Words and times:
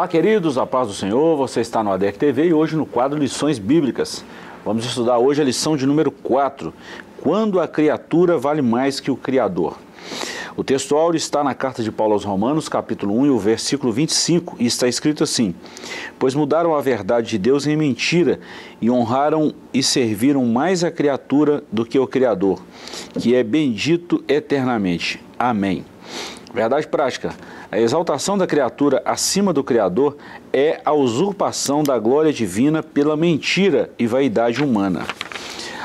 Olá, 0.00 0.08
queridos, 0.08 0.56
a 0.56 0.64
paz 0.64 0.88
do 0.88 0.94
Senhor. 0.94 1.36
Você 1.36 1.60
está 1.60 1.84
no 1.84 1.92
ADEC 1.92 2.18
TV 2.18 2.46
e 2.46 2.54
hoje 2.54 2.74
no 2.74 2.86
quadro 2.86 3.18
Lições 3.18 3.58
Bíblicas. 3.58 4.24
Vamos 4.64 4.86
estudar 4.86 5.18
hoje 5.18 5.42
a 5.42 5.44
lição 5.44 5.76
de 5.76 5.84
número 5.84 6.10
4: 6.10 6.72
Quando 7.20 7.60
a 7.60 7.68
criatura 7.68 8.38
vale 8.38 8.62
mais 8.62 8.98
que 8.98 9.10
o 9.10 9.16
Criador. 9.16 9.76
O 10.56 10.64
texto 10.64 10.96
áureo 10.96 11.18
está 11.18 11.44
na 11.44 11.54
carta 11.54 11.82
de 11.82 11.92
Paulo 11.92 12.14
aos 12.14 12.24
Romanos, 12.24 12.66
capítulo 12.66 13.14
1 13.14 13.26
e 13.26 13.30
o 13.30 13.38
versículo 13.38 13.92
25, 13.92 14.56
e 14.58 14.64
está 14.64 14.88
escrito 14.88 15.22
assim: 15.22 15.54
Pois 16.18 16.34
mudaram 16.34 16.74
a 16.74 16.80
verdade 16.80 17.28
de 17.28 17.38
Deus 17.38 17.66
em 17.66 17.76
mentira 17.76 18.40
e 18.80 18.90
honraram 18.90 19.52
e 19.70 19.82
serviram 19.82 20.46
mais 20.46 20.82
a 20.82 20.90
criatura 20.90 21.62
do 21.70 21.84
que 21.84 21.98
o 21.98 22.06
Criador, 22.06 22.58
que 23.18 23.34
é 23.34 23.44
bendito 23.44 24.24
eternamente. 24.26 25.22
Amém. 25.38 25.84
Verdade 26.54 26.88
prática. 26.88 27.34
A 27.72 27.78
exaltação 27.78 28.36
da 28.36 28.48
criatura 28.48 29.00
acima 29.04 29.52
do 29.52 29.62
Criador 29.62 30.16
é 30.52 30.80
a 30.84 30.92
usurpação 30.92 31.84
da 31.84 31.96
glória 32.00 32.32
divina 32.32 32.82
pela 32.82 33.16
mentira 33.16 33.92
e 33.96 34.08
vaidade 34.08 34.60
humana. 34.60 35.06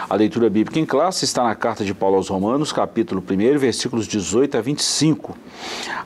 A 0.10 0.16
leitura 0.16 0.50
bíblica 0.50 0.80
em 0.80 0.86
classe 0.86 1.26
está 1.26 1.44
na 1.44 1.54
carta 1.54 1.86
de 1.86 1.94
Paulo 1.94 2.16
aos 2.16 2.28
Romanos, 2.28 2.74
capítulo 2.74 3.22
1, 3.22 3.60
versículos 3.60 4.08
18 4.08 4.58
a 4.58 4.62
25. 4.62 5.38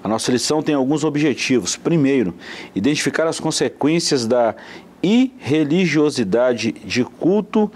A 0.03 0.07
nossa 0.09 0.29
lição 0.33 0.61
tem 0.61 0.75
alguns 0.75 1.05
objetivos. 1.05 1.77
Primeiro, 1.77 2.33
identificar 2.75 3.25
as 3.25 3.39
consequências 3.39 4.27
da 4.27 4.55
irreligiosidade 5.01 6.73
de 6.73 7.05
culto 7.05 7.71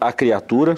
à 0.00 0.12
criatura 0.12 0.76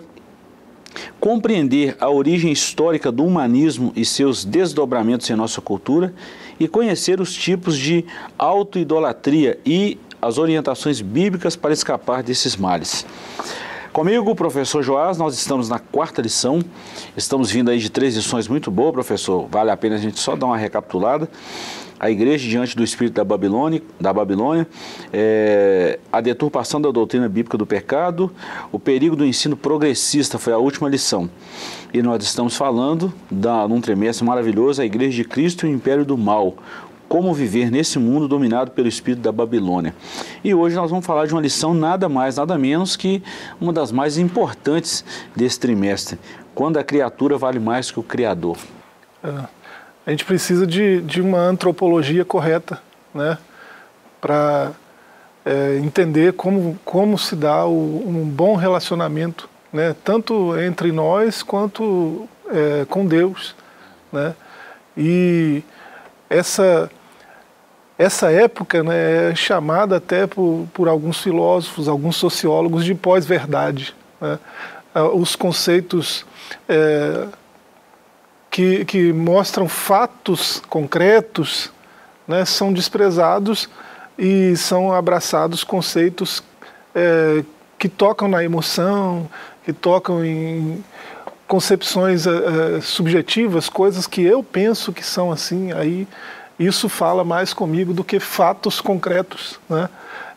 compreender 1.20 1.96
a 2.00 2.10
origem 2.10 2.52
histórica 2.52 3.10
do 3.10 3.24
humanismo 3.24 3.92
e 3.96 4.04
seus 4.04 4.44
desdobramentos 4.44 5.28
em 5.30 5.36
nossa 5.36 5.60
cultura 5.60 6.14
e 6.58 6.68
conhecer 6.68 7.20
os 7.20 7.32
tipos 7.34 7.76
de 7.76 8.04
autoidolatria 8.38 9.58
e 9.64 9.98
as 10.20 10.38
orientações 10.38 11.00
bíblicas 11.00 11.56
para 11.56 11.72
escapar 11.72 12.22
desses 12.22 12.56
males. 12.56 13.06
Comigo, 13.92 14.30
o 14.30 14.36
professor 14.36 14.82
Joás, 14.82 15.16
nós 15.16 15.34
estamos 15.34 15.68
na 15.68 15.78
quarta 15.78 16.20
lição. 16.20 16.60
Estamos 17.16 17.50
vindo 17.50 17.70
aí 17.70 17.78
de 17.78 17.88
três 17.88 18.14
lições 18.14 18.46
muito 18.46 18.70
boas, 18.70 18.92
professor. 18.92 19.48
Vale 19.50 19.70
a 19.70 19.76
pena 19.76 19.94
a 19.94 19.98
gente 19.98 20.20
só 20.20 20.36
dar 20.36 20.46
uma 20.46 20.56
recapitulada 20.58 21.28
a 21.98 22.11
igreja 22.11 22.48
diante 22.48 22.77
do 22.77 22.84
espírito 22.84 23.14
da 23.14 23.25
Babilônia, 23.25 23.83
da 24.00 24.12
Babilônia 24.12 24.66
é, 25.12 25.98
a 26.12 26.20
deturpação 26.20 26.80
da 26.80 26.91
doutrina 26.91 27.28
bíblica 27.28 27.56
do 27.56 27.66
pecado, 27.66 28.30
o 28.70 28.78
perigo 28.78 29.16
do 29.16 29.25
ensino 29.25 29.56
progressista 29.56 30.38
foi 30.38 30.53
a 30.53 30.58
última 30.58 30.88
lição. 30.88 31.30
E 31.92 32.03
nós 32.03 32.22
estamos 32.22 32.56
falando, 32.56 33.12
da, 33.30 33.66
num 33.66 33.80
trimestre 33.80 34.25
maravilhoso, 34.27 34.83
a 34.83 34.84
igreja 34.84 35.16
de 35.16 35.25
Cristo 35.25 35.66
e 35.66 35.70
o 35.70 35.72
império 35.72 36.05
do 36.05 36.16
mal. 36.19 36.55
Como 37.08 37.33
viver 37.33 37.70
nesse 37.70 38.00
mundo 38.00 38.27
dominado 38.27 38.72
pelo 38.72 38.88
espírito 38.88 39.22
da 39.22 39.31
Babilônia. 39.31 39.94
E 40.42 40.53
hoje 40.53 40.75
nós 40.75 40.91
vamos 40.91 41.06
falar 41.06 41.27
de 41.27 41.33
uma 41.33 41.41
lição 41.41 41.72
nada 41.72 42.08
mais, 42.08 42.36
nada 42.36 42.58
menos 42.58 42.97
que 42.97 43.22
uma 43.60 43.72
das 43.72 43.92
mais 43.92 44.19
importantes 44.19 45.05
desse 45.34 45.60
trimestre. 45.60 46.19
Quando 46.53 46.78
a 46.78 46.84
criatura 46.84 47.38
vale 47.38 47.60
mais 47.60 47.92
que 47.92 48.00
o 48.00 48.03
Criador. 48.03 48.58
É 49.22 49.55
a 50.06 50.10
gente 50.10 50.24
precisa 50.24 50.66
de, 50.66 51.00
de 51.02 51.20
uma 51.20 51.40
antropologia 51.40 52.24
correta, 52.24 52.80
né, 53.12 53.36
para 54.20 54.70
é, 55.44 55.78
entender 55.82 56.34
como, 56.34 56.78
como 56.84 57.18
se 57.18 57.34
dá 57.34 57.64
o, 57.66 58.04
um 58.06 58.24
bom 58.24 58.54
relacionamento, 58.54 59.48
né, 59.72 59.96
tanto 60.04 60.56
entre 60.60 60.92
nós 60.92 61.42
quanto 61.42 62.28
é, 62.48 62.86
com 62.88 63.04
Deus, 63.04 63.56
né, 64.12 64.34
e 64.97 65.62
essa 66.31 66.91
essa 67.98 68.31
época 68.31 68.82
né, 68.82 69.31
é 69.31 69.34
chamada 69.34 69.97
até 69.97 70.26
por, 70.26 70.69
por 70.75 70.86
alguns 70.86 71.22
filósofos, 71.22 71.88
alguns 71.88 72.16
sociólogos 72.16 72.84
de 72.84 72.94
pós-verdade. 72.94 73.94
Né? 74.20 74.38
Ah, 74.94 75.04
os 75.04 75.34
conceitos 75.34 76.26
é, 76.69 77.26
que, 78.56 78.87
que 78.87 79.12
mostram 79.12 79.69
fatos 79.69 80.62
concretos 80.71 81.71
né, 82.27 82.43
são 82.47 82.72
desprezados 82.72 83.69
e 84.19 84.56
são 84.56 84.94
abraçados 84.94 85.62
conceitos 85.62 86.43
é, 86.94 87.44
que 87.78 87.87
tocam 87.87 88.27
na 88.27 88.43
emoção, 88.43 89.28
que 89.62 89.75
tocam 89.75 90.25
em 90.25 90.83
concepções 91.47 92.27
é, 92.27 92.81
subjetivas, 92.81 93.69
coisas 93.69 94.06
que 94.06 94.22
eu 94.22 94.43
penso 94.43 94.91
que 94.91 95.05
são 95.05 95.31
assim, 95.31 95.73
aí 95.73 96.09
isso 96.59 96.88
fala 96.88 97.23
mais 97.23 97.53
comigo 97.53 97.93
do 97.93 98.03
que 98.03 98.19
fatos 98.19 98.81
concretos. 98.81 99.61
Né? 99.69 99.87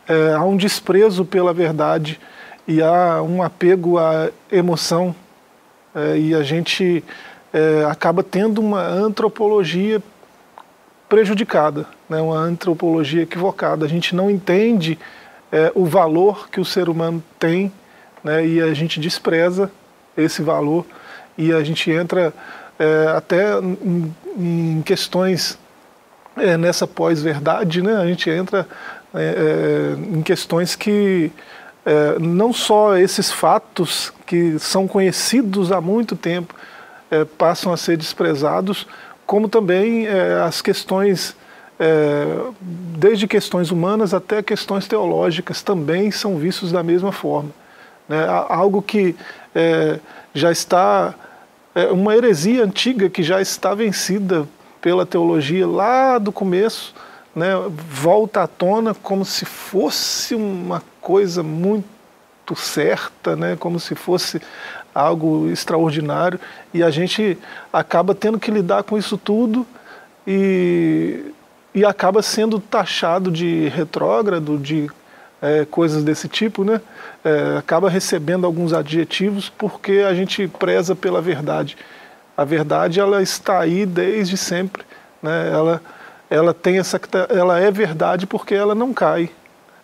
É, 0.06 0.34
há 0.34 0.44
um 0.44 0.58
desprezo 0.58 1.24
pela 1.24 1.54
verdade 1.54 2.20
e 2.68 2.82
há 2.82 3.22
um 3.22 3.42
apego 3.42 3.96
à 3.96 4.28
emoção 4.52 5.16
é, 5.94 6.18
e 6.18 6.34
a 6.34 6.42
gente 6.42 7.02
é, 7.52 7.84
acaba 7.84 8.22
tendo 8.22 8.60
uma 8.60 8.86
antropologia 8.86 10.02
prejudicada, 11.08 11.86
né, 12.08 12.20
uma 12.20 12.36
antropologia 12.36 13.22
equivocada. 13.22 13.84
A 13.84 13.88
gente 13.88 14.14
não 14.14 14.30
entende 14.30 14.98
é, 15.50 15.72
o 15.74 15.84
valor 15.84 16.48
que 16.48 16.60
o 16.60 16.64
ser 16.64 16.88
humano 16.88 17.22
tem 17.38 17.72
né, 18.22 18.46
e 18.46 18.60
a 18.60 18.72
gente 18.72 19.00
despreza 19.00 19.70
esse 20.16 20.42
valor 20.42 20.86
e 21.36 21.52
a 21.52 21.64
gente 21.64 21.90
entra 21.90 22.32
é, 22.78 23.12
até 23.16 23.58
em, 23.58 24.14
em 24.38 24.82
questões 24.82 25.58
é, 26.36 26.56
nessa 26.56 26.86
pós-verdade, 26.86 27.82
né, 27.82 27.96
a 27.96 28.06
gente 28.06 28.30
entra 28.30 28.66
é, 29.12 29.96
é, 29.96 30.16
em 30.16 30.22
questões 30.22 30.76
que 30.76 31.32
não 32.20 32.52
só 32.52 32.96
esses 32.96 33.32
fatos 33.32 34.12
que 34.24 34.58
são 34.60 34.86
conhecidos 34.86 35.72
há 35.72 35.80
muito 35.80 36.14
tempo, 36.14 36.54
é, 37.10 37.24
passam 37.24 37.72
a 37.72 37.76
ser 37.76 37.96
desprezados, 37.96 38.86
como 39.26 39.48
também 39.48 40.06
é, 40.06 40.40
as 40.42 40.62
questões, 40.62 41.36
é, 41.78 42.24
desde 42.60 43.26
questões 43.26 43.70
humanas 43.70 44.14
até 44.14 44.42
questões 44.42 44.86
teológicas, 44.86 45.62
também 45.62 46.10
são 46.10 46.36
vistos 46.36 46.72
da 46.72 46.82
mesma 46.82 47.12
forma. 47.12 47.50
Né? 48.08 48.26
Algo 48.48 48.82
que 48.82 49.14
já 50.34 50.50
está, 50.50 51.14
uma 51.92 52.16
heresia 52.16 52.64
antiga 52.64 53.08
que 53.08 53.22
já 53.22 53.40
está 53.40 53.72
vencida 53.72 54.48
pela 54.80 55.06
teologia 55.06 55.66
lá 55.66 56.18
do 56.18 56.32
começo, 56.32 56.94
né, 57.34 57.52
volta 57.88 58.42
à 58.42 58.46
tona 58.46 58.94
como 58.94 59.24
se 59.24 59.44
fosse 59.44 60.34
uma 60.34 60.82
coisa 61.00 61.42
muito 61.42 61.86
certa, 62.56 63.36
né, 63.36 63.56
como 63.58 63.78
se 63.78 63.94
fosse 63.94 64.40
algo 64.94 65.48
extraordinário, 65.50 66.38
e 66.74 66.82
a 66.82 66.90
gente 66.90 67.38
acaba 67.72 68.14
tendo 68.14 68.38
que 68.38 68.50
lidar 68.50 68.82
com 68.82 68.98
isso 68.98 69.16
tudo 69.16 69.66
e, 70.26 71.32
e 71.74 71.84
acaba 71.84 72.22
sendo 72.22 72.58
taxado 72.58 73.30
de 73.30 73.68
retrógrado, 73.68 74.58
de 74.58 74.90
é, 75.40 75.64
coisas 75.64 76.04
desse 76.04 76.28
tipo, 76.28 76.64
né? 76.64 76.80
É, 77.24 77.58
acaba 77.58 77.88
recebendo 77.88 78.46
alguns 78.46 78.72
adjetivos 78.72 79.48
porque 79.48 80.04
a 80.06 80.14
gente 80.14 80.46
preza 80.48 80.94
pela 80.94 81.20
verdade. 81.20 81.76
A 82.36 82.44
verdade 82.44 83.00
ela 83.00 83.22
está 83.22 83.60
aí 83.60 83.86
desde 83.86 84.36
sempre, 84.36 84.82
né? 85.22 85.50
Ela 85.52 85.80
ela 86.28 86.54
tem 86.54 86.78
essa 86.78 87.00
ela 87.28 87.58
é 87.58 87.72
verdade 87.72 88.24
porque 88.24 88.54
ela 88.54 88.74
não 88.74 88.92
cai, 88.94 89.30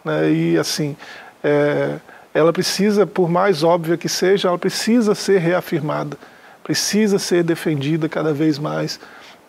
né? 0.05 0.31
E 0.31 0.59
assim 0.59 0.97
é, 1.43 1.97
ela 2.37 2.53
precisa, 2.53 3.07
por 3.07 3.31
mais 3.31 3.63
óbvia 3.63 3.97
que 3.97 4.09
seja, 4.09 4.49
ela 4.49 4.59
precisa 4.59 5.15
ser 5.15 5.39
reafirmada, 5.39 6.19
precisa 6.63 7.19
ser 7.19 7.43
defendida 7.43 8.09
cada 8.09 8.33
vez 8.33 8.59
mais, 8.59 9.01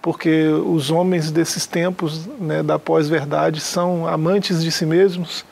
porque 0.01 0.45
os 0.48 0.89
homens 0.89 1.30
desses 1.30 1.66
tempos 1.66 2.25
né, 2.39 2.63
da 2.63 2.80
pós-verdade 2.80 3.60
são 3.60 4.07
amantes 4.07 4.63
de 4.63 4.72
si 4.72 4.86
mesmos 4.86 5.44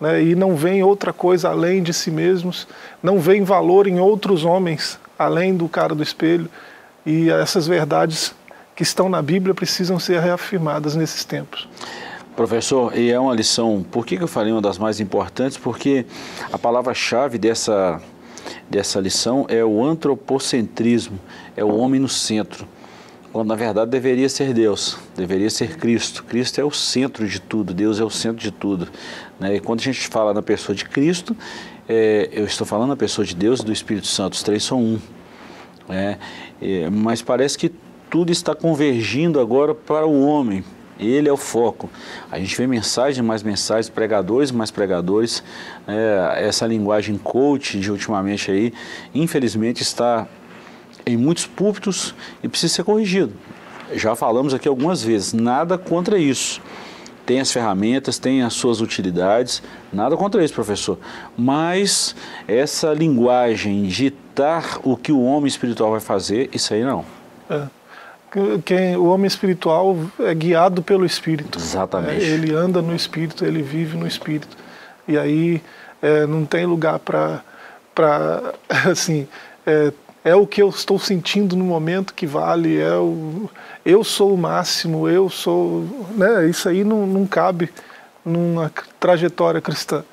né, 0.00 0.22
e 0.22 0.34
não 0.34 0.56
veem 0.56 0.82
outra 0.82 1.12
coisa 1.12 1.50
além 1.50 1.82
de 1.82 1.92
si 1.92 2.10
mesmos, 2.10 2.66
não 3.00 3.20
veem 3.20 3.44
valor 3.44 3.86
em 3.86 4.00
outros 4.00 4.44
homens 4.44 4.98
além 5.16 5.56
do 5.56 5.68
cara 5.68 5.94
do 5.94 6.02
espelho, 6.02 6.48
e 7.06 7.30
essas 7.30 7.66
verdades 7.66 8.34
que 8.74 8.82
estão 8.82 9.08
na 9.08 9.22
Bíblia 9.22 9.54
precisam 9.54 10.00
ser 10.00 10.20
reafirmadas 10.20 10.96
nesses 10.96 11.24
tempos. 11.24 11.68
Professor, 12.36 12.96
e 12.96 13.10
é 13.10 13.20
uma 13.20 13.34
lição, 13.34 13.84
por 13.90 14.06
que, 14.06 14.14
eu 14.14 14.26
falei 14.26 14.52
uma 14.52 14.62
das 14.62 14.78
mais 14.78 15.00
importantes? 15.00 15.58
Porque 15.58 16.06
a 16.50 16.56
palavra-chave 16.56 17.36
dessa, 17.36 18.00
dessa 18.70 18.98
lição 18.98 19.44
é 19.50 19.62
o 19.62 19.84
antropocentrismo, 19.84 21.20
é 21.54 21.62
o 21.62 21.76
homem 21.76 22.00
no 22.00 22.08
centro. 22.08 22.66
Quando 23.32 23.48
na 23.48 23.54
verdade 23.54 23.90
deveria 23.90 24.30
ser 24.30 24.54
Deus, 24.54 24.98
deveria 25.14 25.50
ser 25.50 25.76
Cristo. 25.76 26.24
Cristo 26.24 26.58
é 26.58 26.64
o 26.64 26.70
centro 26.70 27.26
de 27.26 27.38
tudo, 27.38 27.74
Deus 27.74 28.00
é 28.00 28.04
o 28.04 28.10
centro 28.10 28.42
de 28.42 28.50
tudo. 28.50 28.88
Né? 29.38 29.56
E 29.56 29.60
quando 29.60 29.80
a 29.80 29.82
gente 29.82 30.08
fala 30.08 30.32
na 30.32 30.42
pessoa 30.42 30.74
de 30.74 30.86
Cristo, 30.86 31.36
é, 31.86 32.30
eu 32.32 32.46
estou 32.46 32.66
falando 32.66 32.88
na 32.88 32.96
pessoa 32.96 33.26
de 33.26 33.34
Deus 33.34 33.60
e 33.60 33.64
do 33.64 33.72
Espírito 33.72 34.06
Santo, 34.06 34.34
os 34.34 34.42
três 34.42 34.64
são 34.64 34.80
um. 34.80 34.98
Né? 35.86 36.18
É, 36.62 36.88
mas 36.88 37.20
parece 37.20 37.58
que 37.58 37.70
tudo 38.10 38.32
está 38.32 38.54
convergindo 38.54 39.38
agora 39.38 39.74
para 39.74 40.06
o 40.06 40.26
homem, 40.26 40.64
Ele 41.04 41.28
é 41.28 41.32
o 41.32 41.36
foco. 41.36 41.90
A 42.30 42.38
gente 42.38 42.56
vê 42.56 42.66
mensagens, 42.66 43.24
mais 43.24 43.42
mensagens, 43.42 43.88
pregadores, 43.88 44.50
mais 44.50 44.70
pregadores. 44.70 45.42
É, 45.86 46.46
essa 46.46 46.66
linguagem 46.66 47.18
coach 47.18 47.78
de 47.78 47.90
ultimamente 47.90 48.50
aí, 48.50 48.72
infelizmente 49.14 49.82
está 49.82 50.26
em 51.04 51.16
muitos 51.16 51.46
púlpitos 51.46 52.14
e 52.42 52.48
precisa 52.48 52.74
ser 52.74 52.84
corrigido. 52.84 53.32
Já 53.94 54.14
falamos 54.14 54.54
aqui 54.54 54.68
algumas 54.68 55.02
vezes, 55.02 55.32
nada 55.32 55.76
contra 55.76 56.16
isso 56.18 56.60
tem 57.24 57.40
as 57.40 57.52
ferramentas, 57.52 58.18
tem 58.18 58.42
as 58.42 58.52
suas 58.52 58.80
utilidades, 58.80 59.62
nada 59.92 60.16
contra 60.16 60.44
isso, 60.44 60.54
professor. 60.54 60.98
Mas 61.36 62.16
essa 62.48 62.92
linguagem 62.92 63.84
ditar 63.84 64.80
o 64.82 64.96
que 64.96 65.12
o 65.12 65.22
homem 65.22 65.46
espiritual 65.46 65.92
vai 65.92 66.00
fazer, 66.00 66.50
isso 66.52 66.74
aí 66.74 66.82
não. 66.82 67.04
É. 67.48 67.66
Quem, 68.64 68.96
o 68.96 69.06
homem 69.06 69.26
espiritual 69.26 69.96
é 70.18 70.34
guiado 70.34 70.82
pelo 70.82 71.04
Espírito. 71.04 71.58
Exatamente. 71.58 72.24
É, 72.24 72.28
ele 72.28 72.54
anda 72.54 72.80
no 72.80 72.94
Espírito, 72.94 73.44
ele 73.44 73.62
vive 73.62 73.96
no 73.96 74.06
Espírito. 74.06 74.56
E 75.06 75.18
aí 75.18 75.62
é, 76.00 76.26
não 76.26 76.46
tem 76.46 76.64
lugar 76.64 76.98
para, 76.98 77.42
assim, 78.90 79.28
é, 79.66 79.92
é 80.24 80.34
o 80.34 80.46
que 80.46 80.62
eu 80.62 80.68
estou 80.68 80.98
sentindo 80.98 81.56
no 81.56 81.64
momento 81.64 82.14
que 82.14 82.26
vale, 82.26 82.78
é 82.78 82.94
o, 82.96 83.50
eu 83.84 84.02
sou 84.04 84.32
o 84.32 84.38
máximo, 84.38 85.08
eu 85.08 85.28
sou. 85.28 85.84
Né, 86.12 86.48
isso 86.48 86.68
aí 86.68 86.84
não, 86.84 87.06
não 87.06 87.26
cabe 87.26 87.70
numa 88.24 88.72
trajetória 88.98 89.60
cristã. 89.60 90.04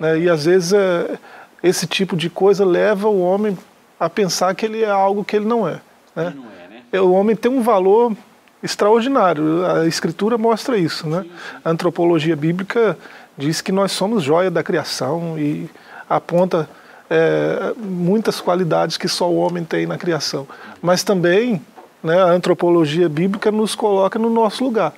Né, 0.00 0.18
e 0.20 0.28
às 0.28 0.46
vezes 0.46 0.72
é, 0.72 1.18
esse 1.62 1.86
tipo 1.86 2.16
de 2.16 2.30
coisa 2.30 2.64
leva 2.64 3.08
o 3.08 3.20
homem 3.20 3.56
a 4.00 4.08
pensar 4.08 4.54
que 4.54 4.64
ele 4.64 4.82
é 4.82 4.90
algo 4.90 5.24
que 5.24 5.36
ele 5.36 5.46
não 5.46 5.68
é. 5.68 5.80
Né? 6.16 6.34
Não 6.34 6.44
é, 6.44 6.46
né? 6.46 6.54
É, 6.56 6.57
o 6.92 7.12
homem 7.12 7.36
tem 7.36 7.50
um 7.50 7.62
valor 7.62 8.16
extraordinário, 8.62 9.64
a 9.66 9.86
Escritura 9.86 10.38
mostra 10.38 10.76
isso. 10.76 11.06
Né? 11.06 11.24
A 11.64 11.70
antropologia 11.70 12.34
bíblica 12.34 12.96
diz 13.36 13.60
que 13.60 13.72
nós 13.72 13.92
somos 13.92 14.22
joia 14.22 14.50
da 14.50 14.62
criação 14.62 15.38
e 15.38 15.70
aponta 16.08 16.68
é, 17.10 17.72
muitas 17.76 18.40
qualidades 18.40 18.96
que 18.96 19.08
só 19.08 19.30
o 19.30 19.36
homem 19.36 19.64
tem 19.64 19.86
na 19.86 19.98
criação. 19.98 20.46
Mas 20.82 21.02
também 21.02 21.62
né, 22.02 22.20
a 22.20 22.26
antropologia 22.26 23.08
bíblica 23.08 23.50
nos 23.50 23.74
coloca 23.74 24.18
no 24.18 24.30
nosso 24.30 24.64
lugar. 24.64 24.92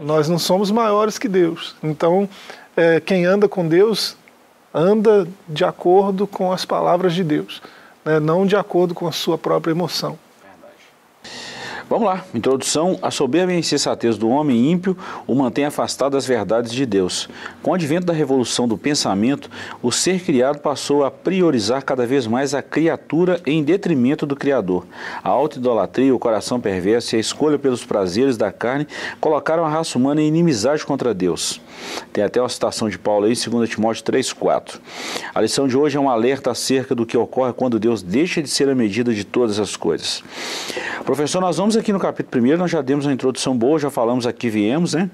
Nós 0.00 0.28
não 0.28 0.38
somos 0.38 0.70
maiores 0.70 1.18
que 1.18 1.28
Deus. 1.28 1.76
Então, 1.82 2.28
é, 2.76 3.00
quem 3.00 3.24
anda 3.24 3.48
com 3.48 3.66
Deus 3.66 4.16
anda 4.72 5.26
de 5.48 5.64
acordo 5.64 6.26
com 6.26 6.52
as 6.52 6.64
palavras 6.64 7.14
de 7.14 7.22
Deus, 7.22 7.62
né, 8.04 8.18
não 8.18 8.44
de 8.44 8.56
acordo 8.56 8.92
com 8.92 9.06
a 9.06 9.12
sua 9.12 9.38
própria 9.38 9.70
emoção. 9.70 10.18
Vamos 11.88 12.06
lá, 12.06 12.24
introdução. 12.34 12.98
A 13.02 13.10
soberba 13.10 13.52
e 13.52 13.56
a 13.56 13.58
insensatez 13.58 14.16
do 14.16 14.28
homem 14.30 14.70
ímpio 14.70 14.96
o 15.26 15.34
mantém 15.34 15.66
afastado 15.66 16.12
das 16.12 16.26
verdades 16.26 16.72
de 16.72 16.86
Deus. 16.86 17.28
Com 17.62 17.72
o 17.72 17.74
advento 17.74 18.06
da 18.06 18.12
revolução 18.12 18.66
do 18.66 18.78
pensamento, 18.78 19.50
o 19.82 19.92
ser 19.92 20.20
criado 20.20 20.60
passou 20.60 21.04
a 21.04 21.10
priorizar 21.10 21.84
cada 21.84 22.06
vez 22.06 22.26
mais 22.26 22.54
a 22.54 22.62
criatura 22.62 23.38
em 23.46 23.62
detrimento 23.62 24.24
do 24.24 24.34
Criador. 24.34 24.86
A 25.22 25.28
auto-idolatria, 25.28 26.14
o 26.14 26.18
coração 26.18 26.58
perverso 26.58 27.14
e 27.14 27.18
a 27.18 27.20
escolha 27.20 27.58
pelos 27.58 27.84
prazeres 27.84 28.38
da 28.38 28.50
carne 28.50 28.88
colocaram 29.20 29.64
a 29.64 29.68
raça 29.68 29.98
humana 29.98 30.22
em 30.22 30.28
inimizade 30.28 30.86
contra 30.86 31.12
Deus. 31.12 31.60
Tem 32.12 32.22
até 32.22 32.40
uma 32.40 32.48
citação 32.48 32.88
de 32.88 32.98
Paulo 32.98 33.26
aí, 33.26 33.34
2 33.34 33.68
Timóteo 33.68 34.04
3,4. 34.04 34.80
A 35.34 35.40
lição 35.40 35.66
de 35.66 35.76
hoje 35.76 35.96
é 35.96 36.00
um 36.00 36.08
alerta 36.08 36.50
acerca 36.50 36.94
do 36.94 37.04
que 37.04 37.16
ocorre 37.16 37.52
quando 37.52 37.78
Deus 37.78 38.02
deixa 38.02 38.42
de 38.42 38.48
ser 38.48 38.68
a 38.68 38.74
medida 38.74 39.12
de 39.12 39.24
todas 39.24 39.58
as 39.58 39.76
coisas. 39.76 40.22
Professor, 41.04 41.40
nós 41.40 41.56
vamos 41.56 41.76
aqui 41.76 41.92
no 41.92 41.98
capítulo 42.00 42.44
1, 42.44 42.56
nós 42.56 42.70
já 42.70 42.82
demos 42.82 43.06
uma 43.06 43.12
introdução 43.12 43.56
boa, 43.56 43.78
já 43.78 43.90
falamos 43.90 44.26
aqui, 44.26 44.48
viemos, 44.48 44.94
né? 44.94 45.10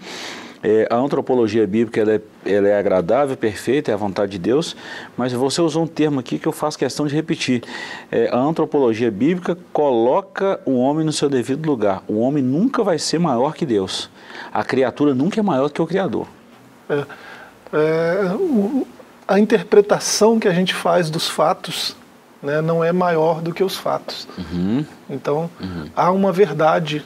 É, 0.62 0.86
a 0.90 0.96
antropologia 0.96 1.66
bíblica 1.66 2.00
ela 2.00 2.12
é, 2.12 2.20
ela 2.44 2.68
é, 2.68 2.78
agradável, 2.78 3.34
perfeita, 3.34 3.90
é 3.90 3.94
a 3.94 3.96
vontade 3.96 4.32
de 4.32 4.38
Deus, 4.38 4.76
mas 5.16 5.32
você 5.32 5.62
usou 5.62 5.84
um 5.84 5.86
termo 5.86 6.20
aqui 6.20 6.38
que 6.38 6.46
eu 6.46 6.52
faço 6.52 6.78
questão 6.78 7.06
de 7.06 7.14
repetir. 7.14 7.62
É, 8.12 8.28
a 8.28 8.38
antropologia 8.38 9.10
bíblica 9.10 9.56
coloca 9.72 10.60
o 10.66 10.76
homem 10.76 11.04
no 11.04 11.12
seu 11.12 11.30
devido 11.30 11.66
lugar. 11.66 12.02
O 12.06 12.18
homem 12.18 12.42
nunca 12.42 12.84
vai 12.84 12.98
ser 12.98 13.18
maior 13.18 13.54
que 13.54 13.64
Deus. 13.64 14.10
A 14.52 14.62
criatura 14.62 15.14
nunca 15.14 15.40
é 15.40 15.42
maior 15.42 15.70
que 15.70 15.80
o 15.80 15.86
Criador. 15.86 16.26
É, 16.90 17.06
é 17.72 18.32
o, 18.34 18.86
a 19.26 19.38
interpretação 19.38 20.40
que 20.40 20.48
a 20.48 20.52
gente 20.52 20.74
faz 20.74 21.08
dos 21.08 21.28
fatos 21.28 21.96
né, 22.42 22.60
não 22.60 22.82
é 22.82 22.92
maior 22.92 23.40
do 23.40 23.52
que 23.52 23.62
os 23.62 23.76
fatos. 23.76 24.26
Uhum. 24.36 24.84
Então, 25.08 25.50
uhum. 25.60 25.88
há 25.94 26.10
uma 26.10 26.32
verdade 26.32 27.04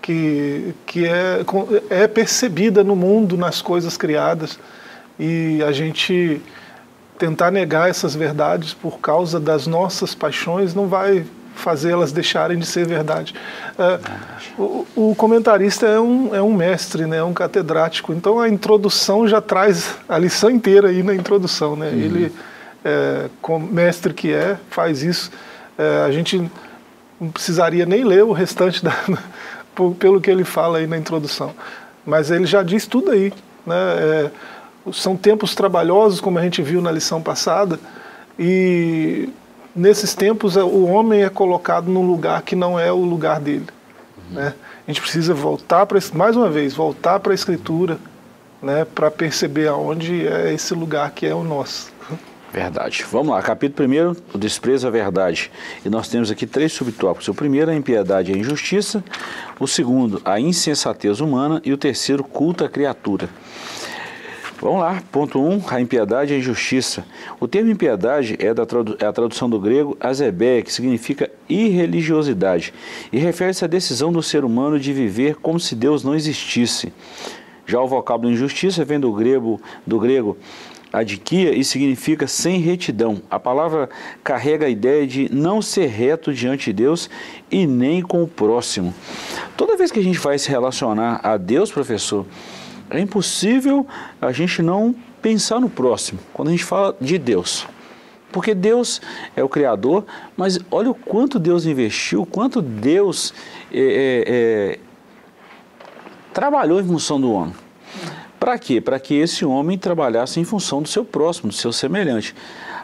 que, 0.00 0.74
que 0.84 1.06
é, 1.06 1.44
é 1.88 2.06
percebida 2.06 2.82
no 2.82 2.96
mundo, 2.96 3.36
nas 3.36 3.62
coisas 3.62 3.96
criadas, 3.96 4.58
e 5.18 5.62
a 5.66 5.70
gente 5.70 6.40
tentar 7.18 7.50
negar 7.50 7.88
essas 7.88 8.14
verdades 8.14 8.74
por 8.74 8.98
causa 8.98 9.38
das 9.38 9.66
nossas 9.66 10.14
paixões 10.14 10.74
não 10.74 10.88
vai 10.88 11.24
fazê-las 11.54 12.12
deixarem 12.12 12.58
de 12.58 12.66
ser 12.66 12.86
verdade. 12.86 13.34
É, 13.78 13.98
o, 14.58 14.86
o, 14.94 15.14
comentarista 15.14 15.86
é 15.86 16.00
um, 16.00 16.34
é 16.34 16.42
um 16.42 16.52
mestre, 16.52 17.06
né, 17.06 17.18
é 17.18 17.24
um 17.24 17.32
catedrático, 17.32 18.12
então 18.12 18.40
a 18.40 18.48
introdução 18.48 19.26
já 19.26 19.40
traz 19.40 19.96
a 20.08 20.18
lição 20.18 20.50
inteira 20.50 20.88
aí 20.88 21.02
na 21.02 21.14
introdução. 21.14 21.76
Né? 21.76 21.88
Uhum. 21.88 21.98
Ele 21.98 22.32
é, 22.84 23.28
como 23.40 23.66
mestre 23.66 24.12
que 24.12 24.32
é, 24.32 24.56
faz 24.70 25.02
isso. 25.02 25.30
É, 25.78 26.04
a 26.06 26.10
gente 26.10 26.50
não 27.20 27.30
precisaria 27.30 27.86
nem 27.86 28.04
ler 28.04 28.24
o 28.24 28.32
restante 28.32 28.84
da, 28.84 28.92
pelo 29.98 30.20
que 30.20 30.30
ele 30.30 30.44
fala 30.44 30.78
aí 30.78 30.86
na 30.86 30.98
introdução. 30.98 31.54
Mas 32.04 32.30
ele 32.30 32.46
já 32.46 32.62
diz 32.62 32.86
tudo 32.86 33.10
aí. 33.12 33.32
Né? 33.64 33.76
É, 33.76 34.30
são 34.92 35.16
tempos 35.16 35.54
trabalhosos, 35.54 36.20
como 36.20 36.38
a 36.38 36.42
gente 36.42 36.60
viu 36.60 36.82
na 36.82 36.90
lição 36.90 37.22
passada, 37.22 37.78
e 38.38 39.28
nesses 39.74 40.14
tempos 40.14 40.56
o 40.56 40.84
homem 40.84 41.22
é 41.22 41.28
colocado 41.28 41.90
num 41.90 42.06
lugar 42.06 42.42
que 42.42 42.54
não 42.54 42.78
é 42.78 42.92
o 42.92 43.04
lugar 43.04 43.40
dele. 43.40 43.66
Né? 44.30 44.54
A 44.86 44.90
gente 44.90 45.00
precisa 45.00 45.34
voltar 45.34 45.86
para 45.86 45.98
mais 46.14 46.36
uma 46.36 46.50
vez 46.50 46.74
voltar 46.74 47.20
para 47.20 47.32
a 47.32 47.34
escritura, 47.34 47.98
né, 48.62 48.84
para 48.84 49.10
perceber 49.10 49.68
aonde 49.68 50.26
é 50.26 50.52
esse 50.52 50.74
lugar 50.74 51.10
que 51.10 51.26
é 51.26 51.34
o 51.34 51.42
nosso. 51.42 51.92
Verdade. 52.52 53.02
Vamos 53.10 53.28
lá, 53.28 53.40
capítulo 53.40 53.88
1, 53.88 54.16
o 54.34 54.38
desprezo 54.38 54.86
à 54.86 54.90
verdade. 54.90 55.50
E 55.82 55.88
nós 55.88 56.08
temos 56.08 56.30
aqui 56.30 56.46
três 56.46 56.70
subtópicos. 56.72 57.26
O 57.28 57.34
primeiro, 57.34 57.70
a 57.70 57.74
impiedade 57.74 58.30
e 58.30 58.34
a 58.34 58.38
injustiça. 58.38 59.02
O 59.58 59.66
segundo, 59.66 60.20
a 60.22 60.38
insensatez 60.38 61.20
humana. 61.20 61.62
E 61.64 61.72
o 61.72 61.78
terceiro, 61.78 62.22
culto 62.22 62.62
à 62.62 62.68
criatura. 62.68 63.26
Vamos 64.62 64.78
lá, 64.78 65.02
ponto 65.10 65.40
1, 65.40 65.54
um, 65.54 65.60
a 65.66 65.80
impiedade 65.80 66.32
e 66.32 66.36
a 66.36 66.38
injustiça. 66.38 67.04
O 67.40 67.48
termo 67.48 67.68
impiedade 67.68 68.36
é, 68.38 68.54
da 68.54 68.62
é 69.00 69.06
a 69.06 69.12
tradução 69.12 69.50
do 69.50 69.58
grego 69.58 69.96
azebé, 69.98 70.62
que 70.62 70.72
significa 70.72 71.28
irreligiosidade, 71.48 72.72
e 73.12 73.18
refere-se 73.18 73.64
à 73.64 73.66
decisão 73.66 74.12
do 74.12 74.22
ser 74.22 74.44
humano 74.44 74.78
de 74.78 74.92
viver 74.92 75.34
como 75.34 75.58
se 75.58 75.74
Deus 75.74 76.04
não 76.04 76.14
existisse. 76.14 76.92
Já 77.66 77.80
o 77.80 77.88
vocábulo 77.88 78.32
injustiça 78.32 78.84
vem 78.84 79.00
do 79.00 79.12
grego, 79.12 79.60
do 79.84 79.98
grego 79.98 80.38
adiquia 80.92 81.52
e 81.52 81.64
significa 81.64 82.28
sem 82.28 82.60
retidão. 82.60 83.20
A 83.28 83.40
palavra 83.40 83.90
carrega 84.22 84.66
a 84.66 84.70
ideia 84.70 85.04
de 85.08 85.28
não 85.34 85.60
ser 85.60 85.86
reto 85.86 86.32
diante 86.32 86.66
de 86.66 86.74
Deus 86.84 87.10
e 87.50 87.66
nem 87.66 88.00
com 88.00 88.22
o 88.22 88.28
próximo. 88.28 88.94
Toda 89.56 89.76
vez 89.76 89.90
que 89.90 89.98
a 89.98 90.04
gente 90.04 90.20
vai 90.20 90.38
se 90.38 90.48
relacionar 90.48 91.18
a 91.20 91.36
Deus, 91.36 91.72
professor, 91.72 92.24
é 92.98 93.00
impossível 93.00 93.86
a 94.20 94.32
gente 94.32 94.62
não 94.62 94.94
pensar 95.20 95.60
no 95.60 95.70
próximo 95.70 96.18
quando 96.32 96.48
a 96.48 96.50
gente 96.50 96.64
fala 96.64 96.96
de 97.00 97.18
Deus. 97.18 97.66
Porque 98.30 98.54
Deus 98.54 99.00
é 99.36 99.44
o 99.44 99.48
Criador, 99.48 100.06
mas 100.36 100.58
olha 100.70 100.90
o 100.90 100.94
quanto 100.94 101.38
Deus 101.38 101.66
investiu, 101.66 102.24
quanto 102.24 102.62
Deus 102.62 103.34
é, 103.70 103.78
é, 103.78 104.24
é, 104.26 104.78
trabalhou 106.32 106.80
em 106.80 106.84
função 106.84 107.20
do 107.20 107.30
homem. 107.30 107.54
Para 108.40 108.58
quê? 108.58 108.80
Para 108.80 108.98
que 108.98 109.14
esse 109.14 109.44
homem 109.44 109.78
trabalhasse 109.78 110.40
em 110.40 110.44
função 110.44 110.82
do 110.82 110.88
seu 110.88 111.04
próximo, 111.04 111.50
do 111.50 111.54
seu 111.54 111.72
semelhante. 111.72 112.34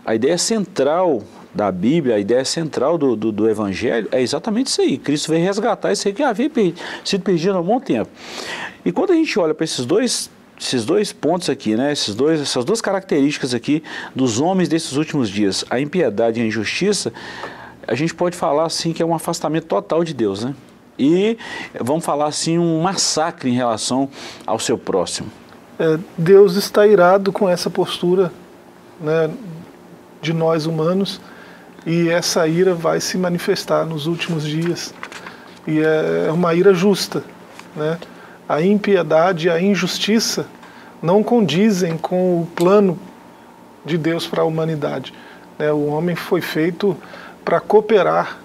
A 0.05 0.15
ideia 0.15 0.38
central 0.38 1.23
da 1.55 1.73
Bíblia, 1.73 2.17
a 2.17 2.19
ideia 2.19 2.45
central 2.45 2.99
do, 2.99 3.17
do, 3.17 3.33
do, 3.33 3.49
Evangelho 3.49 4.09
é 4.12 4.21
exatamente 4.21 4.69
isso 4.69 4.81
aí. 4.81 4.99
Cristo 4.99 5.31
veio 5.31 5.45
resgatar 5.45 5.93
isso 5.93 6.07
aí 6.07 6.14
que 6.14 6.23
havia 6.23 6.50
sido 7.05 7.23
perdido 7.23 7.57
há 7.57 7.61
um 7.61 7.64
bom 7.64 7.81
tempo. 7.81 8.11
E 8.85 8.93
quando 8.93 9.12
a 9.12 9.14
gente 9.14 9.38
olha 9.38 9.55
para 9.55 9.64
esses 9.64 9.85
dois, 9.85 10.31
esses 10.61 10.85
dois 10.85 11.12
pontos 11.12 11.49
aqui, 11.49 11.75
né, 11.75 11.93
esses 11.93 12.14
dois, 12.14 12.40
essas 12.40 12.64
duas 12.64 12.81
características 12.81 13.55
aqui 13.55 13.83
dos 14.14 14.40
homens 14.40 14.69
desses 14.69 14.93
últimos 14.93 15.28
dias, 15.28 15.64
a 15.71 15.81
impiedade 15.81 16.38
e 16.38 16.43
a 16.43 16.47
injustiça, 16.47 17.12
a 17.87 17.95
gente 17.95 18.14
pode 18.14 18.37
falar 18.37 18.67
assim 18.67 18.93
que 18.93 19.02
é 19.02 19.07
um 19.07 19.14
afastamento 19.14 19.67
total 19.67 20.05
de 20.05 20.12
Deus, 20.12 20.45
né? 20.45 20.55
E 20.99 21.38
vamos 21.81 22.05
falar 22.05 22.26
assim 22.26 22.59
um 22.59 22.83
massacre 22.83 23.49
em 23.49 23.55
relação 23.55 24.09
ao 24.45 24.59
seu 24.59 24.76
próximo 24.76 25.31
é, 25.78 25.99
Deus 26.17 26.57
está 26.57 26.87
irado 26.87 27.33
com 27.33 27.49
essa 27.49 27.71
postura 27.71 28.33
né, 29.00 29.31
de 30.21 30.33
nós 30.33 30.67
humanos 30.67 31.21
e 31.87 32.08
essa 32.08 32.47
ira 32.47 32.75
vai 32.75 33.00
se 33.00 33.16
manifestar 33.16 33.85
nos 33.85 34.06
últimos 34.06 34.44
dias 34.44 34.94
e 35.66 35.80
é, 35.80 36.30
uma 36.32 36.54
ira 36.54 36.73
justa, 36.73 37.23
né? 37.76 37.99
a 38.49 38.62
impiedade 38.62 39.47
e 39.47 39.50
a 39.50 39.61
injustiça 39.61 40.47
não 41.02 41.23
condizem 41.23 41.97
com 41.99 42.40
o 42.40 42.47
plano 42.47 42.99
de 43.85 43.99
Deus 43.99 44.26
para 44.26 44.42
a 44.42 44.44
humanidade. 44.44 45.12
Né? 45.58 45.70
O 45.70 45.87
homem 45.87 46.16
foi 46.16 46.40
feito 46.40 46.97
para 47.44 47.61
cooperar 47.61 48.38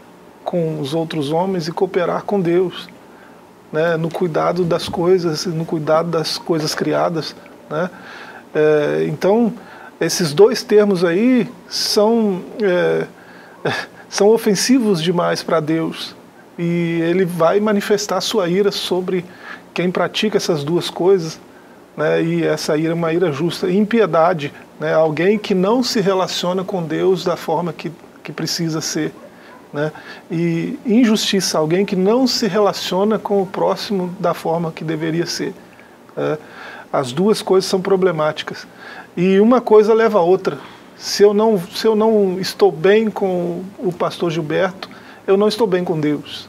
com 0.43 0.79
os 0.79 0.93
outros 0.93 1.31
homens 1.31 1.67
e 1.67 1.71
cooperar 1.71 2.23
com 2.23 2.39
Deus, 2.39 2.89
né? 3.71 3.95
no 3.95 4.09
cuidado 4.09 4.63
das 4.65 4.89
coisas, 4.89 5.45
no 5.45 5.65
cuidado 5.65 6.09
das 6.09 6.37
coisas 6.37 6.75
criadas. 6.75 7.35
Né? 7.69 7.89
É, 8.53 9.05
então, 9.07 9.53
esses 9.99 10.33
dois 10.33 10.61
termos 10.63 11.03
aí 11.03 11.49
são, 11.69 12.41
é, 12.61 13.07
são 14.09 14.29
ofensivos 14.29 15.01
demais 15.01 15.41
para 15.41 15.59
Deus 15.59 16.15
e 16.57 16.99
ele 17.01 17.25
vai 17.25 17.59
manifestar 17.59 18.21
sua 18.21 18.47
ira 18.47 18.71
sobre 18.71 19.25
quem 19.73 19.89
pratica 19.89 20.37
essas 20.37 20.63
duas 20.63 20.89
coisas, 20.89 21.39
né? 21.97 22.21
e 22.21 22.43
essa 22.43 22.77
ira 22.77 22.91
é 22.91 22.93
uma 22.93 23.11
ira 23.11 23.31
justa. 23.31 23.69
Impiedade, 23.71 24.53
né? 24.79 24.93
alguém 24.93 25.37
que 25.39 25.55
não 25.55 25.81
se 25.81 25.99
relaciona 25.99 26.63
com 26.63 26.83
Deus 26.83 27.23
da 27.23 27.35
forma 27.35 27.73
que, 27.73 27.91
que 28.23 28.31
precisa 28.31 28.81
ser. 28.81 29.11
Né? 29.71 29.91
E 30.29 30.77
injustiça, 30.85 31.57
alguém 31.57 31.83
que 31.83 31.95
não 31.95 32.27
se 32.27 32.47
relaciona 32.47 33.17
com 33.17 33.41
o 33.41 33.47
próximo 33.47 34.15
da 34.19 34.33
forma 34.33 34.71
que 34.71 34.83
deveria 34.83 35.25
ser. 35.25 35.53
Né? 36.15 36.37
As 36.91 37.11
duas 37.11 37.41
coisas 37.41 37.67
são 37.67 37.81
problemáticas. 37.81 38.67
E 39.17 39.39
uma 39.39 39.59
coisa 39.59 39.93
leva 39.95 40.19
a 40.19 40.21
outra. 40.21 40.59
Se 40.97 41.23
eu 41.23 41.33
não, 41.33 41.59
se 41.59 41.85
eu 41.85 41.95
não 41.95 42.39
estou 42.39 42.71
bem 42.71 43.09
com 43.09 43.63
o 43.77 43.91
pastor 43.91 44.31
Gilberto, 44.31 44.89
eu 45.27 45.37
não 45.37 45.47
estou 45.47 45.67
bem 45.67 45.83
com 45.83 45.99
Deus. 45.99 46.47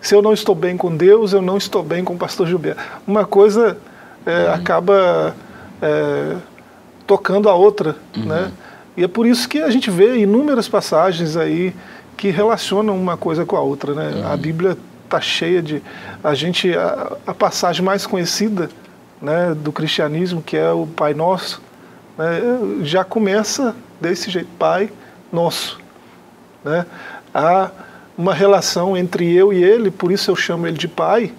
Se 0.00 0.14
eu 0.14 0.22
não 0.22 0.32
estou 0.32 0.54
bem 0.54 0.76
com 0.76 0.94
Deus, 0.96 1.32
eu 1.32 1.40
não 1.40 1.56
estou 1.56 1.82
bem 1.82 2.02
com 2.02 2.14
o 2.14 2.18
pastor 2.18 2.46
Gilberto. 2.46 2.82
Uma 3.06 3.24
coisa 3.24 3.78
é, 4.26 4.46
uhum. 4.46 4.54
acaba 4.54 5.36
é, 5.80 6.36
tocando 7.06 7.48
a 7.48 7.54
outra, 7.54 7.96
uhum. 8.16 8.24
né? 8.24 8.52
E 8.96 9.04
é 9.04 9.08
por 9.08 9.26
isso 9.26 9.48
que 9.48 9.62
a 9.62 9.70
gente 9.70 9.90
vê 9.90 10.18
inúmeras 10.18 10.68
passagens 10.68 11.36
aí 11.36 11.74
que 12.16 12.30
relacionam 12.30 12.96
uma 12.96 13.16
coisa 13.16 13.46
com 13.46 13.56
a 13.56 13.60
outra, 13.60 13.94
né? 13.94 14.12
Uhum. 14.14 14.32
A 14.32 14.36
Bíblia 14.36 14.76
está 15.04 15.20
cheia 15.20 15.62
de 15.62 15.82
a 16.22 16.34
gente 16.34 16.74
a, 16.76 17.16
a, 17.26 17.34
passagem 17.34 17.84
mais 17.84 18.06
conhecida, 18.06 18.70
né, 19.20 19.54
do 19.54 19.70
cristianismo 19.70 20.42
que 20.42 20.56
é 20.56 20.70
o 20.72 20.86
Pai 20.86 21.12
Nosso, 21.12 21.60
né, 22.18 22.40
já 22.82 23.04
começa 23.04 23.74
desse 24.00 24.30
jeito, 24.30 24.48
Pai 24.58 24.90
Nosso, 25.32 25.78
né? 26.64 26.86
Há 27.34 27.70
uma 28.16 28.34
relação 28.34 28.96
entre 28.96 29.32
eu 29.32 29.52
e 29.52 29.62
ele, 29.62 29.90
por 29.90 30.12
isso 30.12 30.30
eu 30.30 30.36
chamo 30.36 30.66
ele 30.66 30.76
de 30.76 30.86
pai, 30.86 31.32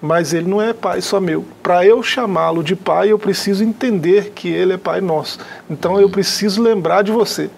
mas 0.00 0.34
ele 0.34 0.48
não 0.48 0.60
é 0.60 0.72
pai 0.72 1.00
só 1.00 1.18
meu. 1.18 1.44
Para 1.62 1.86
eu 1.86 2.02
chamá-lo 2.02 2.62
de 2.62 2.76
pai, 2.76 3.10
eu 3.10 3.18
preciso 3.18 3.64
entender 3.64 4.32
que 4.34 4.48
ele 4.48 4.74
é 4.74 4.76
pai 4.76 5.00
nosso. 5.00 5.38
Então 5.68 5.98
eu 5.98 6.10
preciso 6.10 6.62
lembrar 6.62 7.02
de 7.02 7.10
você. 7.10 7.48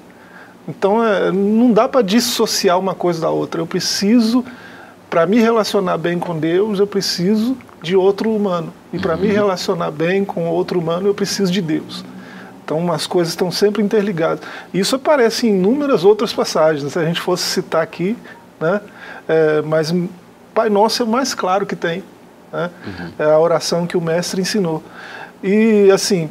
Então 0.69 1.05
é, 1.05 1.33
não 1.33 1.73
dá 1.73 1.89
para 1.89 2.03
dissociar 2.03 2.79
uma 2.79 2.95
coisa 2.95 3.21
da 3.21 3.31
outra. 3.31 3.61
Eu 3.61 3.67
preciso, 3.67 4.45
para 5.11 5.27
me 5.27 5.41
relacionar 5.41 5.99
bem 5.99 6.19
com 6.19 6.39
Deus, 6.39 6.79
eu 6.79 6.87
preciso 6.87 7.57
de 7.83 7.97
outro 7.97 8.31
humano. 8.31 8.73
E 8.93 8.99
para 8.99 9.15
uhum. 9.15 9.23
me 9.23 9.29
relacionar 9.29 9.91
bem 9.91 10.25
com 10.25 10.49
outro 10.49 10.79
humano, 10.79 11.09
eu 11.09 11.15
preciso 11.15 11.51
de 11.51 11.61
Deus. 11.61 12.05
Então 12.67 12.91
as 12.91 13.07
coisas 13.07 13.33
estão 13.33 13.49
sempre 13.49 13.81
interligadas. 13.81 14.41
Isso 14.75 14.97
aparece 14.97 15.47
em 15.47 15.51
inúmeras 15.51 16.05
outras 16.05 16.33
passagens. 16.33 16.93
Se 16.93 16.99
a 16.99 17.05
gente 17.05 17.21
fosse 17.21 17.45
citar 17.45 17.81
aqui, 17.81 18.19
né? 18.61 18.81
É, 19.29 19.63
mas 19.63 19.95
Pai 20.53 20.69
Nosso 20.69 21.01
é 21.01 21.07
o 21.07 21.09
mais 21.09 21.33
claro 21.33 21.65
que 21.65 21.77
tem. 21.77 22.03
Né? 22.53 22.69
Uhum. 22.85 23.13
É 23.21 23.31
a 23.31 23.39
oração 23.39 23.87
que 23.87 23.97
o 23.97 24.01
mestre 24.01 24.41
ensinou. 24.41 24.83
E 25.45 25.89
assim, 25.93 26.29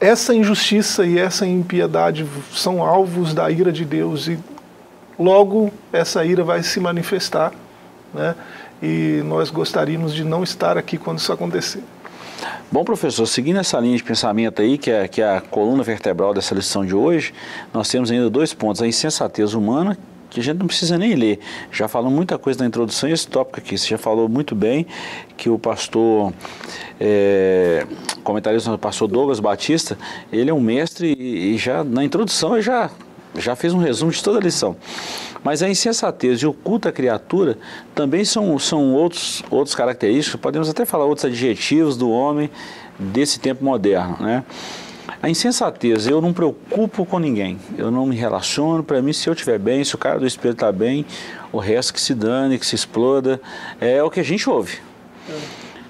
essa 0.00 0.34
injustiça 0.34 1.04
e 1.04 1.18
essa 1.18 1.46
impiedade 1.46 2.26
são 2.50 2.82
alvos 2.82 3.34
da 3.34 3.50
ira 3.50 3.70
de 3.70 3.84
Deus 3.84 4.28
e 4.28 4.38
logo 5.18 5.70
essa 5.92 6.24
ira 6.24 6.42
vai 6.42 6.62
se 6.62 6.80
manifestar, 6.80 7.52
né? 8.14 8.34
E 8.82 9.22
nós 9.26 9.50
gostaríamos 9.50 10.14
de 10.14 10.24
não 10.24 10.42
estar 10.42 10.78
aqui 10.78 10.96
quando 10.96 11.18
isso 11.18 11.32
acontecer. 11.32 11.84
Bom, 12.70 12.84
professor, 12.84 13.26
seguindo 13.26 13.58
essa 13.58 13.78
linha 13.78 13.96
de 13.96 14.02
pensamento 14.02 14.62
aí, 14.62 14.78
que 14.78 14.90
é, 14.90 15.06
que 15.06 15.20
é 15.20 15.36
a 15.36 15.40
coluna 15.40 15.82
vertebral 15.82 16.32
dessa 16.32 16.54
lição 16.54 16.84
de 16.84 16.94
hoje, 16.94 17.34
nós 17.72 17.88
temos 17.88 18.10
ainda 18.10 18.30
dois 18.30 18.54
pontos: 18.54 18.80
a 18.80 18.86
insensatez 18.86 19.54
humana, 19.54 19.96
que 20.32 20.40
a 20.40 20.42
gente 20.42 20.58
não 20.58 20.66
precisa 20.66 20.96
nem 20.96 21.14
ler. 21.14 21.38
Já 21.70 21.86
falou 21.86 22.10
muita 22.10 22.38
coisa 22.38 22.60
na 22.60 22.66
introdução 22.66 23.08
e 23.08 23.12
esse 23.12 23.28
tópico 23.28 23.58
aqui. 23.58 23.76
Você 23.76 23.88
já 23.88 23.98
falou 23.98 24.28
muito 24.28 24.54
bem 24.54 24.86
que 25.36 25.50
o 25.50 25.58
pastor, 25.58 26.32
é, 26.98 27.86
comentarista 28.24 28.70
do 28.70 28.78
pastor 28.78 29.08
Douglas 29.08 29.40
Batista, 29.40 29.98
ele 30.32 30.50
é 30.50 30.54
um 30.54 30.60
mestre 30.60 31.12
e, 31.12 31.58
já 31.58 31.84
na 31.84 32.02
introdução 32.02 32.54
ele 32.54 32.62
já, 32.62 32.90
já 33.36 33.54
fez 33.54 33.74
um 33.74 33.78
resumo 33.78 34.10
de 34.10 34.22
toda 34.22 34.38
a 34.38 34.40
lição. 34.40 34.74
Mas 35.44 35.62
a 35.62 35.68
insensatez 35.68 36.40
e 36.40 36.46
o 36.46 36.52
culto 36.52 36.88
à 36.88 36.92
criatura 36.92 37.58
também 37.94 38.24
são, 38.24 38.58
são 38.58 38.94
outros, 38.94 39.42
outros 39.50 39.74
características, 39.74 40.40
podemos 40.40 40.68
até 40.68 40.84
falar 40.84 41.04
outros 41.04 41.24
adjetivos 41.24 41.96
do 41.96 42.10
homem 42.10 42.48
desse 42.98 43.40
tempo 43.40 43.64
moderno, 43.64 44.16
né? 44.20 44.44
A 45.20 45.28
insensatez, 45.28 46.06
eu 46.06 46.20
não 46.20 46.32
preocupo 46.32 47.04
com 47.04 47.18
ninguém, 47.18 47.58
eu 47.76 47.90
não 47.90 48.06
me 48.06 48.16
relaciono, 48.16 48.82
para 48.82 49.00
mim 49.00 49.12
se 49.12 49.28
eu 49.28 49.32
estiver 49.32 49.58
bem, 49.58 49.84
se 49.84 49.94
o 49.94 49.98
cara 49.98 50.18
do 50.18 50.26
espelho 50.26 50.52
está 50.52 50.72
bem, 50.72 51.04
o 51.52 51.58
resto 51.58 51.92
que 51.92 52.00
se 52.00 52.14
dane, 52.14 52.58
que 52.58 52.66
se 52.66 52.74
exploda, 52.74 53.40
é 53.80 54.02
o 54.02 54.10
que 54.10 54.20
a 54.20 54.22
gente 54.24 54.48
ouve. 54.48 54.78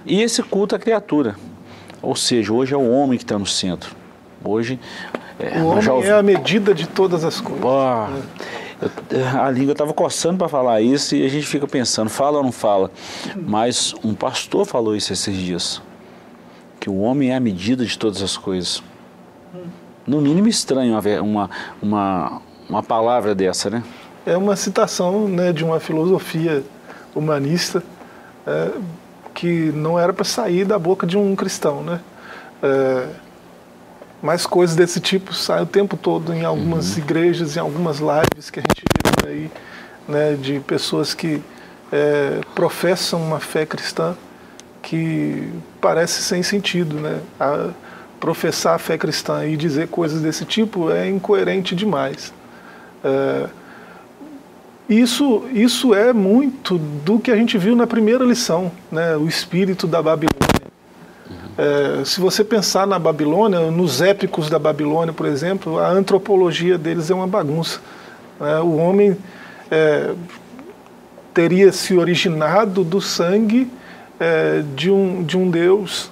E 0.05 0.21
esse 0.21 0.43
culto 0.43 0.75
à 0.75 0.79
criatura, 0.79 1.37
ou 2.03 2.17
seja, 2.17 2.53
hoje 2.53 2.75
é 2.75 2.77
o 2.77 2.91
homem 2.91 3.17
que 3.17 3.25
está 3.25 3.39
no 3.39 3.47
centro. 3.47 3.95
Hoje 4.45 4.79
é, 5.39 5.61
o 5.61 5.67
homem 5.67 5.89
ouvi... 5.89 6.09
é 6.09 6.13
a 6.13 6.23
medida 6.23 6.75
de 6.75 6.87
todas 6.87 7.25
as 7.25 7.41
coisas. 7.41 7.65
Oh, 7.65 8.09
a 9.41 9.51
língua 9.51 9.73
estava 9.73 9.93
coçando 9.93 10.39
para 10.39 10.49
falar 10.49 10.81
isso 10.81 11.15
e 11.15 11.25
a 11.25 11.29
gente 11.29 11.47
fica 11.47 11.67
pensando, 11.67 12.11
fala 12.11 12.39
ou 12.39 12.45
não 12.45 12.53
fala? 12.53 12.91
Mas 13.37 13.95
um 14.05 14.15
pastor 14.15 14.67
falou 14.67 14.97
isso 14.97 15.13
esses 15.13 15.37
dias, 15.37 15.83
que 16.81 16.91
o 16.91 16.99
homem 16.99 17.31
é 17.31 17.37
a 17.37 17.41
medida 17.41 17.85
de 17.85 17.97
todas 17.99 18.23
as 18.23 18.37
coisas 18.37 18.83
no 20.07 20.21
mínimo 20.21 20.49
estranho 20.49 20.99
uma, 21.23 21.51
uma, 21.81 22.43
uma 22.69 22.83
palavra 22.83 23.35
dessa, 23.35 23.71
né? 23.71 23.83
É 24.25 24.37
uma 24.37 24.57
citação 24.57 25.29
né, 25.29 25.53
de 25.53 25.65
uma 25.65 25.81
filosofia 25.81 26.63
humanista 27.15 27.83
é, 28.47 28.71
que 29.35 29.73
não 29.73 29.99
era 29.99 30.13
para 30.13 30.25
sair 30.25 30.65
da 30.65 30.79
boca 30.79 31.07
de 31.07 31.17
um 31.17 31.35
cristão, 31.35 31.83
né? 31.83 32.01
É, 32.63 33.09
mas 34.23 34.47
coisas 34.47 34.77
desse 34.77 35.01
tipo 35.01 35.35
saem 35.35 35.65
o 35.65 35.67
tempo 35.67 35.97
todo 35.97 36.33
em 36.33 36.45
algumas 36.45 36.93
uhum. 36.93 37.03
igrejas, 37.03 37.57
em 37.57 37.61
algumas 37.61 37.99
lives 37.99 38.51
que 38.51 38.61
a 38.61 38.63
gente 38.63 38.83
vê 38.83 39.11
por 39.11 39.29
aí, 39.29 39.51
né, 40.09 40.35
de 40.41 40.61
pessoas 40.61 41.13
que 41.13 41.43
é, 41.91 42.41
professam 42.55 43.21
uma 43.21 43.41
fé 43.41 43.67
cristã 43.67 44.17
que 44.81 45.53
parece 45.81 46.23
sem 46.23 46.43
sentido, 46.43 46.97
né? 46.97 47.21
A, 47.39 47.71
professar 48.19 48.77
a 48.77 48.79
fé 48.79 48.97
cristã 48.97 49.45
e 49.45 49.57
dizer 49.57 49.89
coisas 49.89 50.23
desse 50.23 50.45
tipo 50.45 50.93
é 50.93 51.09
incoerente 51.09 51.75
demais. 51.75 52.33
É, 53.03 53.49
isso, 54.89 55.45
isso 55.53 55.93
é 55.93 56.13
muito 56.13 56.79
do 56.79 57.19
que 57.19 57.33
a 57.33 57.37
gente 57.37 57.59
viu 57.59 57.75
na 57.75 57.85
primeira 57.85 58.25
lição, 58.25 58.71
né, 58.93 59.17
o 59.17 59.27
espírito 59.27 59.89
da 59.89 60.01
Babilônia. 60.01 60.72
É, 61.63 62.05
se 62.05 62.21
você 62.21 62.43
pensar 62.43 62.89
na 62.89 62.99
Babilônia, 62.99 63.71
nos 63.71 64.01
épicos 64.01 64.51
da 64.51 64.59
Babilônia, 64.59 65.13
por 65.13 65.27
exemplo, 65.27 65.79
a 65.79 65.89
antropologia 65.89 66.77
deles 66.77 67.09
é 67.09 67.15
uma 67.15 67.29
bagunça. 67.29 67.81
É, 68.41 68.59
o 68.59 68.79
homem 68.79 69.17
é, 69.71 70.13
teria 71.33 71.71
se 71.71 71.97
originado 71.97 72.83
do 72.83 73.01
sangue 73.01 73.71
é, 74.19 74.65
de, 74.75 74.91
um, 74.91 75.23
de 75.23 75.39
um 75.39 75.49
Deus 75.49 76.11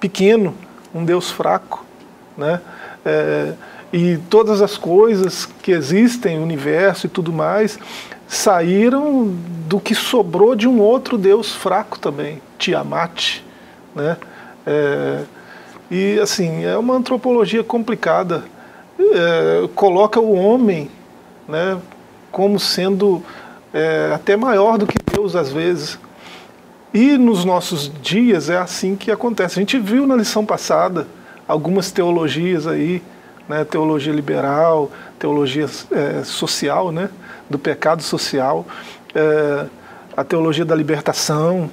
pequeno, 0.00 0.54
um 0.94 1.04
Deus 1.04 1.30
fraco, 1.30 1.84
né? 2.34 2.62
É, 3.04 3.52
e 3.92 4.16
todas 4.30 4.62
as 4.62 4.78
coisas 4.78 5.44
que 5.44 5.70
existem, 5.70 6.38
o 6.38 6.42
universo 6.42 7.04
e 7.04 7.10
tudo 7.10 7.30
mais, 7.30 7.78
saíram 8.26 9.36
do 9.68 9.78
que 9.78 9.94
sobrou 9.94 10.54
de 10.54 10.66
um 10.66 10.80
outro 10.80 11.18
Deus 11.18 11.54
fraco 11.54 11.98
também, 11.98 12.40
Tiamat, 12.58 13.42
né? 13.94 14.16
É, 14.72 15.24
e 15.90 16.20
assim 16.20 16.64
é 16.64 16.76
uma 16.76 16.94
antropologia 16.94 17.64
complicada, 17.64 18.44
é, 19.00 19.68
coloca 19.74 20.20
o 20.20 20.32
homem, 20.32 20.88
né, 21.48 21.76
como 22.30 22.60
sendo 22.60 23.20
é, 23.74 24.12
até 24.14 24.36
maior 24.36 24.78
do 24.78 24.86
que 24.86 24.96
Deus 25.12 25.34
às 25.34 25.50
vezes. 25.50 25.98
E 26.94 27.18
nos 27.18 27.44
nossos 27.44 27.90
dias 28.00 28.48
é 28.48 28.58
assim 28.58 28.94
que 28.94 29.10
acontece. 29.10 29.58
A 29.58 29.62
gente 29.62 29.76
viu 29.76 30.06
na 30.06 30.14
lição 30.14 30.46
passada 30.46 31.08
algumas 31.48 31.90
teologias 31.90 32.68
aí, 32.68 33.02
né, 33.48 33.64
teologia 33.64 34.12
liberal, 34.12 34.88
teologia 35.18 35.66
é, 35.90 36.22
social, 36.22 36.92
né, 36.92 37.10
do 37.48 37.58
pecado 37.58 38.04
social, 38.04 38.64
é, 39.12 39.66
a 40.16 40.22
teologia 40.22 40.64
da 40.64 40.76
libertação, 40.76 41.68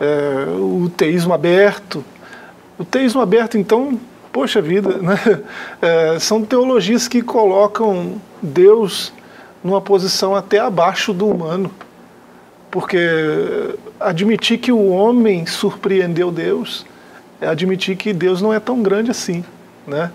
é, 0.00 0.46
o 0.58 0.90
teísmo 0.96 1.34
aberto. 1.34 2.02
O 2.78 2.84
teísmo 2.84 3.20
aberto, 3.20 3.58
então, 3.58 3.98
poxa 4.32 4.60
vida, 4.60 4.98
né? 4.98 5.18
É, 5.82 6.18
são 6.20 6.44
teologias 6.44 7.08
que 7.08 7.22
colocam 7.22 8.20
Deus 8.40 9.12
numa 9.62 9.80
posição 9.80 10.34
até 10.34 10.58
abaixo 10.58 11.12
do 11.12 11.26
humano. 11.26 11.70
Porque 12.70 12.98
admitir 14.00 14.58
que 14.58 14.72
o 14.72 14.88
homem 14.88 15.44
surpreendeu 15.44 16.30
Deus 16.30 16.86
é 17.40 17.48
admitir 17.48 17.96
que 17.96 18.12
Deus 18.12 18.40
não 18.40 18.52
é 18.52 18.60
tão 18.60 18.82
grande 18.82 19.10
assim, 19.10 19.44
né? 19.86 20.10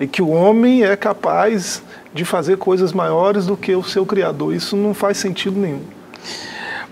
E 0.00 0.06
que 0.06 0.22
o 0.22 0.30
homem 0.30 0.82
é 0.82 0.96
capaz 0.96 1.82
de 2.12 2.24
fazer 2.24 2.56
coisas 2.56 2.92
maiores 2.92 3.46
do 3.46 3.56
que 3.56 3.76
o 3.76 3.82
seu 3.82 4.06
Criador. 4.06 4.54
Isso 4.54 4.74
não 4.74 4.94
faz 4.94 5.18
sentido 5.18 5.60
nenhum. 5.60 5.82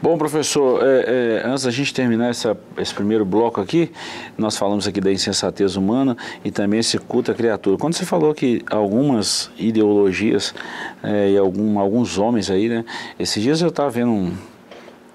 Bom, 0.00 0.16
professor, 0.16 0.80
é, 0.80 1.40
é, 1.42 1.42
antes 1.44 1.64
da 1.64 1.72
gente 1.72 1.92
terminar 1.92 2.30
essa, 2.30 2.56
esse 2.76 2.94
primeiro 2.94 3.24
bloco 3.24 3.60
aqui, 3.60 3.90
nós 4.36 4.56
falamos 4.56 4.86
aqui 4.86 5.00
da 5.00 5.10
insensatez 5.10 5.74
humana 5.74 6.16
e 6.44 6.52
também 6.52 6.78
esse 6.78 6.96
culto 6.98 7.32
à 7.32 7.34
criatura. 7.34 7.76
Quando 7.76 7.94
você 7.94 8.06
falou 8.06 8.32
que 8.32 8.64
algumas 8.70 9.50
ideologias 9.58 10.54
é, 11.02 11.30
e 11.30 11.36
algum, 11.36 11.80
alguns 11.80 12.16
homens 12.16 12.48
aí, 12.48 12.68
né? 12.68 12.84
Esses 13.18 13.42
dias 13.42 13.60
eu 13.60 13.70
estava 13.70 13.90
vendo 13.90 14.12
um, 14.12 14.32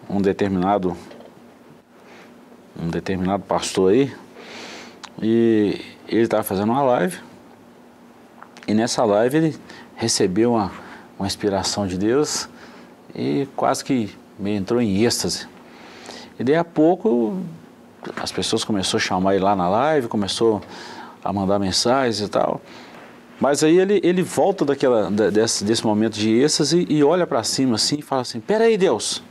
um 0.10 0.22
determinado 0.22 0.98
um 2.78 2.90
determinado 2.90 3.44
pastor 3.44 3.94
aí 3.94 4.14
e 5.22 5.80
ele 6.10 6.24
estava 6.24 6.44
fazendo 6.44 6.72
uma 6.72 6.82
live 6.82 7.20
e 8.68 8.74
nessa 8.74 9.06
live 9.06 9.38
ele 9.38 9.56
recebeu 9.96 10.52
uma, 10.52 10.74
uma 11.18 11.26
inspiração 11.26 11.88
de 11.88 11.98
Deus 11.98 12.50
e 13.16 13.48
quase 13.56 13.86
que 13.86 14.23
me 14.44 14.52
entrou 14.54 14.82
em 14.82 15.04
êxtase. 15.04 15.48
E 16.38 16.44
daí 16.44 16.56
a 16.56 16.66
pouco 16.66 17.40
as 18.22 18.32
pessoas 18.32 18.66
começaram 18.66 18.98
a 18.98 19.00
chamar 19.00 19.36
ele 19.36 19.44
lá 19.44 19.56
na 19.56 19.70
live, 19.70 20.10
começou 20.10 20.62
a 21.24 21.32
mandar 21.32 21.58
mensagens 21.58 22.20
e 22.20 22.28
tal. 22.28 22.60
Mas 23.40 23.64
aí 23.64 23.80
ele, 23.80 24.02
ele 24.04 24.22
volta 24.22 24.66
daquela, 24.66 25.10
desse, 25.10 25.64
desse 25.64 25.86
momento 25.86 26.14
de 26.16 26.30
êxtase 26.30 26.86
e 26.90 27.04
olha 27.04 27.26
para 27.26 27.42
cima 27.44 27.76
assim 27.76 28.00
e 28.00 28.02
fala 28.02 28.22
assim: 28.22 28.42
Peraí, 28.42 28.78
Deus, 28.78 29.24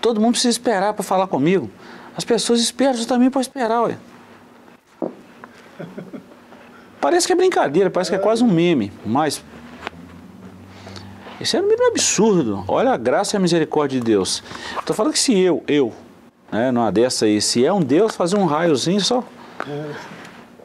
todo 0.00 0.20
mundo 0.20 0.32
precisa 0.32 0.50
esperar 0.50 0.92
para 0.92 1.02
falar 1.02 1.26
comigo. 1.26 1.70
As 2.16 2.24
pessoas 2.24 2.60
esperam, 2.60 2.94
você 2.94 3.06
também 3.06 3.30
pode 3.30 3.46
esperar, 3.46 3.82
ué. 3.82 3.96
Parece 7.00 7.26
que 7.26 7.32
é 7.32 7.36
brincadeira, 7.36 7.90
parece 7.90 8.10
que 8.10 8.16
é 8.16 8.18
quase 8.18 8.42
um 8.42 8.50
meme, 8.50 8.92
mas 9.04 9.42
isso 11.44 11.58
é 11.58 11.60
um 11.60 11.86
absurdo. 11.88 12.64
Olha 12.66 12.92
a 12.92 12.96
graça 12.96 13.36
e 13.36 13.38
a 13.38 13.40
misericórdia 13.40 14.00
de 14.00 14.04
Deus. 14.04 14.42
Estou 14.78 14.96
falando 14.96 15.12
que 15.12 15.18
se 15.18 15.38
eu, 15.38 15.62
eu, 15.68 15.92
né, 16.50 16.72
numa 16.72 16.90
dessa 16.90 17.26
aí, 17.26 17.40
se 17.40 17.64
é 17.64 17.72
um 17.72 17.82
Deus, 17.82 18.16
fazer 18.16 18.36
um 18.36 18.46
raiozinho 18.46 19.00
só. 19.00 19.22
É. 19.68 19.90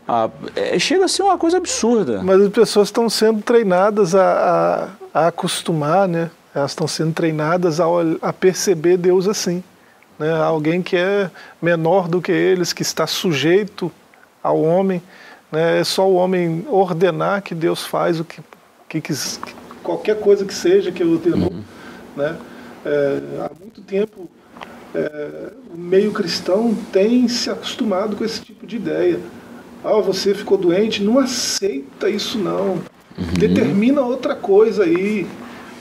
Ah, 0.07 0.29
é, 0.55 0.79
chega 0.79 1.05
a 1.05 1.07
ser 1.07 1.21
uma 1.21 1.37
coisa 1.37 1.57
absurda. 1.57 2.23
Mas 2.23 2.41
as 2.41 2.49
pessoas 2.49 2.87
estão 2.87 3.09
sendo 3.09 3.41
treinadas 3.41 4.15
a, 4.15 4.89
a, 5.13 5.21
a 5.21 5.27
acostumar, 5.27 6.07
né? 6.07 6.31
Elas 6.55 6.71
estão 6.71 6.87
sendo 6.87 7.13
treinadas 7.13 7.79
a, 7.79 7.85
a 8.21 8.31
perceber 8.31 8.97
Deus 8.97 9.27
assim. 9.27 9.61
Né? 10.17 10.33
Alguém 10.33 10.81
que 10.81 10.95
é 10.95 11.29
menor 11.61 12.07
do 12.07 12.21
que 12.21 12.31
eles, 12.31 12.71
que 12.71 12.81
está 12.81 13.05
sujeito 13.05 13.91
ao 14.41 14.61
homem. 14.61 15.01
Né? 15.51 15.81
É 15.81 15.83
só 15.83 16.07
o 16.07 16.15
homem 16.15 16.65
ordenar 16.69 17.41
que 17.41 17.53
Deus 17.53 17.85
faz 17.85 18.19
o 18.19 18.23
que, 18.23 18.41
que, 18.87 19.01
que 19.01 19.13
qualquer 19.83 20.19
coisa 20.19 20.45
que 20.45 20.53
seja 20.53 20.91
que 20.91 21.03
eu 21.03 21.11
ordenou. 21.11 21.51
Uhum. 21.51 21.63
Né? 22.15 22.37
É, 22.85 23.21
há 23.39 23.51
muito 23.59 23.81
tempo 23.81 24.29
é, 24.93 25.51
o 25.73 25.77
meio 25.77 26.11
cristão 26.11 26.75
tem 26.91 27.27
se 27.27 27.49
acostumado 27.49 28.15
com 28.15 28.25
esse 28.25 28.41
tipo 28.41 28.65
de 28.65 28.77
ideia. 28.77 29.19
Ah, 29.83 29.99
você 30.01 30.33
ficou 30.33 30.57
doente, 30.57 31.03
não 31.03 31.19
aceita 31.19 32.09
isso 32.09 32.37
não. 32.37 32.73
Uhum. 33.17 33.33
Determina 33.37 34.01
outra 34.01 34.35
coisa 34.35 34.83
aí. 34.83 35.27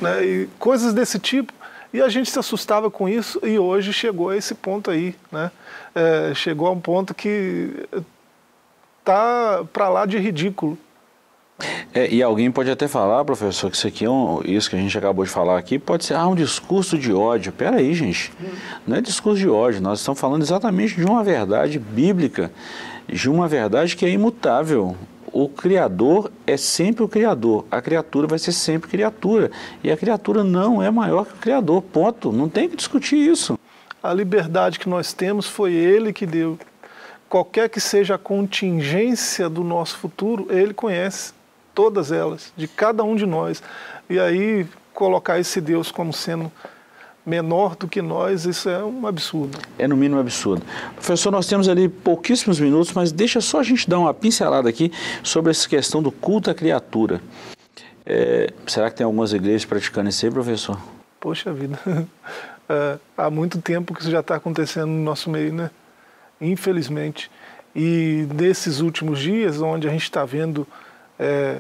Né? 0.01 0.25
E 0.25 0.49
coisas 0.59 0.93
desse 0.93 1.19
tipo. 1.19 1.53
E 1.93 2.03
a 2.03 2.09
gente 2.09 2.31
se 2.31 2.39
assustava 2.39 2.91
com 2.91 3.09
isso 3.09 3.41
e 3.43 3.59
hoje 3.59 3.93
chegou 3.93 4.31
a 4.31 4.37
esse 4.37 4.55
ponto 4.55 4.91
aí. 4.91 5.15
Né? 5.33 5.51
É, 5.95 6.33
chegou 6.35 6.69
a 6.69 6.71
um 6.71 6.81
ponto 6.81 7.15
que 7.15 7.71
tá 9.05 9.65
para 9.73 9.89
lá 9.89 10.05
de 10.05 10.19
ridículo. 10.19 10.79
É, 11.93 12.09
e 12.09 12.23
alguém 12.23 12.51
pode 12.51 12.71
até 12.71 12.87
falar, 12.87 13.25
professor, 13.25 13.71
que 13.71 13.77
isso 13.77 13.89
aqui 13.89 14.05
é 14.05 14.11
um, 14.11 14.41
isso 14.45 14.71
que 14.71 14.77
a 14.77 14.79
gente 14.79 14.97
acabou 14.97 15.25
de 15.25 15.31
falar 15.31 15.59
aqui, 15.59 15.79
pode 15.79 16.05
ser 16.05 16.15
ah, 16.15 16.27
um 16.29 16.35
discurso 16.35 16.97
de 16.97 17.13
ódio. 17.13 17.53
Pera 17.53 17.79
aí, 17.79 17.93
gente. 17.95 18.33
Não 18.87 18.97
é 18.97 19.01
discurso 19.01 19.41
de 19.41 19.49
ódio, 19.49 19.81
nós 19.81 19.99
estamos 19.99 20.21
falando 20.21 20.43
exatamente 20.43 20.95
de 20.95 21.05
uma 21.05 21.25
verdade 21.25 21.79
bíblica, 21.79 22.53
de 23.09 23.29
uma 23.29 23.49
verdade 23.49 23.97
que 23.97 24.05
é 24.05 24.11
imutável. 24.11 24.97
O 25.33 25.49
Criador 25.49 26.31
é 26.47 26.57
sempre 26.57 27.03
o 27.03 27.09
Criador, 27.09 27.67
a 27.71 27.83
criatura 27.83 28.27
vai 28.27 28.39
ser 28.39 28.53
sempre 28.53 28.89
criatura. 28.89 29.51
E 29.83 29.91
a 29.91 29.97
criatura 29.97 30.45
não 30.45 30.83
é 30.83 30.91
maior 30.91 31.27
que 31.27 31.33
o 31.33 31.39
Criador, 31.39 31.83
ponto. 31.83 32.33
Não 32.33 32.49
tem 32.49 32.69
que 32.69 32.77
discutir 32.77 33.17
isso. 33.17 33.59
A 34.03 34.15
liberdade 34.15 34.79
que 34.79 34.89
nós 34.89 35.13
temos 35.13 35.47
foi 35.47 35.73
Ele 35.73 36.13
que 36.13 36.25
deu 36.25 36.57
qualquer 37.29 37.69
que 37.69 37.81
seja 37.81 38.15
a 38.15 38.19
contingência 38.19 39.49
do 39.51 39.63
nosso 39.63 39.99
futuro, 39.99 40.47
Ele 40.49 40.73
conhece 40.73 41.33
todas 41.79 42.11
elas, 42.11 42.53
de 42.57 42.67
cada 42.67 43.05
um 43.05 43.15
de 43.15 43.25
nós. 43.25 43.63
E 44.11 44.19
aí 44.19 44.67
colocar 44.93 45.39
esse 45.39 45.61
Deus 45.61 45.93
como 45.93 46.13
sendo 46.13 46.51
menor 47.25 47.77
do 47.77 47.87
que 47.87 48.03
nós, 48.03 48.47
isso 48.47 48.69
é 48.69 48.83
um 48.83 49.07
absurdo. 49.07 49.57
É 49.79 49.87
no 49.87 49.97
mínimo 49.97 50.21
absurdo. 50.21 50.67
Professor, 50.97 51.31
nós 51.31 51.47
temos 51.47 51.69
ali 51.69 51.89
pouquíssimos 51.89 52.59
minutos, 52.59 52.93
mas 52.93 53.13
deixa 53.13 53.41
só 53.41 53.61
a 53.61 53.63
gente 53.63 53.89
dar 53.89 54.01
uma 54.01 54.13
pincelada 54.13 54.69
aqui 54.69 54.91
sobre 55.23 55.53
essa 55.53 55.69
questão 55.69 56.03
do 56.03 56.11
culto 56.11 56.51
à 56.51 56.55
criatura. 56.55 57.21
É, 58.05 58.53
será 58.67 58.91
que 58.91 58.97
tem 58.97 59.05
algumas 59.05 59.33
igrejas 59.33 59.65
praticando 59.65 60.09
isso 60.09 60.27
aí, 60.27 60.33
professor? 60.33 60.81
Poxa 61.21 61.53
vida, 61.53 61.79
é, 62.69 62.99
há 63.17 63.31
muito 63.31 63.63
tempo 63.63 63.95
que 63.95 64.01
isso 64.01 64.11
já 64.11 64.19
está 64.19 64.35
acontecendo 64.35 64.89
no 64.89 65.05
nosso 65.05 65.31
meio, 65.31 65.53
né? 65.53 65.71
infelizmente. 66.41 67.31
E 67.73 68.27
nesses 68.35 68.81
últimos 68.81 69.21
dias, 69.21 69.61
onde 69.61 69.87
a 69.87 69.93
gente 69.93 70.03
está 70.03 70.25
vendo 70.25 70.67
é, 71.19 71.59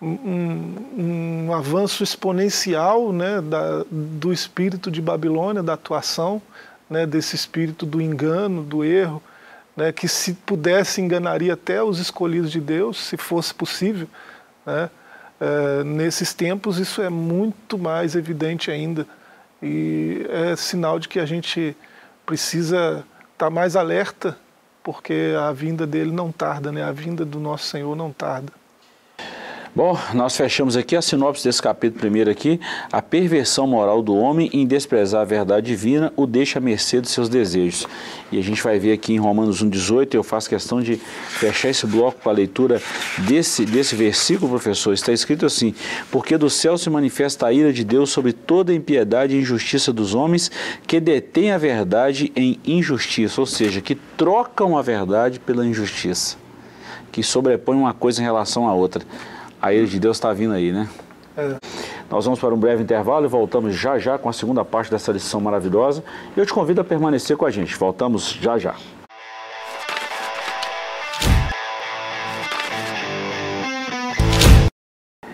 um, 0.00 1.46
um, 1.48 1.54
avanço 1.54 2.02
exponencial 2.02 3.12
né, 3.12 3.40
da, 3.40 3.84
do 3.90 4.32
espírito 4.32 4.90
de 4.90 5.00
Babilônia, 5.00 5.62
da 5.62 5.74
atuação 5.74 6.40
né, 6.88 7.06
desse 7.06 7.34
espírito 7.34 7.86
do 7.86 8.00
engano, 8.00 8.62
do 8.62 8.84
erro, 8.84 9.22
né, 9.76 9.92
que 9.92 10.06
se 10.06 10.34
pudesse 10.34 11.00
enganaria 11.00 11.54
até 11.54 11.82
os 11.82 11.98
escolhidos 11.98 12.50
de 12.50 12.60
Deus, 12.60 12.98
se 12.98 13.16
fosse 13.16 13.54
possível. 13.54 14.08
Né, 14.66 14.90
é, 15.40 15.84
nesses 15.84 16.32
tempos 16.32 16.78
isso 16.78 17.02
é 17.02 17.10
muito 17.10 17.76
mais 17.76 18.14
evidente 18.14 18.70
ainda 18.70 19.06
e 19.64 20.26
é 20.28 20.54
sinal 20.56 20.98
de 20.98 21.08
que 21.08 21.18
a 21.18 21.24
gente 21.24 21.74
precisa 22.26 23.04
estar 23.32 23.48
mais 23.48 23.76
alerta, 23.76 24.36
porque 24.82 25.34
a 25.40 25.52
vinda 25.52 25.86
dele 25.86 26.12
não 26.12 26.30
tarda, 26.30 26.70
né? 26.70 26.82
a 26.82 26.92
vinda 26.92 27.24
do 27.24 27.40
nosso 27.40 27.64
Senhor 27.64 27.96
não 27.96 28.12
tarda. 28.12 28.52
Bom, 29.76 29.98
nós 30.14 30.36
fechamos 30.36 30.76
aqui 30.76 30.94
a 30.94 31.02
sinopse 31.02 31.42
desse 31.42 31.60
capítulo 31.60 31.98
primeiro 31.98 32.30
aqui. 32.30 32.60
A 32.92 33.02
perversão 33.02 33.66
moral 33.66 34.02
do 34.02 34.14
homem 34.14 34.48
em 34.52 34.64
desprezar 34.64 35.22
a 35.22 35.24
verdade 35.24 35.66
divina 35.66 36.12
o 36.14 36.28
deixa 36.28 36.60
à 36.60 36.62
mercê 36.62 37.00
dos 37.00 37.10
seus 37.10 37.28
desejos. 37.28 37.84
E 38.30 38.38
a 38.38 38.40
gente 38.40 38.62
vai 38.62 38.78
ver 38.78 38.92
aqui 38.92 39.14
em 39.14 39.18
Romanos 39.18 39.64
1,18, 39.64 40.14
eu 40.14 40.22
faço 40.22 40.48
questão 40.48 40.80
de 40.80 40.94
fechar 40.94 41.70
esse 41.70 41.88
bloco 41.88 42.20
com 42.22 42.30
a 42.30 42.32
leitura 42.32 42.80
desse, 43.26 43.64
desse 43.64 43.96
versículo, 43.96 44.48
professor. 44.48 44.92
Está 44.92 45.12
escrito 45.12 45.44
assim: 45.44 45.74
Porque 46.08 46.38
do 46.38 46.48
céu 46.48 46.78
se 46.78 46.88
manifesta 46.88 47.48
a 47.48 47.52
ira 47.52 47.72
de 47.72 47.82
Deus 47.82 48.10
sobre 48.10 48.32
toda 48.32 48.72
impiedade 48.72 49.34
e 49.34 49.40
injustiça 49.40 49.92
dos 49.92 50.14
homens 50.14 50.52
que 50.86 51.00
detêm 51.00 51.50
a 51.50 51.58
verdade 51.58 52.30
em 52.36 52.60
injustiça, 52.64 53.40
ou 53.40 53.46
seja, 53.46 53.80
que 53.80 53.96
trocam 53.96 54.78
a 54.78 54.82
verdade 54.82 55.40
pela 55.40 55.66
injustiça, 55.66 56.36
que 57.10 57.24
sobrepõem 57.24 57.80
uma 57.80 57.92
coisa 57.92 58.20
em 58.20 58.24
relação 58.24 58.68
à 58.68 58.72
outra 58.72 59.04
a 59.64 59.72
ira 59.72 59.86
de 59.86 59.98
Deus 59.98 60.18
está 60.18 60.30
vindo 60.30 60.52
aí, 60.52 60.72
né? 60.72 60.86
É. 61.34 61.56
Nós 62.10 62.26
vamos 62.26 62.38
para 62.38 62.54
um 62.54 62.58
breve 62.58 62.82
intervalo 62.82 63.24
e 63.24 63.28
voltamos 63.28 63.74
já 63.74 63.98
já 63.98 64.18
com 64.18 64.28
a 64.28 64.32
segunda 64.32 64.62
parte 64.62 64.90
dessa 64.90 65.10
lição 65.10 65.40
maravilhosa. 65.40 66.04
E 66.36 66.38
eu 66.38 66.44
te 66.44 66.52
convido 66.52 66.82
a 66.82 66.84
permanecer 66.84 67.34
com 67.34 67.46
a 67.46 67.50
gente. 67.50 67.74
Voltamos 67.74 68.38
já 68.38 68.58
já. 68.58 68.74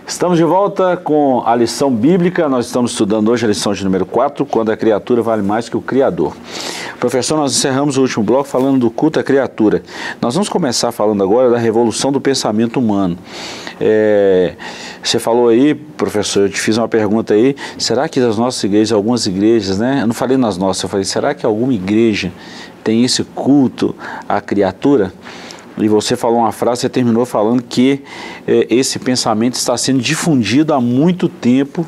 Estamos 0.07 0.39
de 0.39 0.45
volta 0.45 0.97
com 0.97 1.43
a 1.45 1.57
lição 1.57 1.91
bíblica. 1.91 2.49
Nós 2.49 2.67
estamos 2.67 2.93
estudando 2.93 3.31
hoje 3.31 3.47
a 3.47 3.49
lição 3.49 3.73
de 3.73 3.83
número 3.83 4.07
4, 4.07 4.47
quando 4.47 4.71
a 4.71 4.77
criatura 4.77 5.23
vale 5.23 5.43
mais 5.43 5.69
que 5.69 5.77
o 5.77 5.81
Criador. 5.81 6.37
Professor, 7.01 7.39
nós 7.39 7.57
encerramos 7.57 7.97
o 7.97 8.03
último 8.03 8.23
bloco 8.23 8.45
falando 8.45 8.79
do 8.79 8.91
culto 8.91 9.19
à 9.19 9.25
criatura. 9.25 9.83
Nós 10.21 10.35
vamos 10.35 10.51
começar 10.51 10.93
falando 10.93 11.23
agora 11.23 11.49
da 11.49 11.57
revolução 11.57 12.13
do 12.13 12.21
pensamento 12.21 12.79
humano. 12.79 13.17
É, 13.81 14.55
você 15.03 15.19
falou 15.19 15.49
aí, 15.49 15.75
professor, 15.75 16.43
eu 16.43 16.51
te 16.51 16.61
fiz 16.61 16.77
uma 16.77 16.87
pergunta 16.89 17.33
aí, 17.33 17.57
será 17.79 18.09
que 18.09 18.21
as 18.21 18.37
nossas 18.37 18.63
igrejas, 18.63 18.93
algumas 18.93 19.27
igrejas, 19.27 19.79
né? 19.79 20.01
Eu 20.03 20.07
não 20.07 20.15
falei 20.15 20.37
nas 20.37 20.59
nossas, 20.59 20.83
eu 20.83 20.89
falei, 20.89 21.05
será 21.05 21.35
que 21.35 21.47
alguma 21.47 21.73
igreja 21.73 22.31
tem 22.83 23.05
esse 23.05 23.25
culto 23.25 23.95
à 24.29 24.41
criatura. 24.41 25.13
E 25.79 25.89
você 25.89 26.17
falou 26.17 26.41
uma 26.41 26.53
frase, 26.53 26.83
você 26.83 26.89
terminou 26.89 27.25
falando 27.25 27.63
que 27.63 28.03
eh, 28.47 28.67
esse 28.69 28.99
pensamento 28.99 29.55
está 29.55 29.77
sendo 29.77 30.01
difundido 30.01 30.75
há 30.75 30.81
muito 30.81 31.29
tempo 31.29 31.87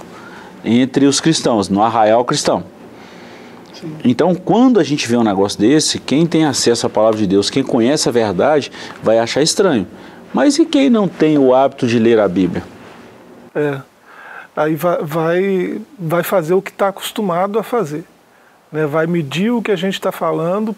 entre 0.64 1.06
os 1.06 1.20
cristãos, 1.20 1.68
no 1.68 1.82
arraial 1.82 2.24
cristão. 2.24 2.64
Sim. 3.74 3.92
Então, 4.04 4.34
quando 4.34 4.78
a 4.80 4.84
gente 4.84 5.06
vê 5.06 5.16
um 5.16 5.24
negócio 5.24 5.58
desse, 5.58 5.98
quem 5.98 6.24
tem 6.24 6.44
acesso 6.44 6.86
à 6.86 6.90
palavra 6.90 7.18
de 7.18 7.26
Deus, 7.26 7.50
quem 7.50 7.62
conhece 7.62 8.08
a 8.08 8.12
verdade, 8.12 8.70
vai 9.02 9.18
achar 9.18 9.42
estranho. 9.42 9.86
Mas 10.32 10.58
e 10.58 10.64
quem 10.64 10.88
não 10.88 11.06
tem 11.06 11.38
o 11.38 11.54
hábito 11.54 11.86
de 11.86 11.98
ler 11.98 12.18
a 12.18 12.26
Bíblia? 12.26 12.62
É. 13.54 13.80
Aí 14.56 14.74
vai, 14.74 14.98
vai, 15.02 15.80
vai 15.98 16.22
fazer 16.22 16.54
o 16.54 16.62
que 16.62 16.70
está 16.70 16.88
acostumado 16.88 17.58
a 17.58 17.62
fazer. 17.62 18.04
Né? 18.70 18.86
Vai 18.86 19.06
medir 19.06 19.50
o 19.50 19.62
que 19.62 19.70
a 19.70 19.76
gente 19.76 19.94
está 19.94 20.10
falando 20.10 20.74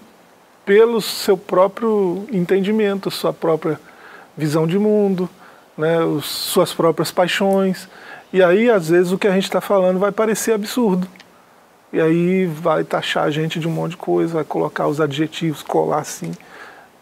pelo 0.65 1.01
seu 1.01 1.37
próprio 1.37 2.27
entendimento, 2.33 3.11
sua 3.11 3.33
própria 3.33 3.79
visão 4.37 4.67
de 4.67 4.79
mundo, 4.79 5.29
né? 5.77 6.01
Os, 6.01 6.25
suas 6.25 6.73
próprias 6.73 7.11
paixões. 7.11 7.89
E 8.33 8.43
aí, 8.43 8.71
às 8.71 8.89
vezes, 8.89 9.13
o 9.13 9.19
que 9.19 9.29
a 9.29 9.33
gente 9.33 9.45
está 9.45 9.61
falando 9.61 9.99
vai 9.99 10.11
parecer 10.11 10.53
absurdo. 10.53 11.07
E 11.93 12.01
aí 12.01 12.47
vai 12.47 12.83
taxar 12.83 13.25
a 13.25 13.31
gente 13.31 13.61
de 13.61 13.69
um 13.69 13.71
monte 13.71 13.93
de 13.93 13.99
coisa, 13.99 14.35
vai 14.35 14.45
colocar 14.45 14.89
os 14.89 15.01
adjetivos, 15.01 15.63
colar 15.63 16.01
assim. 16.01 16.33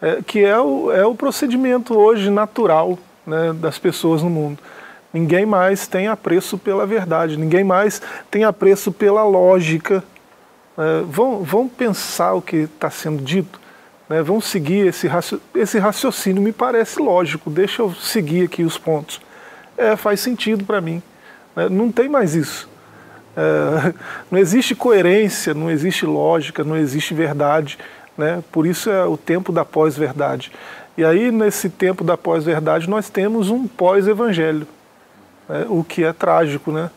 É, 0.03 0.21
que 0.21 0.43
é 0.43 0.59
o, 0.59 0.91
é 0.91 1.05
o 1.05 1.15
procedimento 1.15 1.97
hoje 1.97 2.29
natural 2.29 2.99
né, 3.25 3.53
das 3.53 3.79
pessoas 3.79 4.21
no 4.21 4.29
mundo. 4.29 4.59
Ninguém 5.13 5.45
mais 5.45 5.87
tem 5.87 6.09
apreço 6.09 6.57
pela 6.57 6.85
verdade, 6.85 7.37
ninguém 7.37 7.63
mais 7.63 8.01
tem 8.29 8.43
apreço 8.43 8.91
pela 8.91 9.23
lógica. 9.23 10.03
É, 10.77 11.03
vão, 11.07 11.41
vão 11.41 11.69
pensar 11.69 12.33
o 12.33 12.41
que 12.41 12.57
está 12.57 12.89
sendo 12.89 13.23
dito, 13.23 13.61
né, 14.09 14.21
vão 14.21 14.41
seguir 14.41 14.87
esse, 14.87 15.07
raci 15.07 15.39
esse 15.55 15.79
raciocínio, 15.79 16.43
me 16.43 16.51
parece 16.51 16.99
lógico, 16.99 17.49
deixa 17.49 17.81
eu 17.81 17.93
seguir 17.93 18.43
aqui 18.43 18.63
os 18.63 18.77
pontos. 18.77 19.21
É, 19.77 19.95
faz 19.95 20.19
sentido 20.19 20.65
para 20.65 20.81
mim. 20.81 21.01
Né, 21.55 21.69
não 21.69 21.89
tem 21.89 22.09
mais 22.09 22.35
isso. 22.35 22.67
É, 23.37 23.93
não 24.29 24.37
existe 24.37 24.75
coerência, 24.75 25.53
não 25.53 25.71
existe 25.71 26.05
lógica, 26.05 26.61
não 26.61 26.75
existe 26.75 27.13
verdade. 27.13 27.77
Né? 28.17 28.43
Por 28.51 28.65
isso 28.65 28.89
é 28.89 29.05
o 29.05 29.17
tempo 29.17 29.51
da 29.51 29.65
pós-verdade. 29.65 30.51
E 30.97 31.03
aí, 31.03 31.31
nesse 31.31 31.69
tempo 31.69 32.03
da 32.03 32.15
pós-verdade, 32.15 32.89
nós 32.89 33.09
temos 33.09 33.49
um 33.49 33.67
pós-evangelho 33.67 34.67
né, 35.47 35.65
o 35.69 35.83
que 35.83 36.03
é 36.03 36.13
trágico. 36.13 36.71
Né? 36.71 36.89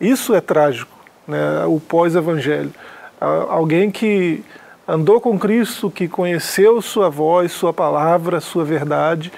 Isso 0.00 0.34
é 0.34 0.40
trágico, 0.40 0.92
né, 1.26 1.64
o 1.66 1.80
pós-evangelho. 1.80 2.72
Alguém 3.20 3.90
que 3.90 4.42
andou 4.88 5.20
com 5.20 5.38
Cristo, 5.38 5.90
que 5.90 6.08
conheceu 6.08 6.80
sua 6.80 7.10
voz, 7.10 7.52
sua 7.52 7.72
palavra, 7.72 8.40
sua 8.40 8.64
verdade 8.64 9.30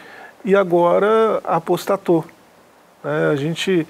e 0.44 0.54
agora 0.54 1.40
apostatou. 1.44 2.24
Né? 3.02 3.30
A, 3.32 3.36
gente, 3.36 3.86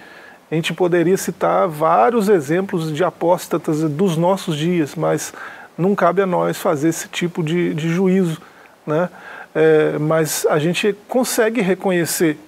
a 0.50 0.54
gente 0.54 0.72
poderia 0.72 1.16
citar 1.16 1.68
vários 1.68 2.28
exemplos 2.28 2.92
de 2.92 3.04
apóstatas 3.04 3.82
dos 3.82 4.16
nossos 4.16 4.56
dias, 4.56 4.94
mas 4.94 5.34
não 5.76 5.94
cabe 5.94 6.22
a 6.22 6.26
nós 6.26 6.56
fazer 6.56 6.88
esse 6.88 7.08
tipo 7.08 7.42
de, 7.42 7.74
de 7.74 7.88
juízo. 7.88 8.40
Né? 8.86 9.08
É, 9.54 9.98
mas 9.98 10.46
a 10.48 10.58
gente 10.58 10.94
consegue 11.08 11.60
reconhecer 11.60 12.38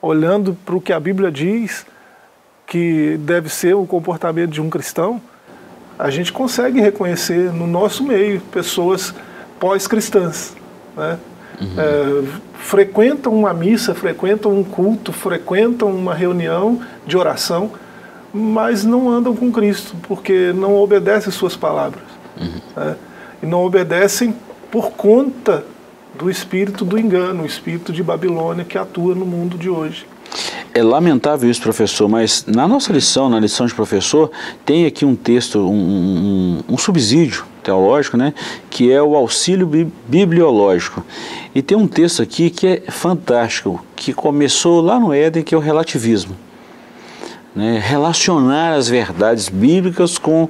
olhando 0.00 0.56
para 0.64 0.76
o 0.76 0.80
que 0.80 0.92
a 0.92 1.00
Bíblia 1.00 1.30
diz 1.30 1.84
que 2.66 3.16
deve 3.20 3.48
ser 3.48 3.74
o 3.74 3.86
comportamento 3.86 4.50
de 4.50 4.60
um 4.60 4.68
cristão, 4.68 5.20
a 5.98 6.10
gente 6.10 6.32
consegue 6.32 6.80
reconhecer 6.80 7.52
no 7.52 7.66
nosso 7.66 8.04
meio 8.04 8.40
pessoas 8.52 9.14
pós-cristãs. 9.58 10.54
Né? 10.96 11.18
Uhum. 11.60 11.68
É, 11.76 12.28
frequentam 12.58 13.34
uma 13.34 13.52
missa, 13.52 13.94
frequentam 13.94 14.52
um 14.52 14.62
culto, 14.62 15.12
frequentam 15.12 15.88
uma 15.88 16.14
reunião 16.14 16.80
de 17.06 17.16
oração, 17.16 17.72
mas 18.32 18.84
não 18.84 19.08
andam 19.08 19.34
com 19.34 19.50
Cristo, 19.50 19.96
porque 20.02 20.52
não 20.54 20.76
obedecem 20.76 21.32
suas 21.32 21.56
palavras. 21.56 22.17
Uhum. 22.40 22.60
Né? 22.76 22.96
E 23.42 23.46
não 23.46 23.64
obedecem 23.64 24.34
por 24.70 24.90
conta 24.92 25.64
do 26.18 26.30
espírito 26.30 26.84
do 26.84 26.98
engano, 26.98 27.44
o 27.44 27.46
espírito 27.46 27.92
de 27.92 28.02
Babilônia 28.02 28.64
que 28.64 28.76
atua 28.76 29.14
no 29.14 29.24
mundo 29.24 29.56
de 29.56 29.70
hoje. 29.70 30.06
É 30.74 30.82
lamentável 30.82 31.50
isso, 31.50 31.62
professor, 31.62 32.08
mas 32.08 32.44
na 32.46 32.68
nossa 32.68 32.92
lição, 32.92 33.28
na 33.28 33.40
lição 33.40 33.66
de 33.66 33.74
professor, 33.74 34.30
tem 34.64 34.84
aqui 34.84 35.04
um 35.04 35.16
texto, 35.16 35.58
um, 35.58 35.72
um, 36.68 36.74
um 36.74 36.78
subsídio 36.78 37.44
teológico, 37.62 38.16
né, 38.16 38.34
que 38.70 38.90
é 38.92 39.02
o 39.02 39.16
auxílio 39.16 39.66
bibliológico. 40.06 41.04
E 41.54 41.62
tem 41.62 41.76
um 41.76 41.86
texto 41.86 42.22
aqui 42.22 42.50
que 42.50 42.66
é 42.66 42.90
fantástico, 42.90 43.84
que 43.96 44.12
começou 44.12 44.80
lá 44.80 45.00
no 45.00 45.12
Éden, 45.12 45.42
que 45.42 45.54
é 45.54 45.58
o 45.58 45.60
relativismo. 45.60 46.36
Né, 47.56 47.82
relacionar 47.82 48.74
as 48.74 48.88
verdades 48.88 49.48
bíblicas 49.48 50.16
com, 50.16 50.48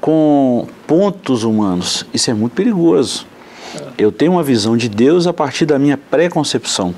com 0.00 0.66
pontos 0.86 1.44
humanos. 1.44 2.06
Isso 2.14 2.30
é 2.30 2.34
muito 2.34 2.54
perigoso. 2.54 3.26
Eu 3.98 4.10
tenho 4.10 4.32
uma 4.32 4.42
visão 4.42 4.76
de 4.76 4.88
Deus 4.88 5.26
a 5.26 5.32
partir 5.32 5.66
da 5.66 5.78
minha 5.78 5.98
pré-concepção. 5.98 6.94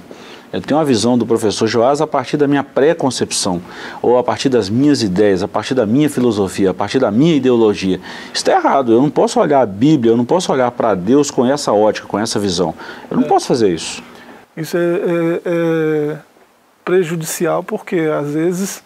Eu 0.50 0.62
tenho 0.62 0.78
uma 0.78 0.84
visão 0.84 1.18
do 1.18 1.26
professor 1.26 1.66
Joás 1.66 2.00
a 2.00 2.06
partir 2.06 2.38
da 2.38 2.48
minha 2.48 2.64
pré-concepção, 2.64 3.60
ou 4.00 4.16
a 4.16 4.24
partir 4.24 4.48
das 4.48 4.70
minhas 4.70 5.02
ideias, 5.02 5.42
a 5.42 5.48
partir 5.48 5.74
da 5.74 5.84
minha 5.84 6.08
filosofia, 6.08 6.70
a 6.70 6.74
partir 6.74 6.98
da 6.98 7.10
minha 7.10 7.34
ideologia. 7.34 8.00
Isso 8.26 8.36
está 8.36 8.52
errado. 8.52 8.92
Eu 8.92 9.02
não 9.02 9.10
posso 9.10 9.38
olhar 9.38 9.60
a 9.60 9.66
Bíblia, 9.66 10.12
eu 10.12 10.16
não 10.16 10.24
posso 10.24 10.50
olhar 10.50 10.70
para 10.70 10.94
Deus 10.94 11.30
com 11.30 11.44
essa 11.44 11.72
ótica, 11.72 12.06
com 12.06 12.18
essa 12.18 12.38
visão. 12.38 12.74
Eu 13.10 13.18
não 13.18 13.24
é. 13.24 13.28
posso 13.28 13.46
fazer 13.46 13.74
isso. 13.74 14.02
Isso 14.56 14.76
é, 14.76 14.80
é, 14.80 15.40
é 15.44 16.16
prejudicial 16.82 17.62
porque, 17.62 17.96
às 17.96 18.32
vezes, 18.32 18.82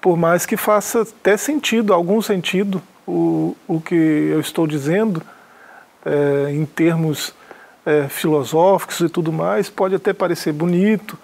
por 0.00 0.16
mais 0.16 0.46
que 0.46 0.56
faça 0.56 1.02
até 1.02 1.36
sentido, 1.36 1.92
algum 1.92 2.22
sentido, 2.22 2.82
o, 3.06 3.56
o 3.66 3.80
que 3.80 3.94
eu 3.94 4.40
estou 4.40 4.66
dizendo, 4.66 5.22
é, 6.04 6.52
em 6.52 6.64
termos 6.64 7.34
é, 7.84 8.06
filosóficos 8.08 9.00
e 9.00 9.08
tudo 9.08 9.32
mais, 9.32 9.68
pode 9.68 9.94
até 9.94 10.12
parecer 10.12 10.52
bonito, 10.52 11.18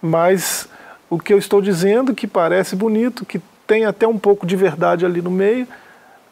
mas 0.00 0.68
o 1.10 1.18
que 1.18 1.32
eu 1.32 1.38
estou 1.38 1.60
dizendo, 1.60 2.14
que 2.14 2.26
parece 2.26 2.74
bonito, 2.74 3.24
que 3.24 3.40
tem 3.66 3.84
até 3.84 4.06
um 4.06 4.18
pouco 4.18 4.46
de 4.46 4.56
verdade 4.56 5.04
ali 5.04 5.20
no 5.20 5.30
meio, 5.30 5.66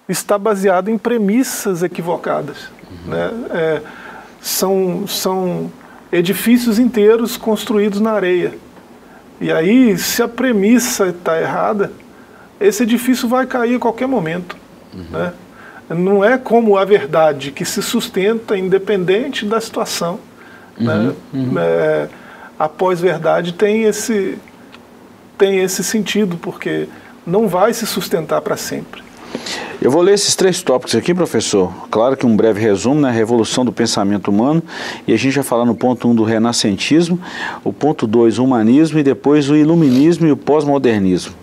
está 0.09 0.39
baseado 0.39 0.89
em 0.89 0.97
premissas 0.97 1.83
equivocadas. 1.83 2.69
Uhum. 2.91 3.11
Né? 3.11 3.31
É, 3.51 3.83
são, 4.41 5.07
são 5.07 5.71
edifícios 6.11 6.79
inteiros 6.79 7.37
construídos 7.37 8.01
na 8.01 8.13
areia. 8.13 8.55
E 9.41 9.53
aí, 9.53 9.97
se 9.99 10.23
a 10.23 10.29
premissa 10.29 11.09
está 11.09 11.41
errada, 11.41 11.93
esse 12.61 12.83
edifício 12.83 13.29
vai 13.29 13.47
cair 13.47 13.77
a 13.77 13.79
qualquer 13.79 14.09
momento. 14.09 14.57
Uhum. 14.95 15.05
Né? 15.11 15.33
não 15.89 16.25
é 16.25 16.37
como 16.37 16.77
a 16.77 16.85
verdade 16.85 17.53
que 17.53 17.65
se 17.65 17.83
sustenta 17.83 18.57
independente 18.57 19.45
da 19.45 19.61
situação. 19.61 20.19
Uhum, 20.79 20.87
né? 20.87 21.15
uhum. 21.33 21.59
É, 21.59 22.09
a 22.59 22.69
pós-verdade 22.69 23.53
tem 23.53 23.85
esse, 23.85 24.39
tem 25.39 25.61
esse 25.61 25.85
sentido, 25.85 26.37
porque 26.37 26.89
não 27.27 27.47
vai 27.47 27.73
se 27.73 27.87
sustentar 27.87 28.41
para 28.41 28.57
sempre. 28.57 29.03
Eu 29.81 29.91
vou 29.91 30.03
ler 30.03 30.15
esses 30.15 30.35
três 30.35 30.63
tópicos 30.63 30.95
aqui, 30.95 31.15
professor. 31.15 31.73
Claro 31.91 32.17
que 32.17 32.27
um 32.27 32.37
breve 32.37 32.61
resumo, 32.61 33.01
né? 33.01 33.11
Revolução 33.11 33.65
do 33.65 33.73
pensamento 33.73 34.29
humano. 34.29 34.63
E 35.07 35.13
a 35.13 35.17
gente 35.17 35.35
vai 35.35 35.45
falar 35.45 35.65
no 35.65 35.75
ponto 35.75 36.09
1 36.09 36.11
um 36.11 36.15
do 36.15 36.25
renascentismo, 36.25 37.21
o 37.63 37.73
ponto 37.73 38.07
2, 38.07 38.39
o 38.39 38.45
humanismo, 38.45 38.99
e 38.99 39.03
depois 39.03 39.49
o 39.49 39.57
iluminismo 39.57 40.27
e 40.27 40.33
o 40.33 40.37
pós-modernismo. 40.37 41.35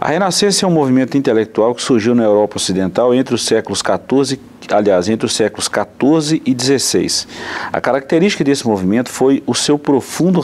A 0.00 0.08
Renascença 0.08 0.64
é 0.64 0.68
um 0.68 0.72
movimento 0.72 1.16
intelectual 1.16 1.74
que 1.74 1.82
surgiu 1.82 2.14
na 2.14 2.22
Europa 2.22 2.56
Ocidental 2.56 3.14
entre 3.14 3.34
os 3.34 3.44
séculos 3.44 3.80
XIV, 3.80 4.38
aliás, 4.70 5.08
entre 5.08 5.26
os 5.26 5.34
séculos 5.34 5.68
XIV 5.68 6.42
e 6.44 6.56
XVI. 6.56 7.26
A 7.72 7.80
característica 7.80 8.44
desse 8.44 8.66
movimento 8.66 9.08
foi 9.08 9.42
o 9.46 9.54
seu 9.54 9.78
profundo 9.78 10.40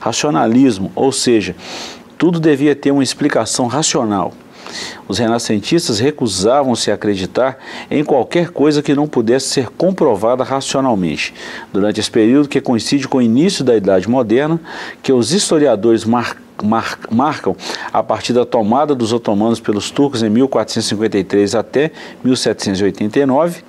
racionalismo, 0.00 0.90
ou 0.94 1.12
seja, 1.12 1.54
tudo 2.16 2.40
devia 2.40 2.74
ter 2.74 2.90
uma 2.90 3.02
explicação 3.02 3.66
racional. 3.66 4.32
Os 5.08 5.18
renascentistas 5.18 5.98
recusavam-se 5.98 6.90
a 6.90 6.94
acreditar 6.94 7.58
em 7.90 8.04
qualquer 8.04 8.50
coisa 8.50 8.82
que 8.82 8.94
não 8.94 9.08
pudesse 9.08 9.48
ser 9.48 9.68
comprovada 9.68 10.44
racionalmente. 10.44 11.34
Durante 11.72 12.00
esse 12.00 12.10
período, 12.10 12.48
que 12.48 12.60
coincide 12.60 13.08
com 13.08 13.18
o 13.18 13.22
início 13.22 13.64
da 13.64 13.76
Idade 13.76 14.08
Moderna, 14.08 14.60
que 15.02 15.12
os 15.12 15.32
historiadores 15.32 16.04
marcaram 16.04 16.49
mar, 16.62 16.98
marcam 17.10 17.56
a 17.92 18.02
partir 18.02 18.32
da 18.32 18.44
tomada 18.44 18.94
dos 18.94 19.12
otomanos 19.12 19.60
pelos 19.60 19.90
turcos 19.90 20.22
em 20.22 20.30
1453 20.30 21.54
até 21.54 21.90
1789, 22.24 23.62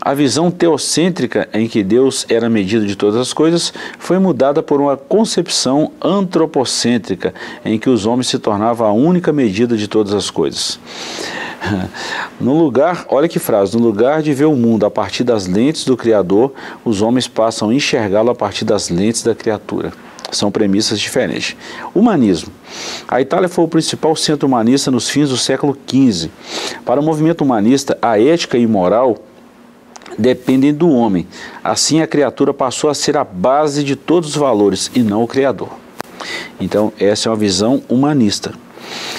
A 0.00 0.14
visão 0.14 0.50
teocêntrica 0.50 1.48
em 1.52 1.66
que 1.66 1.82
Deus 1.82 2.24
era 2.28 2.48
medida 2.48 2.86
de 2.86 2.94
todas 2.94 3.20
as 3.20 3.32
coisas 3.32 3.72
foi 3.98 4.18
mudada 4.18 4.62
por 4.62 4.80
uma 4.80 4.96
concepção 4.96 5.92
antropocêntrica 6.00 7.34
em 7.64 7.78
que 7.78 7.90
os 7.90 8.06
homens 8.06 8.28
se 8.28 8.38
tornavam 8.38 8.86
a 8.86 8.92
única 8.92 9.32
medida 9.32 9.76
de 9.76 9.88
todas 9.88 10.14
as 10.14 10.30
coisas. 10.30 10.78
No 12.40 12.56
lugar, 12.56 13.04
olha 13.08 13.28
que 13.28 13.40
frase, 13.40 13.76
no 13.76 13.82
lugar 13.82 14.22
de 14.22 14.32
ver 14.32 14.44
o 14.44 14.54
mundo 14.54 14.86
a 14.86 14.90
partir 14.90 15.24
das 15.24 15.48
lentes 15.48 15.84
do 15.84 15.96
Criador, 15.96 16.52
os 16.84 17.02
homens 17.02 17.26
passam 17.26 17.70
a 17.70 17.74
enxergá-lo 17.74 18.30
a 18.30 18.34
partir 18.34 18.64
das 18.64 18.88
lentes 18.88 19.24
da 19.24 19.34
criatura. 19.34 19.92
São 20.30 20.50
premissas 20.50 21.00
diferentes. 21.00 21.56
Humanismo. 21.94 22.52
A 23.06 23.20
Itália 23.20 23.48
foi 23.48 23.64
o 23.64 23.68
principal 23.68 24.14
centro 24.14 24.46
humanista 24.46 24.90
nos 24.90 25.08
fins 25.08 25.30
do 25.30 25.36
século 25.36 25.76
XV. 25.88 26.30
Para 26.84 27.00
o 27.00 27.02
movimento 27.02 27.42
humanista, 27.42 27.96
a 28.02 28.20
ética 28.20 28.58
e 28.58 28.66
moral 28.66 29.16
dependem 30.18 30.74
do 30.74 30.90
homem. 30.90 31.26
Assim, 31.62 32.02
a 32.02 32.06
criatura 32.06 32.52
passou 32.52 32.90
a 32.90 32.94
ser 32.94 33.16
a 33.16 33.24
base 33.24 33.82
de 33.82 33.96
todos 33.96 34.30
os 34.30 34.36
valores 34.36 34.90
e 34.94 35.00
não 35.00 35.22
o 35.22 35.28
Criador. 35.28 35.70
Então, 36.60 36.92
essa 36.98 37.28
é 37.28 37.30
uma 37.30 37.36
visão 37.36 37.82
humanista. 37.88 38.52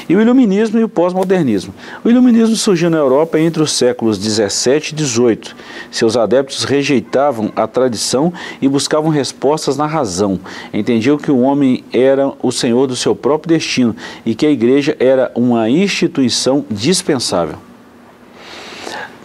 E 0.08 0.16
o 0.16 0.22
iluminismo 0.22 0.80
e 0.80 0.84
o 0.84 0.90
pós-modernismo. 0.90 1.74
O 2.04 2.10
iluminismo 2.10 2.56
surgiu 2.56 2.90
na 2.90 2.98
Europa 2.98 3.40
entre 3.40 3.62
os 3.62 3.72
séculos 3.72 4.18
17 4.18 4.92
e 4.92 4.96
18. 4.96 5.56
Seus 5.92 6.18
adeptos 6.18 6.64
rejeitavam 6.64 7.52
a 7.56 7.68
tradição 7.68 8.34
e 8.62 8.68
buscavam 8.68 9.10
respostas 9.10 9.78
na 9.78 9.86
razão. 9.86 10.40
Entendiam 10.74 11.18
que 11.18 11.32
o 11.32 11.42
homem 11.42 11.84
era 11.94 12.34
o 12.42 12.52
senhor 12.52 12.88
do 12.88 12.96
seu 12.96 13.16
próprio 13.16 13.56
destino 13.56 13.96
e 14.26 14.34
que 14.34 14.46
a 14.46 14.52
igreja 14.52 14.98
era 15.00 15.32
uma 15.36 15.70
instituição 15.70 16.66
dispensável. 16.72 17.58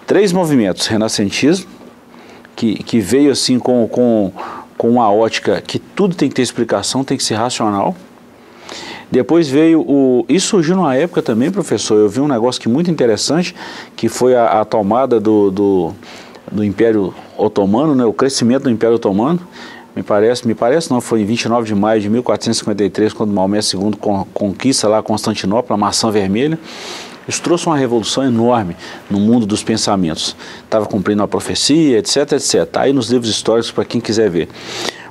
Três 0.07 0.33
movimentos: 0.33 0.87
renascentismo, 0.87 1.66
que, 2.54 2.83
que 2.83 3.00
veio 3.00 3.33
assim 3.33 3.59
com, 3.59 3.88
com, 3.88 4.33
com 4.76 4.90
uma 4.90 5.11
ótica 5.11 5.62
que 5.62 5.78
tudo 5.78 6.14
tem 6.14 6.28
que 6.28 6.35
ter 6.35 6.42
explicação, 6.42 7.02
tem 7.02 7.16
que 7.16 7.24
ser 7.24 7.35
racional 7.37 7.96
depois 9.14 9.48
veio 9.48 9.81
o. 9.81 10.27
Isso 10.29 10.48
surgiu 10.48 10.74
numa 10.74 10.96
época 10.96 11.22
também, 11.22 11.48
professor. 11.48 11.96
Eu 11.96 12.09
vi 12.09 12.20
um 12.20 12.27
negócio 12.27 12.61
que 12.61 12.68
muito 12.68 12.90
interessante, 12.90 13.55
que 13.94 14.09
foi 14.09 14.35
a, 14.35 14.61
a 14.61 14.64
tomada 14.64 15.20
do, 15.20 15.53
do, 15.53 15.92
do, 16.50 16.64
Império 16.64 17.14
Otomano, 17.38 17.94
né, 17.94 18.05
o 18.05 18.12
crescimento 18.12 18.64
do 18.64 18.70
Império 18.70 18.96
Otomano. 18.96 19.38
Me 19.94 20.03
parece, 20.03 20.44
me 20.48 20.53
parece 20.53 20.90
não, 20.90 21.00
foi 21.00 21.20
em 21.20 21.24
29 21.24 21.64
de 21.64 21.77
maio 21.77 22.00
de 22.00 22.11
1453, 22.11 23.12
quando 23.12 23.33
Maomé 23.33 23.61
II 23.61 23.92
conquista 24.35 24.88
lá 24.88 25.00
Constantinopla, 25.00 25.74
a 25.74 25.79
maçã 25.79 26.11
vermelha. 26.11 26.59
Isso 27.29 27.40
trouxe 27.40 27.68
uma 27.68 27.77
revolução 27.77 28.24
enorme 28.24 28.77
no 29.09 29.20
mundo 29.20 29.46
dos 29.46 29.62
pensamentos. 29.62 30.35
Estava 30.64 30.87
cumprindo 30.87 31.22
a 31.22 31.29
profecia, 31.29 31.98
etc, 32.00 32.33
etc. 32.33 32.55
Está 32.62 32.81
aí 32.81 32.92
nos 32.92 33.11
livros 33.11 33.31
históricos 33.31 33.70
para 33.70 33.85
quem 33.85 34.00
quiser 34.00 34.29
ver. 34.29 34.48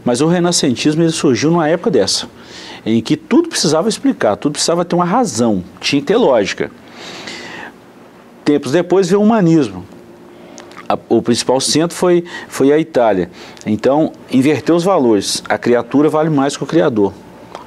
Mas 0.03 0.19
o 0.19 0.27
renascentismo 0.27 1.01
ele 1.01 1.11
surgiu 1.13 1.51
numa 1.51 1.69
época 1.69 1.89
dessa 1.89 2.27
em 2.85 3.01
que 3.01 3.15
tudo 3.15 3.49
precisava 3.49 3.87
explicar, 3.89 4.35
tudo 4.35 4.53
precisava 4.53 4.83
ter 4.83 4.95
uma 4.95 5.05
razão, 5.05 5.63
tinha 5.79 6.01
que 6.01 6.07
ter 6.07 6.17
lógica. 6.17 6.69
Tempos 8.43 8.71
depois 8.71 9.09
veio 9.09 9.21
o 9.21 9.23
humanismo. 9.23 9.85
o 11.07 11.21
principal 11.21 11.61
centro 11.61 11.95
foi, 11.95 12.25
foi 12.47 12.71
a 12.73 12.77
Itália. 12.77 13.31
Então, 13.65 14.11
inverteu 14.29 14.75
os 14.75 14.83
valores. 14.83 15.41
A 15.47 15.57
criatura 15.57 16.09
vale 16.09 16.29
mais 16.29 16.57
que 16.57 16.63
o 16.63 16.67
criador 16.67 17.13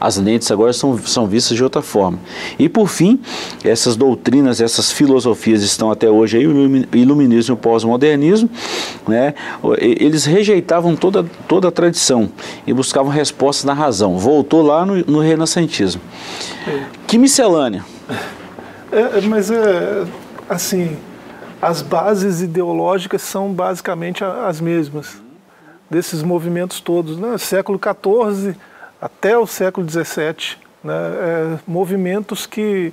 as 0.00 0.16
lentes 0.16 0.50
agora 0.50 0.72
são, 0.72 0.98
são 0.98 1.26
vistas 1.26 1.56
de 1.56 1.62
outra 1.62 1.82
forma. 1.82 2.18
E 2.58 2.68
por 2.68 2.88
fim, 2.88 3.20
essas 3.64 3.96
doutrinas, 3.96 4.60
essas 4.60 4.92
filosofias 4.92 5.62
estão 5.62 5.90
até 5.90 6.08
hoje 6.08 6.38
aí, 6.38 6.46
o 6.46 6.86
iluminismo 6.94 7.52
e 7.52 7.54
o 7.54 7.56
pós-modernismo, 7.56 8.48
né? 9.08 9.34
eles 9.78 10.24
rejeitavam 10.24 10.94
toda, 10.94 11.24
toda 11.48 11.68
a 11.68 11.70
tradição 11.70 12.30
e 12.66 12.72
buscavam 12.72 13.10
respostas 13.10 13.64
na 13.64 13.72
razão. 13.72 14.18
Voltou 14.18 14.62
lá 14.62 14.84
no, 14.84 14.96
no 15.04 15.20
renascentismo. 15.20 16.00
É. 16.66 16.82
Que 17.06 17.18
miscelânea? 17.18 17.84
É, 18.92 19.20
mas 19.22 19.50
é 19.50 20.04
assim, 20.48 20.96
as 21.60 21.82
bases 21.82 22.40
ideológicas 22.40 23.22
são 23.22 23.52
basicamente 23.52 24.22
as 24.24 24.60
mesmas 24.60 25.20
desses 25.90 26.22
movimentos 26.22 26.80
todos. 26.80 27.16
Né? 27.18 27.36
Século 27.38 27.78
XIV 27.78 28.56
até 29.00 29.36
o 29.36 29.46
século 29.46 29.88
XVII, 29.88 30.56
né, 30.82 30.94
é, 30.94 31.58
movimentos 31.66 32.46
que 32.46 32.92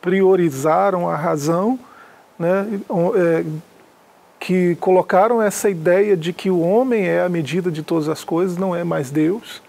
priorizaram 0.00 1.08
a 1.08 1.16
razão, 1.16 1.78
né, 2.38 2.66
é, 3.16 3.44
que 4.38 4.74
colocaram 4.76 5.40
essa 5.40 5.70
ideia 5.70 6.16
de 6.16 6.32
que 6.32 6.50
o 6.50 6.60
homem 6.60 7.06
é 7.06 7.22
a 7.22 7.28
medida 7.28 7.70
de 7.70 7.82
todas 7.82 8.08
as 8.08 8.24
coisas, 8.24 8.56
não 8.56 8.74
é 8.74 8.82
mais 8.82 9.10
Deus. 9.10 9.62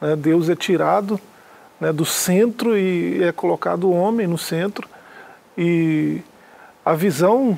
Né, 0.00 0.16
Deus 0.16 0.48
é 0.48 0.56
tirado 0.56 1.20
né, 1.80 1.92
do 1.92 2.04
centro 2.04 2.76
e 2.76 3.22
é 3.22 3.32
colocado 3.32 3.84
o 3.84 3.92
homem 3.92 4.26
no 4.26 4.38
centro. 4.38 4.88
E 5.56 6.20
a 6.84 6.94
visão 6.94 7.56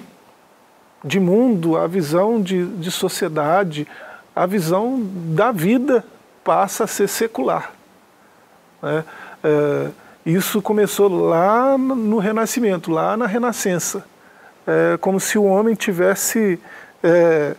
de 1.05 1.19
mundo, 1.19 1.77
a 1.77 1.87
visão 1.87 2.41
de, 2.41 2.67
de 2.67 2.91
sociedade, 2.91 3.87
a 4.37 4.45
visão 4.45 5.01
da 5.35 5.51
vida 5.51 6.05
passa 6.45 6.85
a 6.85 6.87
ser 6.87 7.09
secular. 7.09 7.73
Né? 8.83 9.05
É, 9.43 9.91
isso 10.25 10.61
começou 10.61 11.09
lá 11.09 11.79
no 11.79 12.19
Renascimento, 12.19 12.91
lá 12.91 13.17
na 13.17 13.27
Renascença, 13.27 14.05
é, 14.67 14.97
como 14.99 15.19
se 15.19 15.39
o 15.39 15.45
homem 15.45 15.75
tivesse 15.75 16.61
é, 17.03 17.55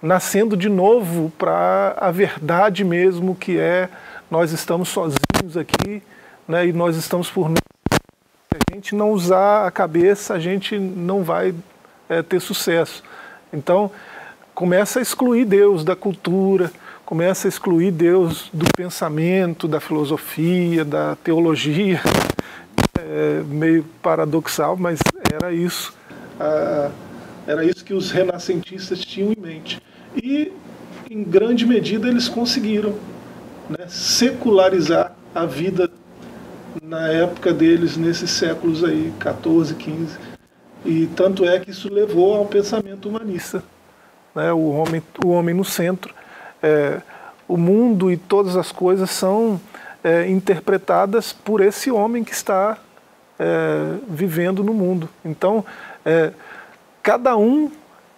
nascendo 0.00 0.56
de 0.56 0.68
novo 0.68 1.32
para 1.36 1.94
a 1.98 2.10
verdade 2.10 2.84
mesmo 2.84 3.34
que 3.34 3.58
é 3.58 3.88
nós 4.30 4.52
estamos 4.52 4.88
sozinhos 4.88 5.56
aqui 5.56 6.02
né, 6.46 6.66
e 6.66 6.72
nós 6.72 6.96
estamos 6.96 7.30
por 7.30 7.48
nós. 7.48 7.58
Se 7.92 8.58
a 8.70 8.74
gente 8.74 8.94
não 8.94 9.10
usar 9.10 9.66
a 9.66 9.70
cabeça, 9.70 10.34
a 10.34 10.38
gente 10.38 10.78
não 10.78 11.22
vai 11.22 11.54
é, 12.08 12.22
ter 12.22 12.40
sucesso. 12.40 13.02
Então, 13.52 13.90
começa 14.54 14.98
a 14.98 15.02
excluir 15.02 15.44
Deus 15.44 15.84
da 15.84 15.96
cultura, 15.96 16.70
começa 17.10 17.48
a 17.48 17.50
excluir 17.50 17.90
Deus 17.90 18.48
do 18.52 18.64
pensamento, 18.72 19.66
da 19.66 19.80
filosofia, 19.80 20.84
da 20.84 21.16
teologia. 21.16 22.00
É 22.96 23.42
meio 23.48 23.84
paradoxal, 24.00 24.76
mas 24.76 25.00
era 25.32 25.52
isso. 25.52 25.92
Ah, 26.38 26.88
era 27.48 27.64
isso 27.64 27.84
que 27.84 27.92
os 27.92 28.12
renascentistas 28.12 29.00
tinham 29.00 29.32
em 29.32 29.40
mente. 29.40 29.82
E, 30.14 30.52
em 31.10 31.24
grande 31.24 31.66
medida, 31.66 32.06
eles 32.06 32.28
conseguiram 32.28 32.94
né, 33.68 33.88
secularizar 33.88 35.16
a 35.34 35.44
vida 35.46 35.90
na 36.80 37.08
época 37.08 37.52
deles, 37.52 37.96
nesses 37.96 38.30
séculos 38.30 38.84
aí, 38.84 39.12
14, 39.18 39.74
15. 39.74 40.16
E 40.84 41.08
tanto 41.16 41.44
é 41.44 41.58
que 41.58 41.72
isso 41.72 41.92
levou 41.92 42.36
ao 42.36 42.46
pensamento 42.46 43.08
humanista. 43.08 43.64
Né, 44.32 44.52
o, 44.52 44.68
homem, 44.68 45.02
o 45.24 45.30
homem 45.30 45.52
no 45.52 45.64
centro 45.64 46.19
é, 46.62 47.00
o 47.48 47.56
mundo 47.56 48.10
e 48.10 48.16
todas 48.16 48.56
as 48.56 48.70
coisas 48.70 49.10
são 49.10 49.60
é, 50.04 50.28
interpretadas 50.28 51.32
por 51.32 51.60
esse 51.60 51.90
homem 51.90 52.24
que 52.24 52.32
está 52.32 52.78
é, 53.38 53.96
vivendo 54.08 54.62
no 54.62 54.74
mundo. 54.74 55.08
Então, 55.24 55.64
é, 56.04 56.32
cada 57.02 57.36
um 57.36 57.70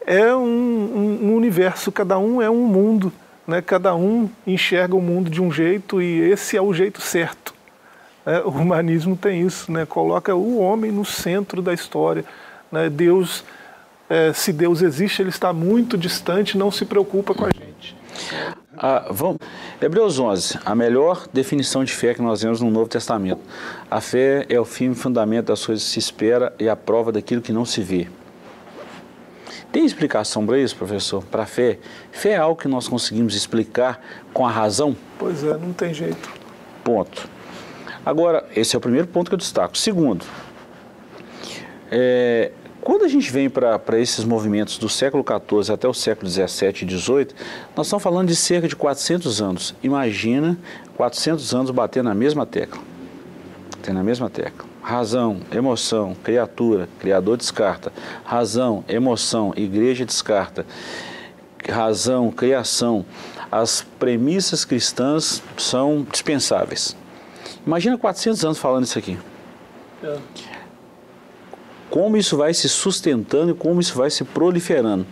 é 0.06 0.34
um, 0.34 0.40
um, 0.40 1.18
um, 1.22 1.36
universo, 1.36 1.92
cada 1.92 2.18
um 2.18 2.42
é 2.42 2.50
um 2.50 2.64
mundo, 2.66 3.12
né? 3.46 3.62
cada 3.62 3.94
um 3.94 4.28
enxerga 4.46 4.96
o 4.96 5.00
mundo 5.00 5.30
de 5.30 5.40
um 5.40 5.50
jeito 5.50 6.02
e 6.02 6.20
esse 6.30 6.56
é 6.56 6.62
o 6.62 6.74
jeito 6.74 7.00
certo. 7.00 7.54
É, 8.26 8.40
o 8.40 8.50
humanismo 8.50 9.16
tem 9.16 9.46
isso, 9.46 9.70
né? 9.70 9.86
coloca 9.86 10.34
o 10.34 10.58
homem 10.58 10.92
no 10.92 11.04
centro 11.04 11.62
da 11.62 11.72
história. 11.72 12.24
Né? 12.70 12.88
Deus, 12.88 13.44
é, 14.08 14.32
se 14.32 14.52
Deus 14.52 14.82
existe, 14.82 15.22
ele 15.22 15.30
está 15.30 15.52
muito 15.52 15.96
distante, 15.96 16.58
não 16.58 16.70
se 16.70 16.84
preocupa 16.84 17.34
com 17.34 17.44
a 17.44 17.48
gente. 17.48 17.71
Ah, 18.76 19.06
vamos, 19.10 19.38
Hebreus 19.80 20.18
11, 20.18 20.58
a 20.64 20.74
melhor 20.74 21.26
definição 21.32 21.84
de 21.84 21.92
fé 21.92 22.14
que 22.14 22.22
nós 22.22 22.42
vemos 22.42 22.60
no 22.60 22.70
Novo 22.70 22.88
Testamento. 22.88 23.40
A 23.90 24.00
fé 24.00 24.46
é 24.48 24.58
o 24.58 24.64
firme 24.64 24.94
fundamento 24.94 25.46
das 25.46 25.64
coisas 25.64 25.84
que 25.84 25.90
se 25.90 25.98
espera 25.98 26.52
e 26.58 26.68
a 26.68 26.74
prova 26.74 27.12
daquilo 27.12 27.42
que 27.42 27.52
não 27.52 27.64
se 27.64 27.82
vê. 27.82 28.08
Tem 29.70 29.86
explicação 29.86 30.44
para 30.44 30.58
isso, 30.58 30.76
professor? 30.76 31.24
Para 31.24 31.44
a 31.44 31.46
fé? 31.46 31.78
Fé 32.10 32.30
é 32.30 32.36
algo 32.36 32.60
que 32.60 32.68
nós 32.68 32.88
conseguimos 32.88 33.34
explicar 33.34 34.00
com 34.32 34.46
a 34.46 34.50
razão? 34.50 34.96
Pois 35.18 35.42
é, 35.44 35.56
não 35.56 35.72
tem 35.72 35.94
jeito. 35.94 36.30
Ponto. 36.84 37.28
Agora, 38.04 38.44
esse 38.54 38.74
é 38.74 38.78
o 38.78 38.80
primeiro 38.80 39.06
ponto 39.06 39.30
que 39.30 39.34
eu 39.34 39.38
destaco. 39.38 39.78
Segundo, 39.78 40.26
é, 41.90 42.52
quando 42.82 43.04
a 43.04 43.08
gente 43.08 43.30
vem 43.30 43.48
para 43.48 43.98
esses 43.98 44.24
movimentos 44.24 44.76
do 44.76 44.88
século 44.88 45.24
XIV 45.24 45.72
até 45.72 45.86
o 45.86 45.94
século 45.94 46.28
XVII 46.28 46.82
e 46.82 46.98
XVIII, 46.98 47.28
nós 47.76 47.86
estamos 47.86 48.02
falando 48.02 48.26
de 48.26 48.34
cerca 48.34 48.66
de 48.66 48.74
400 48.74 49.40
anos. 49.40 49.74
Imagina 49.84 50.58
400 50.96 51.54
anos 51.54 51.70
bater 51.70 52.02
na 52.02 52.12
mesma 52.12 52.44
tecla. 52.44 52.82
Bater 53.76 53.94
na 53.94 54.02
mesma 54.02 54.28
tecla. 54.28 54.68
razão, 54.82 55.40
emoção, 55.52 56.16
criatura, 56.24 56.88
criador 56.98 57.36
descarta. 57.36 57.92
Razão, 58.24 58.84
emoção, 58.88 59.52
igreja 59.56 60.04
descarta. 60.04 60.66
Razão, 61.68 62.32
criação. 62.32 63.06
As 63.50 63.86
premissas 63.96 64.64
cristãs 64.64 65.40
são 65.56 66.04
dispensáveis. 66.10 66.96
Imagina 67.64 67.96
400 67.96 68.44
anos 68.44 68.58
falando 68.58 68.84
isso 68.84 68.98
aqui. 68.98 69.16
É. 70.02 70.51
Como 71.92 72.16
isso 72.16 72.38
vai 72.38 72.54
se 72.54 72.70
sustentando 72.70 73.50
e 73.50 73.54
como 73.54 73.78
isso 73.78 73.94
vai 73.94 74.08
se 74.08 74.24
proliferando. 74.24 75.06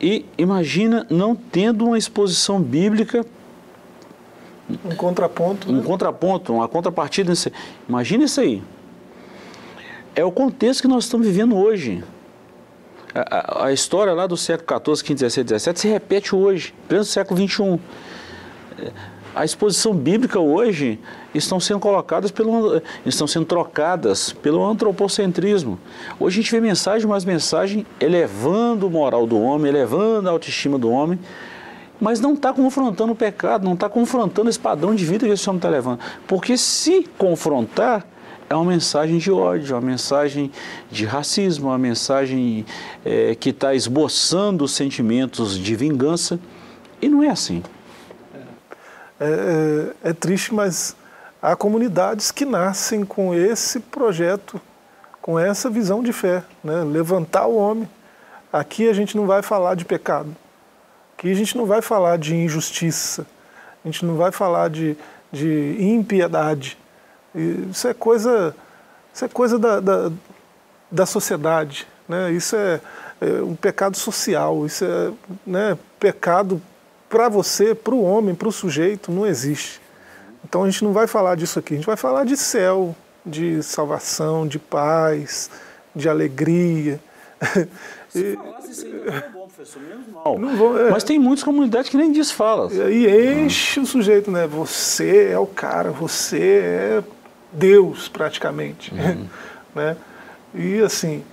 E 0.00 0.24
imagina 0.38 1.04
não 1.10 1.34
tendo 1.34 1.84
uma 1.84 1.98
exposição 1.98 2.62
bíblica 2.62 3.26
um 4.84 4.94
contraponto. 4.94 5.68
Um 5.68 5.78
né? 5.78 5.82
contraponto, 5.82 6.54
uma 6.54 6.68
contrapartida. 6.68 7.32
Imagina 7.88 8.22
isso 8.22 8.40
aí. 8.40 8.62
É 10.14 10.24
o 10.24 10.30
contexto 10.30 10.82
que 10.82 10.86
nós 10.86 11.04
estamos 11.04 11.26
vivendo 11.26 11.56
hoje. 11.56 12.04
A, 13.12 13.64
a, 13.64 13.66
a 13.66 13.72
história 13.72 14.12
lá 14.12 14.28
do 14.28 14.36
século 14.36 14.80
XIV, 14.94 15.16
XV, 15.18 15.30
XVI, 15.30 15.58
XVII 15.58 15.76
se 15.76 15.88
repete 15.88 16.36
hoje, 16.36 16.72
pleno 16.88 17.04
século 17.04 17.40
XXI. 17.44 17.80
A 19.34 19.44
exposição 19.44 19.94
bíblica 19.94 20.40
hoje 20.40 20.98
estão 21.32 21.60
sendo 21.60 21.78
colocadas 21.78 22.32
pelo, 22.32 22.82
estão 23.06 23.28
sendo 23.28 23.46
trocadas 23.46 24.32
pelo 24.32 24.64
antropocentrismo. 24.64 25.78
Hoje 26.18 26.40
a 26.40 26.42
gente 26.42 26.50
vê 26.50 26.60
mensagem, 26.60 27.06
mas 27.06 27.24
mensagem 27.24 27.86
elevando 28.00 28.88
o 28.88 28.90
moral 28.90 29.28
do 29.28 29.40
homem, 29.40 29.68
elevando 29.68 30.28
a 30.28 30.32
autoestima 30.32 30.76
do 30.76 30.90
homem, 30.90 31.18
mas 32.00 32.18
não 32.18 32.34
está 32.34 32.52
confrontando 32.52 33.12
o 33.12 33.16
pecado, 33.16 33.64
não 33.64 33.74
está 33.74 33.88
confrontando 33.88 34.50
esse 34.50 34.58
padrão 34.58 34.96
de 34.96 35.04
vida 35.04 35.24
que 35.26 35.32
esse 35.32 35.48
homem 35.48 35.58
está 35.58 35.68
levando. 35.68 36.00
Porque 36.26 36.56
se 36.56 37.06
confrontar, 37.16 38.04
é 38.48 38.54
uma 38.56 38.64
mensagem 38.64 39.18
de 39.18 39.30
ódio, 39.30 39.76
uma 39.76 39.80
mensagem 39.80 40.50
de 40.90 41.04
racismo, 41.04 41.68
uma 41.68 41.78
mensagem 41.78 42.66
é, 43.04 43.36
que 43.36 43.50
está 43.50 43.76
esboçando 43.76 44.66
sentimentos 44.66 45.56
de 45.56 45.76
vingança. 45.76 46.40
E 47.00 47.08
não 47.08 47.22
é 47.22 47.28
assim. 47.28 47.62
É, 49.20 49.92
é, 50.04 50.10
é 50.10 50.12
triste, 50.14 50.54
mas 50.54 50.96
há 51.42 51.54
comunidades 51.54 52.30
que 52.30 52.46
nascem 52.46 53.04
com 53.04 53.34
esse 53.34 53.78
projeto, 53.78 54.60
com 55.20 55.38
essa 55.38 55.68
visão 55.68 56.02
de 56.02 56.12
fé, 56.12 56.42
né? 56.64 56.82
levantar 56.84 57.46
o 57.46 57.56
homem. 57.56 57.88
Aqui 58.52 58.88
a 58.88 58.92
gente 58.92 59.16
não 59.16 59.26
vai 59.26 59.42
falar 59.42 59.74
de 59.76 59.84
pecado, 59.84 60.34
Aqui 61.20 61.30
a 61.30 61.34
gente 61.34 61.54
não 61.54 61.66
vai 61.66 61.82
falar 61.82 62.16
de 62.16 62.34
injustiça, 62.34 63.26
a 63.84 63.88
gente 63.88 64.06
não 64.06 64.16
vai 64.16 64.32
falar 64.32 64.70
de, 64.70 64.96
de 65.30 65.76
impiedade. 65.78 66.78
Isso 67.34 67.86
é 67.86 67.92
coisa, 67.92 68.56
isso 69.12 69.26
é 69.26 69.28
coisa 69.28 69.58
da, 69.58 69.80
da, 69.80 70.10
da 70.90 71.04
sociedade. 71.04 71.86
Né? 72.08 72.32
Isso 72.32 72.56
é, 72.56 72.80
é, 73.20 73.42
um 73.42 73.54
pecado 73.54 73.98
social, 73.98 74.64
isso 74.64 74.82
é 74.82 75.12
né, 75.46 75.78
pecado 75.98 76.60
para 77.10 77.28
você, 77.28 77.74
para 77.74 77.92
o 77.92 78.02
homem, 78.02 78.36
para 78.36 78.48
o 78.48 78.52
sujeito, 78.52 79.10
não 79.10 79.26
existe. 79.26 79.80
Então 80.44 80.62
a 80.62 80.70
gente 80.70 80.84
não 80.84 80.92
vai 80.92 81.08
falar 81.08 81.34
disso 81.34 81.58
aqui, 81.58 81.74
a 81.74 81.76
gente 81.76 81.86
vai 81.86 81.96
falar 81.96 82.24
de 82.24 82.36
céu, 82.36 82.94
de 83.26 83.62
salvação, 83.62 84.46
de 84.46 84.58
paz, 84.60 85.50
de 85.94 86.08
alegria. 86.08 87.00
Se 88.08 88.36
falasse 88.36 88.70
isso 88.70 88.86
aí, 88.86 88.92
não 88.92 89.14
é 89.14 89.28
bom, 89.28 89.48
professor, 89.48 89.82
menos 89.82 90.08
mal. 90.08 90.38
Não 90.38 90.56
vou, 90.56 90.78
é. 90.78 90.90
Mas 90.90 91.04
tem 91.04 91.18
muitas 91.18 91.44
comunidades 91.44 91.90
que 91.90 91.96
nem 91.96 92.10
disso 92.12 92.34
falam. 92.34 92.70
E 92.90 93.42
enche 93.44 93.80
o 93.80 93.86
sujeito, 93.86 94.30
né? 94.30 94.46
Você 94.46 95.28
é 95.32 95.38
o 95.38 95.46
cara, 95.46 95.90
você 95.90 96.38
é 96.40 97.04
Deus, 97.52 98.08
praticamente. 98.08 98.94
Uhum. 98.94 99.26
né? 99.74 99.96
E 100.54 100.80
assim, 100.80 101.24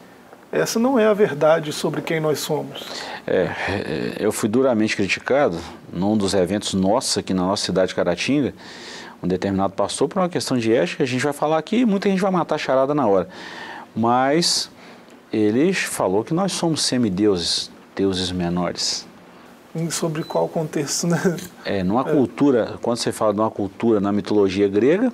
essa 0.52 0.80
não 0.80 0.98
é 0.98 1.06
a 1.06 1.14
verdade 1.14 1.74
sobre 1.74 2.02
quem 2.02 2.20
nós 2.20 2.40
somos. 2.40 2.86
É, 3.26 3.50
é, 3.68 4.16
eu 4.20 4.32
fui 4.32 4.48
duramente 4.48 4.96
criticado 4.96 5.60
num 5.92 6.16
dos 6.16 6.34
eventos 6.34 6.74
nossos 6.74 7.18
aqui 7.18 7.34
na 7.34 7.44
nossa 7.44 7.66
cidade 7.66 7.90
de 7.90 7.96
Caratinga, 7.96 8.54
um 9.22 9.28
determinado 9.28 9.74
pastor 9.74 10.08
por 10.08 10.20
uma 10.20 10.30
questão 10.30 10.58
de 10.58 10.74
ética, 10.74 11.04
a 11.04 11.08
gente 11.08 11.24
vai 11.24 11.34
falar 11.34 11.58
aqui, 11.58 11.86
muita 11.86 12.10
gente 12.10 12.22
vai 12.22 12.32
matar 12.32 12.56
a 12.56 12.58
charada 12.58 12.94
na 12.94 13.06
hora. 13.08 13.28
Mas 13.96 14.70
ele 15.34 15.74
falou 15.74 16.24
que 16.24 16.34
nós 16.34 16.54
somos 16.54 16.82
semideuses, 16.82 17.72
deuses 17.96 18.32
menores. 18.32 19.06
E 19.76 19.92
sobre 19.92 20.24
qual 20.24 20.48
contexto, 20.48 21.08
né? 21.08 21.38
É, 21.66 21.84
numa 21.84 22.02
é. 22.02 22.12
cultura, 22.12 22.78
quando 22.82 22.98
você 22.98 23.12
fala 23.12 23.34
de 23.34 23.40
uma 23.40 23.52
cultura 23.52 24.00
na 24.00 24.12
mitologia 24.12 24.68
grega, 24.68 25.12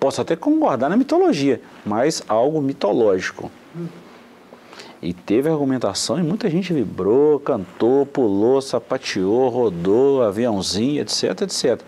posso 0.00 0.20
até 0.20 0.34
concordar 0.34 0.90
na 0.90 0.96
mitologia, 0.96 1.60
mas 1.84 2.22
algo 2.26 2.60
mitológico. 2.60 3.50
Hum. 3.76 3.86
E 5.04 5.12
teve 5.12 5.48
argumentação 5.48 6.18
e 6.18 6.22
muita 6.22 6.48
gente 6.48 6.72
vibrou, 6.72 7.38
cantou, 7.38 8.06
pulou, 8.06 8.60
sapateou, 8.60 9.48
rodou, 9.50 10.22
aviãozinho, 10.22 11.00
etc, 11.02 11.42
etc. 11.42 11.80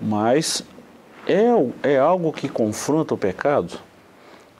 Mas 0.00 0.62
é, 1.26 1.48
é 1.82 1.98
algo 1.98 2.32
que 2.32 2.48
confronta 2.48 3.14
o 3.14 3.18
pecado? 3.18 3.78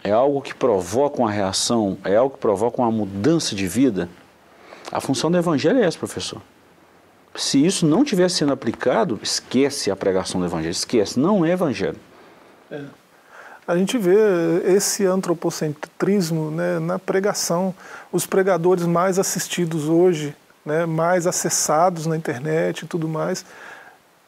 é 0.04 0.12
algo 0.12 0.42
que 0.42 0.54
provoca 0.54 1.18
uma 1.18 1.30
reação, 1.30 1.96
é 2.04 2.14
algo 2.14 2.34
que 2.34 2.40
provoca 2.40 2.82
uma 2.82 2.90
mudança 2.90 3.56
de 3.56 3.66
vida. 3.66 4.06
A 4.92 5.00
função 5.00 5.30
do 5.30 5.38
evangelho 5.38 5.78
é 5.78 5.86
essa, 5.86 5.98
professor. 5.98 6.42
Se 7.34 7.64
isso 7.64 7.86
não 7.86 8.02
estiver 8.02 8.28
sendo 8.28 8.52
aplicado, 8.52 9.18
esquece 9.22 9.90
a 9.90 9.96
pregação 9.96 10.38
do 10.38 10.46
evangelho, 10.46 10.70
esquece, 10.70 11.18
não 11.18 11.42
é 11.42 11.52
evangelho. 11.52 11.96
É. 12.70 12.82
A 13.66 13.76
gente 13.76 13.96
vê 13.96 14.14
esse 14.66 15.06
antropocentrismo 15.06 16.50
né, 16.50 16.78
na 16.78 16.98
pregação. 16.98 17.74
Os 18.12 18.26
pregadores 18.26 18.84
mais 18.84 19.18
assistidos 19.18 19.88
hoje, 19.88 20.36
né, 20.64 20.84
mais 20.84 21.26
acessados 21.26 22.06
na 22.06 22.16
internet 22.16 22.82
e 22.82 22.86
tudo 22.86 23.08
mais, 23.08 23.44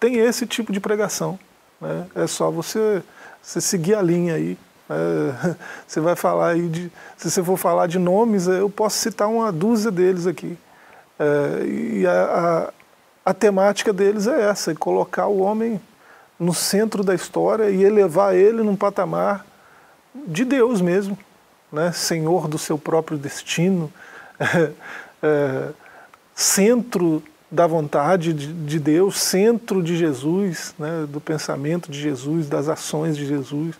tem 0.00 0.16
esse 0.16 0.46
tipo 0.46 0.72
de 0.72 0.80
pregação. 0.80 1.38
Né? 1.80 2.06
É 2.14 2.26
só 2.26 2.50
você, 2.50 3.02
você 3.42 3.60
seguir 3.60 3.94
a 3.94 4.02
linha 4.02 4.34
aí. 4.34 4.58
É, 4.88 5.56
você 5.86 6.00
vai 6.00 6.16
falar 6.16 6.50
aí 6.50 6.68
de. 6.68 6.92
Se 7.16 7.30
você 7.30 7.42
for 7.42 7.56
falar 7.56 7.86
de 7.86 7.98
nomes, 7.98 8.46
eu 8.46 8.70
posso 8.70 8.96
citar 8.98 9.28
uma 9.28 9.52
dúzia 9.52 9.90
deles 9.90 10.26
aqui. 10.26 10.56
É, 11.18 11.66
e 11.66 12.06
a, 12.06 12.72
a, 13.24 13.30
a, 13.30 13.34
temática 13.34 13.92
deles 13.92 14.26
é 14.26 14.48
essa: 14.48 14.72
é 14.72 14.74
colocar 14.74 15.26
o 15.26 15.40
homem 15.40 15.80
no 16.38 16.52
centro 16.52 17.02
da 17.02 17.14
história 17.14 17.70
e 17.70 17.82
elevar 17.82 18.34
ele 18.34 18.62
num 18.62 18.76
patamar 18.76 19.46
de 20.14 20.44
Deus 20.44 20.80
mesmo, 20.80 21.18
né? 21.72 21.92
senhor 21.92 22.48
do 22.48 22.58
seu 22.58 22.78
próprio 22.78 23.16
destino, 23.18 23.92
é, 25.22 25.68
centro 26.34 27.22
da 27.50 27.66
vontade 27.66 28.32
de, 28.32 28.52
de, 28.52 28.78
Deus, 28.78 29.18
centro 29.18 29.82
de 29.82 29.96
Jesus, 29.96 30.74
né? 30.78 31.06
do 31.08 31.20
pensamento 31.20 31.90
de 31.90 32.00
Jesus, 32.00 32.48
das 32.48 32.68
ações 32.68 33.16
de 33.16 33.26
Jesus 33.26 33.76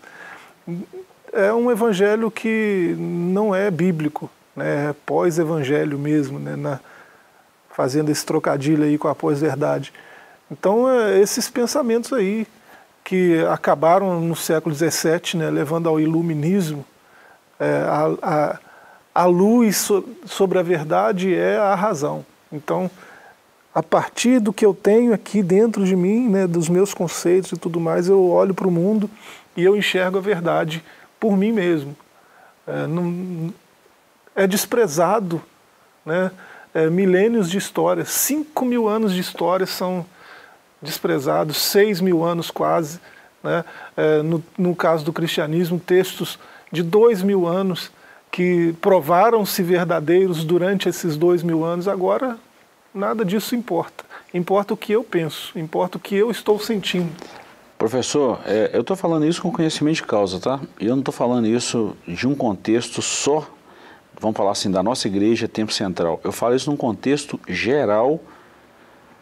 é 1.37 1.53
um 1.53 1.69
evangelho 1.71 2.31
que 2.31 2.95
não 2.97 3.53
é 3.53 3.69
bíblico, 3.69 4.29
né? 4.55 4.89
é 4.89 4.95
pós-evangelho 5.05 5.97
mesmo, 5.97 6.39
né? 6.39 6.55
Na, 6.55 6.79
fazendo 7.69 8.09
esse 8.09 8.25
trocadilho 8.25 8.83
aí 8.83 8.97
com 8.97 9.07
a 9.07 9.13
pós-verdade. 9.13 9.93
Então, 10.49 10.89
é, 10.89 11.19
esses 11.19 11.49
pensamentos 11.49 12.13
aí 12.13 12.47
que 13.03 13.39
acabaram 13.45 14.19
no 14.19 14.35
século 14.35 14.75
XVII, 14.75 15.35
né? 15.39 15.49
levando 15.49 15.87
ao 15.87 15.99
iluminismo, 15.99 16.85
é, 17.59 17.83
a, 17.87 18.17
a, 18.21 18.59
a 19.15 19.25
luz 19.25 19.77
so, 19.77 20.07
sobre 20.25 20.59
a 20.59 20.61
verdade 20.63 21.33
é 21.33 21.57
a 21.57 21.73
razão. 21.73 22.25
Então, 22.51 22.89
a 23.73 23.83
partir 23.83 24.39
do 24.39 24.51
que 24.51 24.65
eu 24.65 24.73
tenho 24.73 25.13
aqui 25.13 25.43
dentro 25.43 25.85
de 25.85 25.95
mim, 25.95 26.27
né, 26.27 26.47
dos 26.47 26.67
meus 26.67 26.93
conceitos 26.93 27.51
e 27.51 27.57
tudo 27.57 27.79
mais, 27.79 28.07
eu 28.07 28.29
olho 28.29 28.53
para 28.53 28.67
o 28.67 28.71
mundo 28.71 29.09
e 29.55 29.63
eu 29.63 29.75
enxergo 29.75 30.17
a 30.17 30.21
verdade 30.21 30.83
por 31.19 31.37
mim 31.37 31.51
mesmo. 31.51 31.95
É, 32.65 32.87
não, 32.87 33.53
é 34.35 34.45
desprezado, 34.45 35.41
né? 36.05 36.31
É, 36.73 36.89
milênios 36.89 37.49
de 37.49 37.57
história, 37.57 38.05
cinco 38.05 38.65
mil 38.65 38.87
anos 38.87 39.13
de 39.13 39.21
história 39.21 39.65
são 39.65 40.05
desprezados, 40.81 41.57
seis 41.57 42.01
mil 42.01 42.23
anos 42.23 42.51
quase. 42.51 42.99
Né? 43.43 43.63
É, 43.95 44.21
no, 44.21 44.43
no 44.57 44.75
caso 44.75 45.05
do 45.05 45.13
cristianismo, 45.13 45.79
textos 45.79 46.39
de 46.71 46.83
dois 46.83 47.21
mil 47.21 47.47
anos 47.47 47.91
que 48.31 48.73
provaram-se 48.81 49.63
verdadeiros 49.63 50.43
durante 50.43 50.89
esses 50.89 51.15
dois 51.17 51.41
mil 51.41 51.63
anos, 51.63 51.87
agora 51.87 52.37
nada 52.93 53.23
disso 53.23 53.55
importa. 53.55 54.03
Importa 54.33 54.73
o 54.73 54.77
que 54.77 54.91
eu 54.91 55.03
penso, 55.03 55.57
importa 55.57 55.97
o 55.97 55.99
que 55.99 56.15
eu 56.15 56.29
estou 56.29 56.59
sentindo. 56.59 57.09
Professor, 57.77 58.39
é, 58.45 58.71
eu 58.73 58.81
estou 58.81 58.97
falando 58.97 59.25
isso 59.25 59.41
com 59.41 59.51
conhecimento 59.51 59.97
de 59.97 60.03
causa, 60.03 60.39
tá? 60.39 60.59
Eu 60.79 60.89
não 60.89 60.99
estou 60.99 61.13
falando 61.13 61.47
isso 61.47 61.95
de 62.07 62.27
um 62.27 62.33
contexto 62.33 63.01
só, 63.01 63.47
vamos 64.19 64.35
falar 64.35 64.51
assim, 64.51 64.71
da 64.71 64.81
nossa 64.81 65.07
igreja, 65.07 65.47
tempo 65.47 65.71
central. 65.71 66.19
Eu 66.23 66.31
falo 66.31 66.55
isso 66.55 66.69
num 66.69 66.77
contexto 66.77 67.39
geral, 67.47 68.19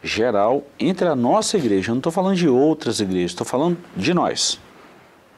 geral, 0.05 0.63
entre 0.79 1.07
a 1.07 1.15
nossa 1.15 1.57
igreja. 1.57 1.89
Eu 1.89 1.95
não 1.95 1.99
estou 1.99 2.11
falando 2.11 2.35
de 2.35 2.47
outras 2.47 2.99
igrejas, 2.99 3.31
estou 3.31 3.45
falando 3.45 3.77
de 3.97 4.13
nós. 4.13 4.59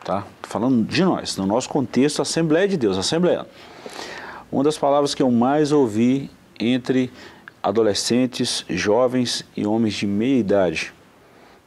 tá? 0.03 0.25
Falando 0.43 0.85
de 0.85 1.03
nós, 1.03 1.37
no 1.37 1.45
nosso 1.45 1.69
contexto, 1.69 2.21
Assembleia 2.21 2.67
de 2.67 2.77
Deus, 2.77 2.97
Assembleia. 2.97 3.47
Uma 4.51 4.63
das 4.63 4.77
palavras 4.77 5.15
que 5.15 5.23
eu 5.23 5.31
mais 5.31 5.71
ouvi 5.71 6.29
entre 6.59 7.11
adolescentes, 7.63 8.65
jovens 8.69 9.45
e 9.55 9.65
homens 9.65 9.95
de 9.95 10.05
meia 10.05 10.39
idade 10.39 10.93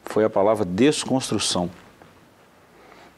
foi 0.05 0.25
a 0.25 0.31
palavra 0.31 0.65
desconstrução. 0.65 1.71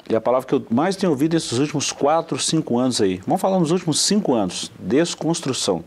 E 0.08 0.16
a 0.16 0.20
palavra 0.20 0.46
que 0.46 0.54
eu 0.54 0.66
mais 0.68 0.96
tenho 0.96 1.10
ouvido 1.10 1.34
nesses 1.34 1.58
últimos 1.58 1.92
quatro, 1.92 2.38
cinco 2.38 2.78
anos 2.78 3.00
aí. 3.00 3.20
Vamos 3.26 3.40
falar 3.40 3.58
nos 3.58 3.70
últimos 3.70 4.00
cinco 4.00 4.34
anos, 4.34 4.70
desconstrução. 4.78 5.84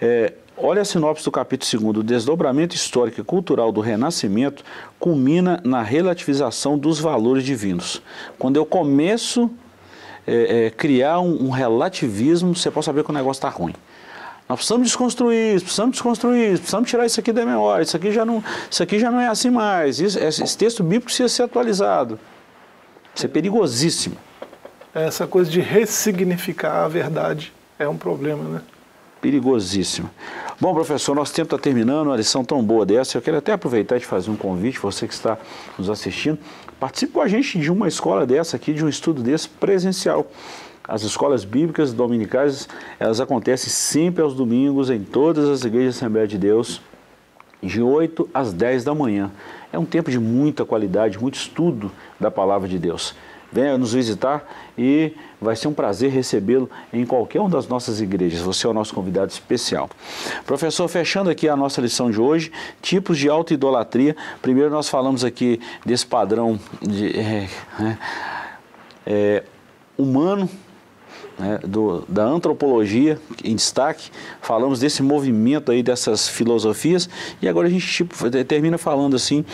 É, 0.00 0.34
olha 0.60 0.82
a 0.82 0.84
sinopse 0.84 1.24
do 1.24 1.30
capítulo 1.30 1.92
2. 1.92 2.04
O 2.04 2.06
desdobramento 2.06 2.74
histórico 2.74 3.20
e 3.20 3.24
cultural 3.24 3.72
do 3.72 3.80
Renascimento 3.80 4.64
culmina 4.98 5.60
na 5.64 5.82
relativização 5.82 6.78
dos 6.78 6.98
valores 6.98 7.44
divinos. 7.44 8.02
Quando 8.38 8.56
eu 8.56 8.66
começo 8.66 9.50
a 10.26 10.30
é, 10.30 10.66
é, 10.66 10.70
criar 10.70 11.20
um, 11.20 11.46
um 11.46 11.50
relativismo, 11.50 12.54
você 12.54 12.70
pode 12.70 12.86
saber 12.86 13.04
que 13.04 13.10
o 13.10 13.14
negócio 13.14 13.38
está 13.38 13.48
ruim. 13.48 13.74
Nós 14.48 14.56
precisamos 14.58 14.86
desconstruir 14.86 15.56
isso, 15.56 15.64
precisamos 15.66 15.92
desconstruir 15.92 16.52
isso, 16.52 16.62
precisamos 16.62 16.88
tirar 16.88 17.04
isso 17.04 17.20
aqui 17.20 17.32
da 17.32 17.44
memória, 17.44 17.82
isso 17.82 17.96
aqui 17.96 18.10
já 18.10 18.24
não, 18.24 18.42
isso 18.70 18.82
aqui 18.82 18.98
já 18.98 19.10
não 19.10 19.20
é 19.20 19.28
assim 19.28 19.50
mais, 19.50 20.00
isso, 20.00 20.18
esse 20.18 20.56
texto 20.56 20.82
bíblico 20.82 21.04
precisa 21.06 21.28
ser 21.28 21.42
atualizado. 21.42 22.18
Isso 23.14 23.26
é 23.26 23.28
perigosíssimo. 23.28 24.16
Essa 24.94 25.26
coisa 25.26 25.50
de 25.50 25.60
ressignificar 25.60 26.84
a 26.84 26.88
verdade 26.88 27.52
é 27.78 27.86
um 27.86 27.96
problema, 27.96 28.42
né? 28.44 28.62
Perigosíssimo. 29.20 30.08
Bom, 30.60 30.74
professor, 30.74 31.14
nosso 31.14 31.34
tempo 31.34 31.54
está 31.54 31.58
terminando, 31.58 32.06
uma 32.08 32.16
lição 32.16 32.44
tão 32.44 32.62
boa 32.62 32.86
dessa. 32.86 33.18
Eu 33.18 33.22
quero 33.22 33.36
até 33.36 33.52
aproveitar 33.52 33.96
e 33.96 34.00
te 34.00 34.06
fazer 34.06 34.30
um 34.30 34.36
convite, 34.36 34.78
você 34.78 35.06
que 35.06 35.14
está 35.14 35.38
nos 35.76 35.90
assistindo, 35.90 36.38
participe 36.78 37.12
com 37.12 37.20
a 37.20 37.28
gente 37.28 37.58
de 37.58 37.70
uma 37.70 37.88
escola 37.88 38.26
dessa 38.26 38.56
aqui, 38.56 38.72
de 38.72 38.84
um 38.84 38.88
estudo 38.88 39.22
desse 39.22 39.48
presencial. 39.48 40.26
As 40.86 41.02
escolas 41.02 41.44
bíblicas 41.44 41.92
dominicais, 41.92 42.68
elas 42.98 43.20
acontecem 43.20 43.68
sempre 43.68 44.22
aos 44.22 44.34
domingos 44.34 44.88
em 44.88 45.00
todas 45.00 45.48
as 45.48 45.64
igrejas 45.64 45.96
da 45.96 45.98
Assembleia 45.98 46.26
de 46.26 46.38
Deus, 46.38 46.80
de 47.62 47.82
8 47.82 48.28
às 48.32 48.52
10 48.52 48.84
da 48.84 48.94
manhã. 48.94 49.30
É 49.72 49.78
um 49.78 49.84
tempo 49.84 50.10
de 50.10 50.18
muita 50.18 50.64
qualidade, 50.64 51.20
muito 51.20 51.34
estudo 51.34 51.92
da 52.18 52.30
palavra 52.30 52.66
de 52.66 52.78
Deus. 52.78 53.14
Venha 53.50 53.78
nos 53.78 53.92
visitar 53.92 54.46
e 54.76 55.12
vai 55.40 55.56
ser 55.56 55.68
um 55.68 55.72
prazer 55.72 56.10
recebê-lo 56.10 56.68
em 56.92 57.06
qualquer 57.06 57.40
uma 57.40 57.48
das 57.48 57.66
nossas 57.66 58.00
igrejas. 58.00 58.40
Você 58.40 58.66
é 58.66 58.70
o 58.70 58.74
nosso 58.74 58.94
convidado 58.94 59.32
especial. 59.32 59.88
Professor, 60.44 60.86
fechando 60.88 61.30
aqui 61.30 61.48
a 61.48 61.56
nossa 61.56 61.80
lição 61.80 62.10
de 62.10 62.20
hoje, 62.20 62.52
tipos 62.82 63.18
de 63.18 63.28
auto-idolatria. 63.28 64.14
Primeiro 64.42 64.70
nós 64.70 64.88
falamos 64.88 65.24
aqui 65.24 65.60
desse 65.84 66.06
padrão 66.06 66.60
de, 66.82 67.18
é, 67.18 67.48
é, 69.06 69.44
humano 69.96 70.48
né, 71.38 71.60
do, 71.64 72.04
da 72.08 72.24
antropologia 72.24 73.18
em 73.44 73.54
destaque, 73.54 74.10
falamos 74.42 74.80
desse 74.80 75.02
movimento 75.02 75.70
aí, 75.70 75.82
dessas 75.82 76.28
filosofias, 76.28 77.08
e 77.40 77.48
agora 77.48 77.68
a 77.68 77.70
gente 77.70 77.86
tipo, 77.86 78.14
termina 78.44 78.76
falando 78.76 79.14
assim, 79.14 79.44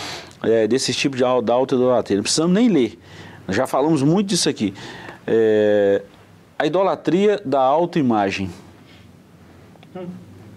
é, 0.42 0.66
desse 0.66 0.92
tipo 0.94 1.16
de 1.16 1.22
auto-idolatria. 1.22 2.16
Não 2.16 2.22
precisamos 2.22 2.54
nem 2.54 2.68
ler, 2.68 2.98
já 3.48 3.66
falamos 3.66 4.02
muito 4.02 4.28
disso 4.28 4.48
aqui. 4.48 4.74
É, 5.26 6.02
a 6.58 6.66
idolatria 6.66 7.40
da 7.44 7.60
autoimagem. 7.60 8.50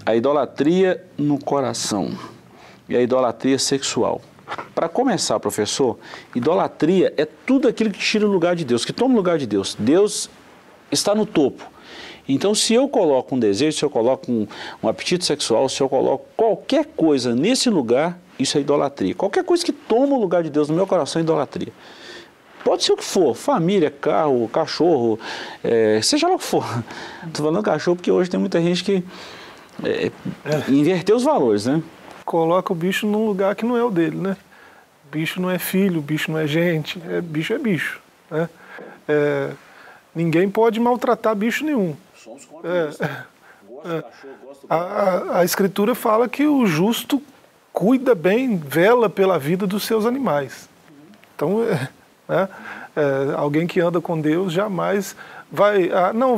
A 0.05 0.15
idolatria 0.15 1.03
no 1.17 1.37
coração. 1.37 2.11
E 2.87 2.95
a 2.95 3.01
idolatria 3.01 3.59
sexual. 3.59 4.21
Para 4.73 4.87
começar, 4.87 5.39
professor, 5.39 5.99
idolatria 6.33 7.13
é 7.17 7.25
tudo 7.25 7.67
aquilo 7.67 7.91
que 7.91 7.99
tira 7.99 8.25
o 8.25 8.31
lugar 8.31 8.55
de 8.55 8.63
Deus, 8.63 8.85
que 8.85 8.93
toma 8.93 9.13
o 9.13 9.17
lugar 9.17 9.37
de 9.37 9.45
Deus. 9.45 9.75
Deus 9.77 10.29
está 10.89 11.13
no 11.13 11.25
topo. 11.25 11.69
Então, 12.29 12.53
se 12.53 12.73
eu 12.73 12.87
coloco 12.87 13.35
um 13.35 13.39
desejo, 13.39 13.77
se 13.77 13.83
eu 13.83 13.89
coloco 13.89 14.31
um, 14.31 14.47
um, 14.83 14.87
apetite 14.87 15.25
sexual, 15.25 15.67
se 15.69 15.81
eu 15.81 15.87
coloco 15.87 16.25
qualquer 16.35 16.85
coisa 16.85 17.33
nesse 17.33 17.69
lugar, 17.69 18.19
isso 18.37 18.57
é 18.57 18.61
idolatria. 18.61 19.15
Qualquer 19.15 19.43
coisa 19.43 19.63
que 19.65 19.71
toma 19.71 20.15
o 20.15 20.19
lugar 20.19 20.43
de 20.43 20.49
Deus 20.49 20.69
no 20.69 20.75
meu 20.75 20.85
coração 20.85 21.19
é 21.19 21.23
idolatria. 21.23 21.71
Pode 22.67 22.83
ser 22.83 22.91
o 22.91 22.97
que 22.97 23.03
for, 23.05 23.33
família, 23.33 23.89
carro, 23.89 24.49
cachorro, 24.49 25.17
é, 25.63 26.01
seja 26.01 26.27
lá 26.27 26.35
o 26.35 26.37
que 26.37 26.43
for. 26.43 26.65
Estou 27.25 27.45
falando 27.45 27.63
cachorro 27.63 27.95
porque 27.95 28.11
hoje 28.11 28.29
tem 28.29 28.37
muita 28.37 28.61
gente 28.61 28.83
que 28.83 29.01
é, 29.85 30.11
é. 30.43 30.69
inverteu 30.69 31.15
os 31.15 31.23
valores, 31.23 31.65
né? 31.65 31.81
Coloca 32.25 32.73
o 32.73 32.75
bicho 32.75 33.07
num 33.07 33.25
lugar 33.25 33.55
que 33.55 33.65
não 33.65 33.77
é 33.77 33.83
o 33.85 33.89
dele, 33.89 34.17
né? 34.17 34.35
Bicho 35.09 35.39
não 35.39 35.49
é 35.49 35.57
filho, 35.57 36.01
bicho 36.01 36.29
não 36.29 36.37
é 36.37 36.45
gente, 36.45 37.01
é, 37.07 37.21
bicho 37.21 37.53
é 37.53 37.57
bicho. 37.57 38.01
Né? 38.29 38.49
É, 39.07 39.51
Ninguém 40.13 40.49
pode 40.49 40.77
maltratar 40.77 41.33
bicho 41.35 41.63
nenhum. 41.63 41.95
Somos 42.21 42.45
é, 42.65 43.05
é, 43.85 44.03
a, 44.69 44.75
a, 44.75 45.39
a 45.39 45.45
Escritura 45.45 45.95
fala 45.95 46.27
que 46.27 46.45
o 46.45 46.65
justo 46.65 47.23
cuida 47.71 48.13
bem, 48.13 48.57
vela 48.57 49.09
pela 49.09 49.39
vida 49.39 49.65
dos 49.65 49.85
seus 49.85 50.05
animais. 50.05 50.67
Então, 51.33 51.63
é, 51.63 51.87
né, 52.27 52.49
é, 52.95 53.33
alguém 53.35 53.67
que 53.67 53.79
anda 53.79 54.01
com 54.01 54.19
Deus 54.19 54.51
jamais 54.51 55.15
vai. 55.51 55.89
Ah, 55.91 56.11
não, 56.13 56.35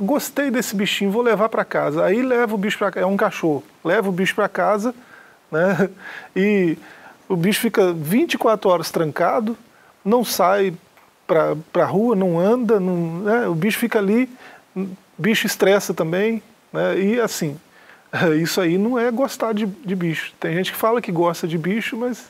gostei 0.00 0.50
desse 0.50 0.74
bichinho, 0.76 1.10
vou 1.10 1.22
levar 1.22 1.48
para 1.48 1.64
casa. 1.64 2.04
Aí 2.04 2.22
leva 2.22 2.54
o 2.54 2.58
bicho 2.58 2.78
para 2.78 2.90
casa, 2.90 3.04
é 3.04 3.08
um 3.08 3.16
cachorro, 3.16 3.62
leva 3.84 4.08
o 4.08 4.12
bicho 4.12 4.34
para 4.34 4.48
casa, 4.48 4.94
né, 5.50 5.88
e 6.34 6.76
o 7.28 7.36
bicho 7.36 7.60
fica 7.60 7.92
24 7.92 8.68
horas 8.68 8.90
trancado, 8.90 9.56
não 10.04 10.24
sai 10.24 10.74
para 11.26 11.84
a 11.84 11.84
rua, 11.84 12.16
não 12.16 12.40
anda, 12.40 12.80
não, 12.80 13.20
né? 13.20 13.46
o 13.46 13.54
bicho 13.54 13.78
fica 13.78 14.00
ali, 14.00 14.28
bicho 15.16 15.46
estressa 15.46 15.94
também, 15.94 16.42
né? 16.72 16.98
e 16.98 17.20
assim, 17.20 17.56
isso 18.42 18.60
aí 18.60 18.76
não 18.76 18.98
é 18.98 19.08
gostar 19.12 19.54
de, 19.54 19.64
de, 19.64 19.94
bicho. 19.94 20.32
Tem 20.40 20.54
gente 20.54 20.72
que 20.72 20.78
fala 20.78 21.00
que 21.00 21.12
gosta 21.12 21.46
de 21.46 21.56
bicho, 21.56 21.96
mas 21.96 22.28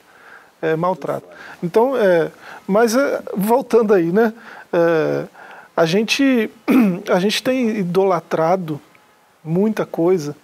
é 0.62 0.76
maltrata. 0.76 1.26
Então, 1.62 1.96
é, 1.96 2.30
mas 2.66 2.94
é, 2.94 3.22
voltando 3.36 3.94
aí, 3.94 4.12
né? 4.12 4.32
É, 4.72 5.24
a 5.76 5.84
gente 5.86 6.50
a 7.10 7.18
gente 7.18 7.42
tem 7.42 7.78
idolatrado 7.78 8.80
muita 9.42 9.86
coisa. 9.86 10.36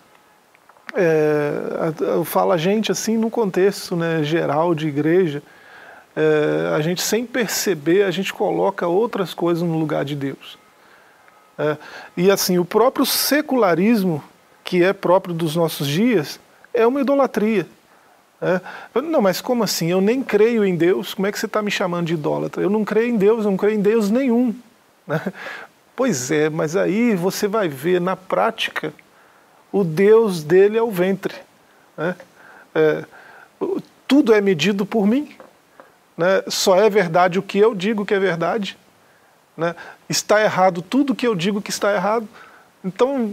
É, 0.95 1.93
eu 2.01 2.25
falo 2.25 2.53
a 2.53 2.57
gente 2.57 2.91
assim 2.91 3.19
no 3.19 3.29
contexto 3.29 3.95
né, 3.95 4.23
geral 4.23 4.75
de 4.75 4.89
igreja 4.89 5.43
a 6.75 6.81
gente 6.81 7.03
sem 7.03 7.27
perceber, 7.27 8.05
a 8.05 8.11
gente 8.11 8.33
coloca 8.33 8.87
outras 8.87 9.35
coisas 9.35 9.63
no 9.63 9.79
lugar 9.79 10.03
de 10.03 10.17
Deus. 10.17 10.59
E 12.17 12.31
assim, 12.31 12.57
o 12.59 12.65
próprio 12.65 13.05
secularismo, 13.05 14.25
que 14.65 14.83
é 14.83 14.95
próprio 14.95 15.35
dos 15.35 15.55
nossos 15.55 15.87
dias, 15.87 16.41
é 16.73 16.87
uma 16.87 17.03
idolatria. 17.03 17.67
É, 18.41 18.61
não, 19.01 19.23
mas 19.23 19.41
como 19.41 19.65
assim? 19.65 19.91
Eu 19.91 20.01
nem 20.01 20.23
creio 20.23 20.65
em 20.65 20.77
Deus, 20.77 21.15
como 21.15 21.27
é 21.27 21.33
que 21.33 21.39
você 21.39 21.47
está 21.47 21.63
me 21.63 21.71
chamando 21.71 22.07
de 22.07 22.15
idólatra? 22.15 22.63
Eu 22.63 22.71
não 22.71 22.85
creio 22.85 23.09
em 23.09 23.17
Deus, 23.17 23.45
eu 23.45 23.51
não 23.51 23.57
creio 23.57 23.79
em 23.79 23.83
Deus 23.83 24.11
nenhum. 24.11 24.55
Né? 25.07 25.21
Pois 25.95 26.31
é, 26.31 26.51
mas 26.51 26.77
aí 26.77 27.15
você 27.15 27.49
vai 27.49 27.69
ver 27.69 28.01
na 28.01 28.15
prática, 28.15 28.93
o 29.73 29.83
Deus 29.83 30.45
dele 30.45 30.77
é 30.77 30.83
o 30.83 30.91
ventre. 30.91 31.35
Né? 31.97 32.15
É, 32.75 33.05
tudo 34.07 34.35
é 34.35 34.41
medido 34.43 34.85
por 34.85 35.07
mim 35.07 35.35
né, 36.17 36.43
só 36.49 36.77
é 36.77 36.89
verdade 36.89 37.39
o 37.39 37.43
que 37.43 37.59
eu 37.59 37.75
digo 37.75 38.07
que 38.07 38.15
é 38.15 38.19
verdade, 38.19 38.79
né, 39.57 39.77
está 40.09 40.43
errado 40.43 40.81
tudo 40.81 41.15
que 41.15 41.27
eu 41.27 41.35
digo 41.35 41.61
que 41.61 41.71
está 41.71 41.93
errado. 41.93 42.27
Então, 42.85 43.33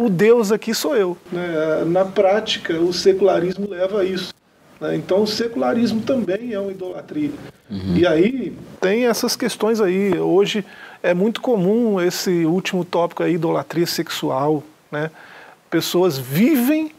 o 0.00 0.08
Deus 0.08 0.50
aqui 0.50 0.72
sou 0.72 0.96
eu. 0.96 1.14
Né? 1.30 1.84
Na 1.84 2.06
prática, 2.06 2.72
o 2.72 2.90
secularismo 2.90 3.68
leva 3.68 4.00
a 4.00 4.04
isso. 4.04 4.32
Né? 4.80 4.96
Então, 4.96 5.22
o 5.22 5.26
secularismo 5.26 6.00
também 6.00 6.54
é 6.54 6.58
uma 6.58 6.70
idolatria. 6.70 7.32
Uhum. 7.70 7.96
E 7.98 8.06
aí 8.06 8.56
tem 8.80 9.06
essas 9.06 9.36
questões 9.36 9.78
aí. 9.78 10.18
Hoje 10.18 10.64
é 11.02 11.12
muito 11.12 11.42
comum 11.42 12.00
esse 12.00 12.46
último 12.46 12.82
tópico 12.82 13.22
aí, 13.22 13.34
idolatria 13.34 13.84
sexual. 13.84 14.62
Né? 14.90 15.10
Pessoas 15.68 16.16
vivem 16.16 16.92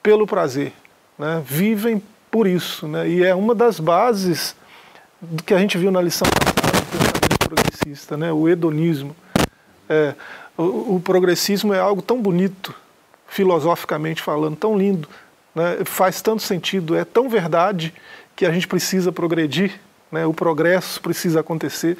pelo 0.00 0.24
prazer, 0.24 0.72
né? 1.18 1.42
vivem 1.44 2.00
por 2.30 2.46
isso. 2.46 2.86
Né? 2.86 3.08
E 3.08 3.24
é 3.24 3.34
uma 3.34 3.52
das 3.52 3.80
bases 3.80 4.54
do 5.20 5.42
que 5.42 5.52
a 5.52 5.58
gente 5.58 5.76
viu 5.76 5.90
na 5.90 6.00
lição 6.00 6.28
passada 6.28 6.78
do 6.78 6.86
pensamento 6.86 7.48
progressista, 7.48 8.16
né? 8.16 8.32
o 8.32 8.48
hedonismo. 8.48 9.16
É, 9.88 10.14
o, 10.58 10.96
o, 10.96 11.00
progressismo 11.02 11.72
é 11.72 11.78
algo 11.78 12.02
tão 12.02 12.20
bonito, 12.20 12.74
filosoficamente 13.26 14.20
falando, 14.20 14.56
tão 14.56 14.76
lindo, 14.76 15.08
né? 15.54 15.78
faz 15.84 16.20
tanto 16.20 16.42
sentido, 16.42 16.96
é 16.96 17.04
tão 17.04 17.28
verdade 17.28 17.94
que 18.36 18.44
a 18.44 18.50
gente 18.50 18.66
precisa 18.68 19.10
progredir, 19.10 19.80
né? 20.12 20.26
o 20.26 20.34
progresso 20.34 21.00
precisa 21.00 21.40
acontecer. 21.40 21.96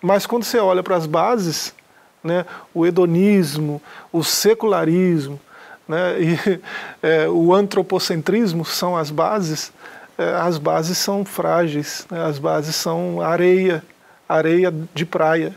Mas 0.00 0.26
quando 0.26 0.44
você 0.44 0.58
olha 0.58 0.82
para 0.82 0.96
as 0.96 1.06
bases, 1.06 1.74
né? 2.22 2.44
o 2.74 2.84
hedonismo, 2.84 3.80
o 4.12 4.22
secularismo, 4.22 5.40
né, 5.88 6.20
e 6.20 6.60
é, 7.02 7.28
o 7.28 7.54
antropocentrismo 7.54 8.64
são 8.64 8.96
as 8.96 9.10
bases, 9.10 9.72
é, 10.18 10.34
as 10.34 10.58
bases 10.58 10.98
são 10.98 11.24
frágeis, 11.24 12.06
né, 12.10 12.24
as 12.24 12.38
bases 12.38 12.76
são 12.76 13.20
areia 13.20 13.82
areia 14.28 14.72
de 14.94 15.04
praia. 15.04 15.54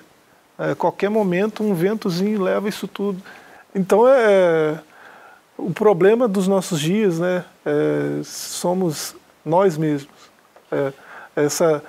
É, 0.57 0.73
qualquer 0.75 1.09
momento 1.09 1.63
um 1.63 1.73
ventozinho 1.73 2.41
leva 2.41 2.69
isso 2.69 2.87
tudo. 2.87 3.21
Então 3.73 4.07
é 4.07 4.79
o 5.57 5.71
problema 5.71 6.27
dos 6.27 6.47
nossos 6.47 6.79
dias, 6.79 7.19
né? 7.19 7.43
É, 7.65 8.21
somos 8.23 9.15
nós 9.43 9.77
mesmos. 9.77 10.13
É, 10.71 10.93
essa 11.35 11.83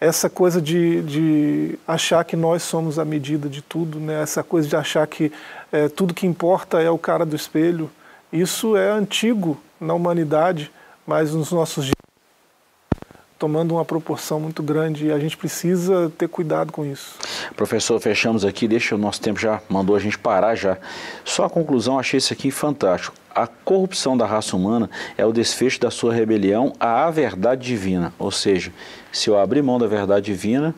essa 0.00 0.28
coisa 0.28 0.60
de, 0.60 1.00
de 1.02 1.78
achar 1.86 2.24
que 2.24 2.34
nós 2.34 2.64
somos 2.64 2.98
a 2.98 3.04
medida 3.04 3.48
de 3.48 3.62
tudo, 3.62 4.00
né? 4.00 4.20
Essa 4.20 4.42
coisa 4.42 4.66
de 4.68 4.74
achar 4.74 5.06
que 5.06 5.30
é, 5.70 5.88
tudo 5.88 6.12
que 6.12 6.26
importa 6.26 6.82
é 6.82 6.90
o 6.90 6.98
cara 6.98 7.24
do 7.24 7.36
espelho. 7.36 7.88
Isso 8.32 8.76
é 8.76 8.90
antigo 8.90 9.60
na 9.80 9.94
humanidade, 9.94 10.72
mas 11.06 11.32
nos 11.32 11.52
nossos 11.52 11.84
dias 11.84 12.01
tomando 13.42 13.74
uma 13.74 13.84
proporção 13.84 14.38
muito 14.38 14.62
grande 14.62 15.06
e 15.06 15.12
a 15.12 15.18
gente 15.18 15.36
precisa 15.36 16.12
ter 16.16 16.28
cuidado 16.28 16.70
com 16.70 16.86
isso. 16.86 17.16
Professor, 17.56 17.98
fechamos 17.98 18.44
aqui, 18.44 18.68
deixa 18.68 18.94
o 18.94 18.98
nosso 18.98 19.20
tempo 19.20 19.40
já 19.40 19.60
mandou 19.68 19.96
a 19.96 19.98
gente 19.98 20.16
parar 20.16 20.54
já. 20.54 20.78
Só 21.24 21.46
a 21.46 21.50
conclusão, 21.50 21.98
achei 21.98 22.18
isso 22.18 22.32
aqui 22.32 22.52
fantástico. 22.52 23.16
A 23.34 23.48
corrupção 23.48 24.16
da 24.16 24.24
raça 24.24 24.54
humana 24.54 24.88
é 25.18 25.26
o 25.26 25.32
desfecho 25.32 25.80
da 25.80 25.90
sua 25.90 26.14
rebelião 26.14 26.72
à 26.78 27.10
verdade 27.10 27.66
divina. 27.66 28.14
Ou 28.16 28.30
seja, 28.30 28.72
se 29.10 29.28
eu 29.28 29.36
abrir 29.36 29.60
mão 29.60 29.76
da 29.76 29.88
verdade 29.88 30.26
divina, 30.26 30.72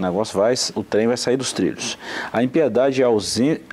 o 0.00 0.02
negócio 0.02 0.38
vai, 0.38 0.54
o 0.74 0.82
trem 0.82 1.06
vai 1.06 1.16
sair 1.16 1.36
dos 1.36 1.52
trilhos. 1.52 1.98
A 2.32 2.42
impiedade 2.42 3.02
e 3.02 3.04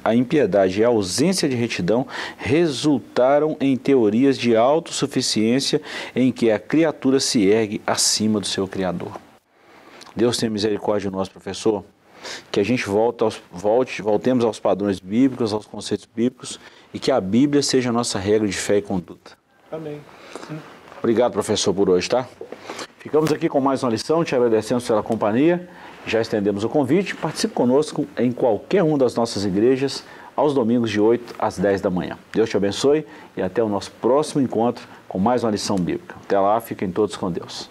a, 0.03 0.15
impiedade 0.15 0.79
e 0.79 0.83
a 0.83 0.89
ausência 0.89 1.47
de 1.47 1.55
retidão 1.55 2.05
resultaram 2.37 3.57
em 3.59 3.75
teorias 3.75 4.37
de 4.37 4.55
autossuficiência 4.55 5.81
em 6.15 6.31
que 6.31 6.51
a 6.51 6.59
criatura 6.59 7.19
se 7.19 7.45
ergue 7.47 7.81
acima 7.87 8.39
do 8.39 8.45
seu 8.45 8.67
Criador. 8.67 9.13
Deus 10.15 10.37
tem 10.37 10.49
misericórdia 10.49 11.09
de 11.09 11.15
nós, 11.15 11.29
professor. 11.29 11.83
Que 12.51 12.59
a 12.59 12.63
gente 12.63 12.85
volta 12.87 13.23
aos, 13.23 13.41
volte, 13.51 14.01
voltemos 14.01 14.43
aos 14.43 14.59
padrões 14.59 14.99
bíblicos, 14.99 15.53
aos 15.53 15.65
conceitos 15.65 16.07
bíblicos 16.13 16.59
e 16.93 16.99
que 16.99 17.11
a 17.11 17.21
Bíblia 17.21 17.63
seja 17.63 17.89
a 17.89 17.93
nossa 17.93 18.19
regra 18.19 18.47
de 18.47 18.57
fé 18.57 18.77
e 18.77 18.81
conduta. 18.81 19.37
Amém. 19.71 20.01
Obrigado, 20.99 21.31
professor, 21.31 21.73
por 21.73 21.89
hoje, 21.89 22.09
tá? 22.09 22.27
Ficamos 22.97 23.31
aqui 23.31 23.47
com 23.47 23.61
mais 23.61 23.83
uma 23.83 23.91
lição, 23.91 24.23
te 24.23 24.35
agradecemos 24.35 24.85
pela 24.85 25.03
companhia. 25.03 25.69
Já 26.07 26.21
estendemos 26.21 26.63
o 26.63 26.69
convite, 26.69 27.13
participe 27.13 27.53
conosco 27.53 28.07
em 28.17 28.31
qualquer 28.31 28.81
uma 28.81 28.97
das 28.97 29.13
nossas 29.13 29.43
igrejas, 29.43 30.05
aos 30.37 30.53
domingos 30.53 30.89
de 30.89 31.01
8 31.01 31.35
às 31.37 31.57
10 31.59 31.81
da 31.81 31.89
manhã. 31.89 32.17
Deus 32.31 32.49
te 32.49 32.55
abençoe 32.55 33.05
e 33.35 33.41
até 33.41 33.61
o 33.61 33.67
nosso 33.67 33.91
próximo 33.91 34.41
encontro 34.41 34.87
com 35.05 35.19
mais 35.19 35.43
uma 35.43 35.51
lição 35.51 35.75
bíblica. 35.75 36.15
Até 36.23 36.39
lá, 36.39 36.61
fiquem 36.61 36.89
todos 36.89 37.17
com 37.17 37.29
Deus. 37.29 37.69